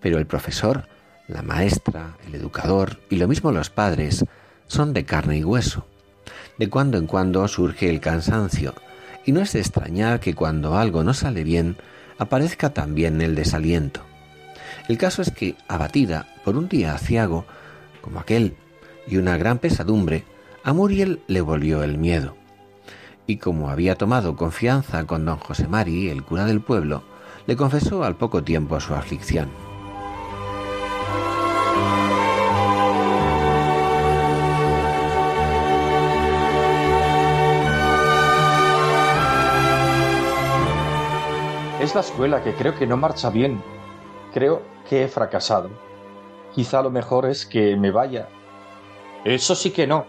Pero 0.00 0.18
el 0.18 0.26
profesor, 0.26 0.88
la 1.32 1.42
maestra, 1.42 2.16
el 2.26 2.34
educador 2.34 3.00
y 3.08 3.16
lo 3.16 3.28
mismo 3.28 3.52
los 3.52 3.70
padres 3.70 4.24
son 4.66 4.92
de 4.92 5.04
carne 5.04 5.38
y 5.38 5.44
hueso, 5.44 5.86
De 6.58 6.68
cuando 6.68 6.98
en 6.98 7.06
cuando 7.06 7.46
surge 7.48 7.88
el 7.88 8.00
cansancio, 8.00 8.74
y 9.24 9.32
no 9.32 9.40
es 9.40 9.52
de 9.52 9.60
extrañar 9.60 10.20
que 10.20 10.34
cuando 10.34 10.76
algo 10.76 11.02
no 11.04 11.14
sale 11.14 11.44
bien, 11.44 11.76
aparezca 12.18 12.74
también 12.74 13.20
el 13.20 13.34
desaliento. 13.34 14.02
El 14.88 14.98
caso 14.98 15.22
es 15.22 15.30
que, 15.30 15.56
abatida 15.68 16.26
por 16.44 16.56
un 16.56 16.68
día 16.68 16.94
aciago, 16.94 17.46
como 18.02 18.20
aquel, 18.20 18.56
y 19.06 19.16
una 19.16 19.36
gran 19.36 19.58
pesadumbre, 19.58 20.24
a 20.64 20.72
Muriel 20.72 21.20
le 21.26 21.40
volvió 21.40 21.82
el 21.82 21.96
miedo. 21.96 22.36
Y 23.26 23.36
como 23.36 23.70
había 23.70 23.94
tomado 23.94 24.36
confianza 24.36 25.04
con 25.06 25.24
don 25.24 25.38
José 25.38 25.66
Mari, 25.68 26.08
el 26.08 26.22
cura 26.22 26.44
del 26.44 26.60
pueblo, 26.60 27.02
le 27.46 27.56
confesó 27.56 28.04
al 28.04 28.16
poco 28.16 28.42
tiempo 28.42 28.80
su 28.80 28.94
aflicción. 28.94 29.69
Es 41.80 41.94
la 41.94 42.02
escuela 42.02 42.44
que 42.44 42.54
creo 42.54 42.74
que 42.74 42.86
no 42.86 42.98
marcha 42.98 43.30
bien. 43.30 43.62
Creo 44.34 44.60
que 44.86 45.02
he 45.02 45.08
fracasado. 45.08 45.70
Quizá 46.54 46.82
lo 46.82 46.90
mejor 46.90 47.24
es 47.24 47.46
que 47.46 47.74
me 47.74 47.90
vaya. 47.90 48.28
Eso 49.24 49.54
sí 49.54 49.70
que 49.70 49.86
no. 49.86 50.04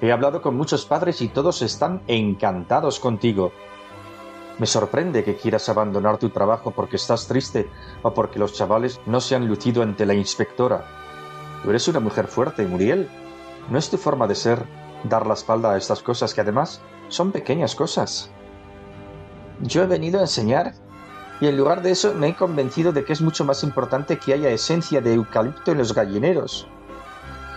He 0.00 0.10
hablado 0.10 0.42
con 0.42 0.56
muchos 0.56 0.86
padres 0.86 1.20
y 1.20 1.28
todos 1.28 1.62
están 1.62 2.02
encantados 2.08 2.98
contigo. 2.98 3.52
Me 4.58 4.66
sorprende 4.66 5.22
que 5.22 5.36
quieras 5.36 5.68
abandonar 5.68 6.18
tu 6.18 6.30
trabajo 6.30 6.72
porque 6.72 6.96
estás 6.96 7.28
triste 7.28 7.70
o 8.02 8.12
porque 8.12 8.40
los 8.40 8.54
chavales 8.54 9.00
no 9.06 9.20
se 9.20 9.36
han 9.36 9.46
lucido 9.46 9.84
ante 9.84 10.04
la 10.04 10.14
inspectora. 10.14 10.84
Tú 11.62 11.70
eres 11.70 11.86
una 11.86 12.00
mujer 12.00 12.26
fuerte, 12.26 12.66
Muriel. 12.66 13.08
No 13.70 13.78
es 13.78 13.90
tu 13.90 13.96
forma 13.96 14.26
de 14.26 14.34
ser 14.34 14.64
dar 15.04 15.24
la 15.24 15.34
espalda 15.34 15.70
a 15.70 15.78
estas 15.78 16.02
cosas 16.02 16.34
que 16.34 16.40
además 16.40 16.82
son 17.06 17.30
pequeñas 17.30 17.76
cosas. 17.76 18.32
Yo 19.62 19.82
he 19.82 19.86
venido 19.86 20.18
a 20.18 20.22
enseñar 20.22 20.74
y 21.40 21.46
en 21.46 21.56
lugar 21.56 21.82
de 21.82 21.90
eso 21.90 22.14
me 22.14 22.28
he 22.28 22.34
convencido 22.34 22.92
de 22.92 23.04
que 23.04 23.12
es 23.12 23.20
mucho 23.20 23.44
más 23.44 23.62
importante 23.62 24.18
que 24.18 24.32
haya 24.32 24.50
esencia 24.50 25.00
de 25.00 25.14
eucalipto 25.14 25.72
en 25.72 25.78
los 25.78 25.94
gallineros. 25.94 26.66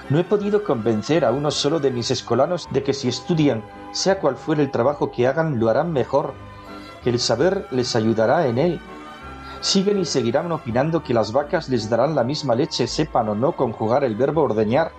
No 0.10 0.20
he 0.20 0.24
podido 0.24 0.64
convencer 0.64 1.24
a 1.24 1.32
uno 1.32 1.50
solo 1.50 1.80
de 1.80 1.92
mis 1.92 2.12
escolanos 2.12 2.68
de 2.72 2.84
que 2.84 2.94
si 2.94 3.08
estudian, 3.08 3.64
sea 3.94 4.20
cual 4.20 4.36
fuere 4.36 4.62
el 4.62 4.72
trabajo 4.72 5.12
que 5.12 5.28
hagan, 5.28 5.60
lo 5.60 5.70
harán 5.70 5.94
mejor, 5.94 6.34
que 7.04 7.10
el 7.10 7.20
saber 7.20 7.68
les 7.72 7.96
ayudará 7.96 8.48
en 8.48 8.58
él. 8.58 8.82
Siguen 9.62 10.00
y 10.00 10.06
seguirán 10.06 10.52
opinando 10.52 11.04
que 11.04 11.14
las 11.14 11.32
vacas 11.32 11.70
les 11.70 11.90
darán 11.90 12.16
la 12.16 12.26
misma 12.26 12.54
leche, 12.54 12.86
sepan 12.86 13.30
o 13.30 13.36
no 13.36 13.54
conjugar 13.54 14.04
el 14.04 14.18
verbo 14.18 14.44
ordeñar. 14.44 14.92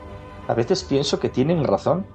A 0.49 0.55
veces 0.55 0.83
pienso 0.85 1.21
que 1.21 1.29
tienen 1.29 1.65
razón. 1.65 2.07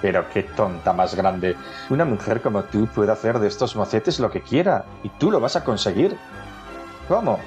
Pero 0.00 0.28
qué 0.30 0.44
tonta 0.44 0.92
más 0.92 1.14
grande. 1.14 1.56
Una 1.90 2.04
mujer 2.04 2.40
como 2.40 2.62
tú 2.64 2.86
puede 2.86 3.12
hacer 3.12 3.38
de 3.38 3.48
estos 3.48 3.74
mocetes 3.74 4.20
lo 4.20 4.30
que 4.30 4.42
quiera, 4.42 4.84
y 5.02 5.08
tú 5.08 5.30
lo 5.30 5.40
vas 5.40 5.56
a 5.56 5.64
conseguir. 5.64 6.16
¿Cómo? 7.08 7.38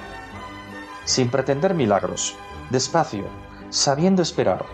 Sin 1.04 1.30
pretender 1.30 1.74
milagros. 1.74 2.36
Despacio, 2.70 3.24
sabiendo 3.70 4.22
esperar. 4.22 4.64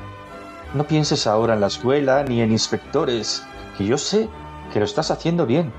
No 0.74 0.85
pienses 0.85 1.26
ahora 1.26 1.55
en 1.55 1.61
la 1.61 1.68
escuela 1.68 2.22
ni 2.24 2.43
en 2.43 2.53
inspectores, 2.53 3.47
que 3.76 3.87
yo 3.87 3.97
sé 3.97 4.29
que 4.72 4.81
lo 4.81 4.85
estás 4.85 5.11
haciendo 5.11 5.47
bien. 5.47 5.72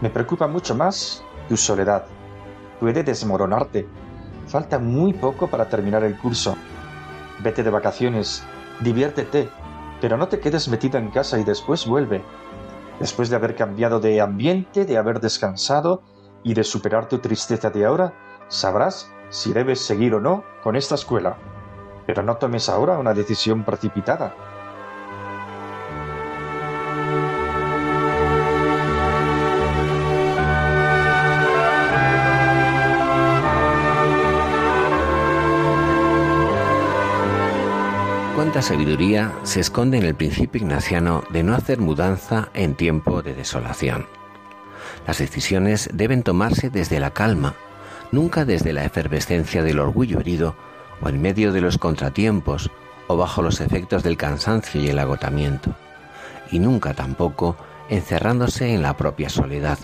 Me 0.00 0.10
preocupa 0.10 0.46
mucho 0.46 0.74
más 0.74 1.24
tu 1.48 1.56
soledad. 1.56 2.04
Puede 2.78 3.02
desmoronarte. 3.02 3.88
Falta 4.46 4.78
muy 4.78 5.12
poco 5.14 5.48
para 5.48 5.68
terminar 5.68 6.04
el 6.04 6.18
curso. 6.18 6.56
Vete 7.40 7.62
de 7.62 7.70
vacaciones, 7.70 8.44
diviértete, 8.80 9.48
pero 10.04 10.18
no 10.18 10.28
te 10.28 10.38
quedes 10.38 10.68
metida 10.68 10.98
en 10.98 11.08
casa 11.08 11.38
y 11.38 11.44
después 11.44 11.86
vuelve. 11.86 12.22
Después 13.00 13.30
de 13.30 13.36
haber 13.36 13.56
cambiado 13.56 14.00
de 14.00 14.20
ambiente, 14.20 14.84
de 14.84 14.98
haber 14.98 15.18
descansado 15.18 16.02
y 16.42 16.52
de 16.52 16.62
superar 16.62 17.08
tu 17.08 17.20
tristeza 17.20 17.70
de 17.70 17.86
ahora, 17.86 18.12
sabrás 18.48 19.10
si 19.30 19.54
debes 19.54 19.80
seguir 19.80 20.14
o 20.14 20.20
no 20.20 20.44
con 20.62 20.76
esta 20.76 20.96
escuela. 20.96 21.38
Pero 22.06 22.22
no 22.22 22.36
tomes 22.36 22.68
ahora 22.68 22.98
una 22.98 23.14
decisión 23.14 23.64
precipitada. 23.64 24.34
Sabiduría 38.62 39.32
se 39.42 39.60
esconde 39.60 39.98
en 39.98 40.04
el 40.04 40.14
principio 40.14 40.60
ignaciano 40.60 41.24
de 41.30 41.42
no 41.42 41.54
hacer 41.54 41.80
mudanza 41.80 42.50
en 42.54 42.74
tiempo 42.74 43.20
de 43.20 43.34
desolación. 43.34 44.06
Las 45.06 45.18
decisiones 45.18 45.90
deben 45.92 46.22
tomarse 46.22 46.70
desde 46.70 47.00
la 47.00 47.10
calma, 47.10 47.54
nunca 48.12 48.44
desde 48.44 48.72
la 48.72 48.84
efervescencia 48.84 49.62
del 49.62 49.80
orgullo 49.80 50.20
herido 50.20 50.54
o 51.02 51.08
en 51.08 51.20
medio 51.20 51.52
de 51.52 51.60
los 51.60 51.78
contratiempos 51.78 52.70
o 53.08 53.16
bajo 53.16 53.42
los 53.42 53.60
efectos 53.60 54.02
del 54.02 54.16
cansancio 54.16 54.80
y 54.80 54.88
el 54.88 54.98
agotamiento, 54.98 55.74
y 56.50 56.58
nunca 56.58 56.94
tampoco 56.94 57.56
encerrándose 57.88 58.72
en 58.72 58.82
la 58.82 58.96
propia 58.96 59.28
soledad. 59.28 59.78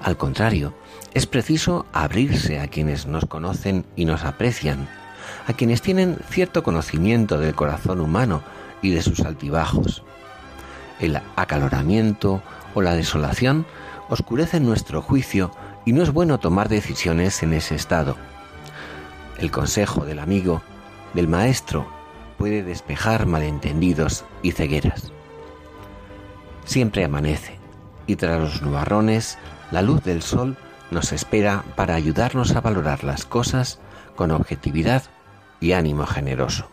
Al 0.00 0.16
contrario, 0.16 0.74
es 1.14 1.26
preciso 1.26 1.86
abrirse 1.92 2.58
a 2.58 2.68
quienes 2.68 3.06
nos 3.06 3.26
conocen 3.26 3.84
y 3.94 4.06
nos 4.06 4.24
aprecian, 4.24 4.88
a 5.46 5.52
quienes 5.52 5.82
tienen 5.82 6.18
cierto 6.28 6.62
conocimiento 6.62 7.38
del 7.38 7.54
corazón 7.54 8.00
humano 8.00 8.42
y 8.80 8.90
de 8.90 9.02
sus 9.02 9.20
altibajos. 9.20 10.02
El 11.00 11.20
acaloramiento 11.36 12.42
o 12.74 12.82
la 12.82 12.94
desolación 12.94 13.66
oscurecen 14.08 14.64
nuestro 14.64 15.02
juicio 15.02 15.50
y 15.84 15.92
no 15.92 16.02
es 16.02 16.12
bueno 16.12 16.38
tomar 16.38 16.68
decisiones 16.68 17.42
en 17.42 17.54
ese 17.54 17.74
estado. 17.74 18.16
El 19.38 19.50
consejo 19.50 20.04
del 20.04 20.18
amigo, 20.18 20.62
del 21.14 21.28
maestro, 21.28 21.86
puede 22.38 22.62
despejar 22.62 23.26
malentendidos 23.26 24.24
y 24.42 24.52
cegueras. 24.52 25.12
Siempre 26.64 27.04
amanece 27.04 27.58
y 28.06 28.16
tras 28.16 28.40
los 28.40 28.62
nubarrones 28.62 29.38
la 29.70 29.82
luz 29.82 30.02
del 30.04 30.22
sol 30.22 30.56
nos 30.90 31.12
espera 31.12 31.64
para 31.76 31.94
ayudarnos 31.94 32.54
a 32.54 32.60
valorar 32.60 33.04
las 33.04 33.24
cosas 33.24 33.80
con 34.14 34.30
objetividad 34.30 35.02
y 35.62 35.72
ánimo 35.72 36.04
generoso. 36.06 36.68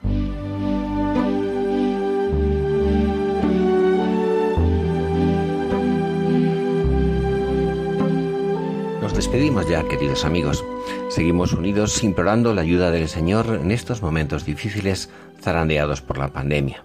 Nos 9.02 9.14
despedimos 9.14 9.70
ya, 9.70 9.88
queridos 9.88 10.26
amigos. 10.26 10.66
Seguimos 11.10 11.54
unidos 11.54 12.04
implorando 12.04 12.54
la 12.54 12.62
ayuda 12.62 12.90
del 12.90 13.08
Señor 13.08 13.60
en 13.62 13.72
estos 13.72 14.02
momentos 14.02 14.46
difíciles 14.46 15.10
zarandeados 15.40 16.02
por 16.02 16.18
la 16.18 16.34
pandemia. 16.34 16.84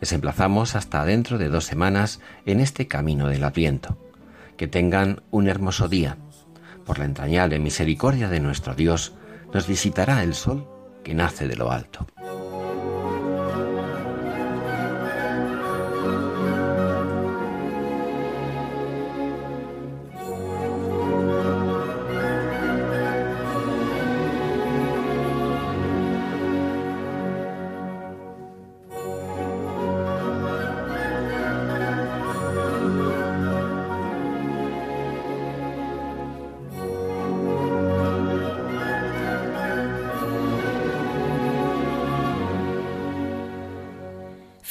Les 0.00 0.12
emplazamos 0.12 0.76
hasta 0.76 1.04
dentro 1.04 1.36
de 1.38 1.48
dos 1.48 1.64
semanas 1.64 2.20
en 2.46 2.60
este 2.60 2.86
camino 2.86 3.28
del 3.28 3.44
Adviento. 3.44 3.98
Que 4.56 4.68
tengan 4.68 5.22
un 5.32 5.48
hermoso 5.48 5.88
día. 5.88 6.16
Por 6.86 6.98
la 6.98 7.06
entrañable 7.06 7.58
misericordia 7.58 8.28
de 8.28 8.40
nuestro 8.40 8.74
Dios, 8.74 9.14
nos 9.52 9.66
visitará 9.66 10.22
el 10.22 10.34
sol 10.34 10.68
que 11.04 11.14
nace 11.14 11.46
de 11.46 11.54
lo 11.54 11.70
alto. 11.70 12.06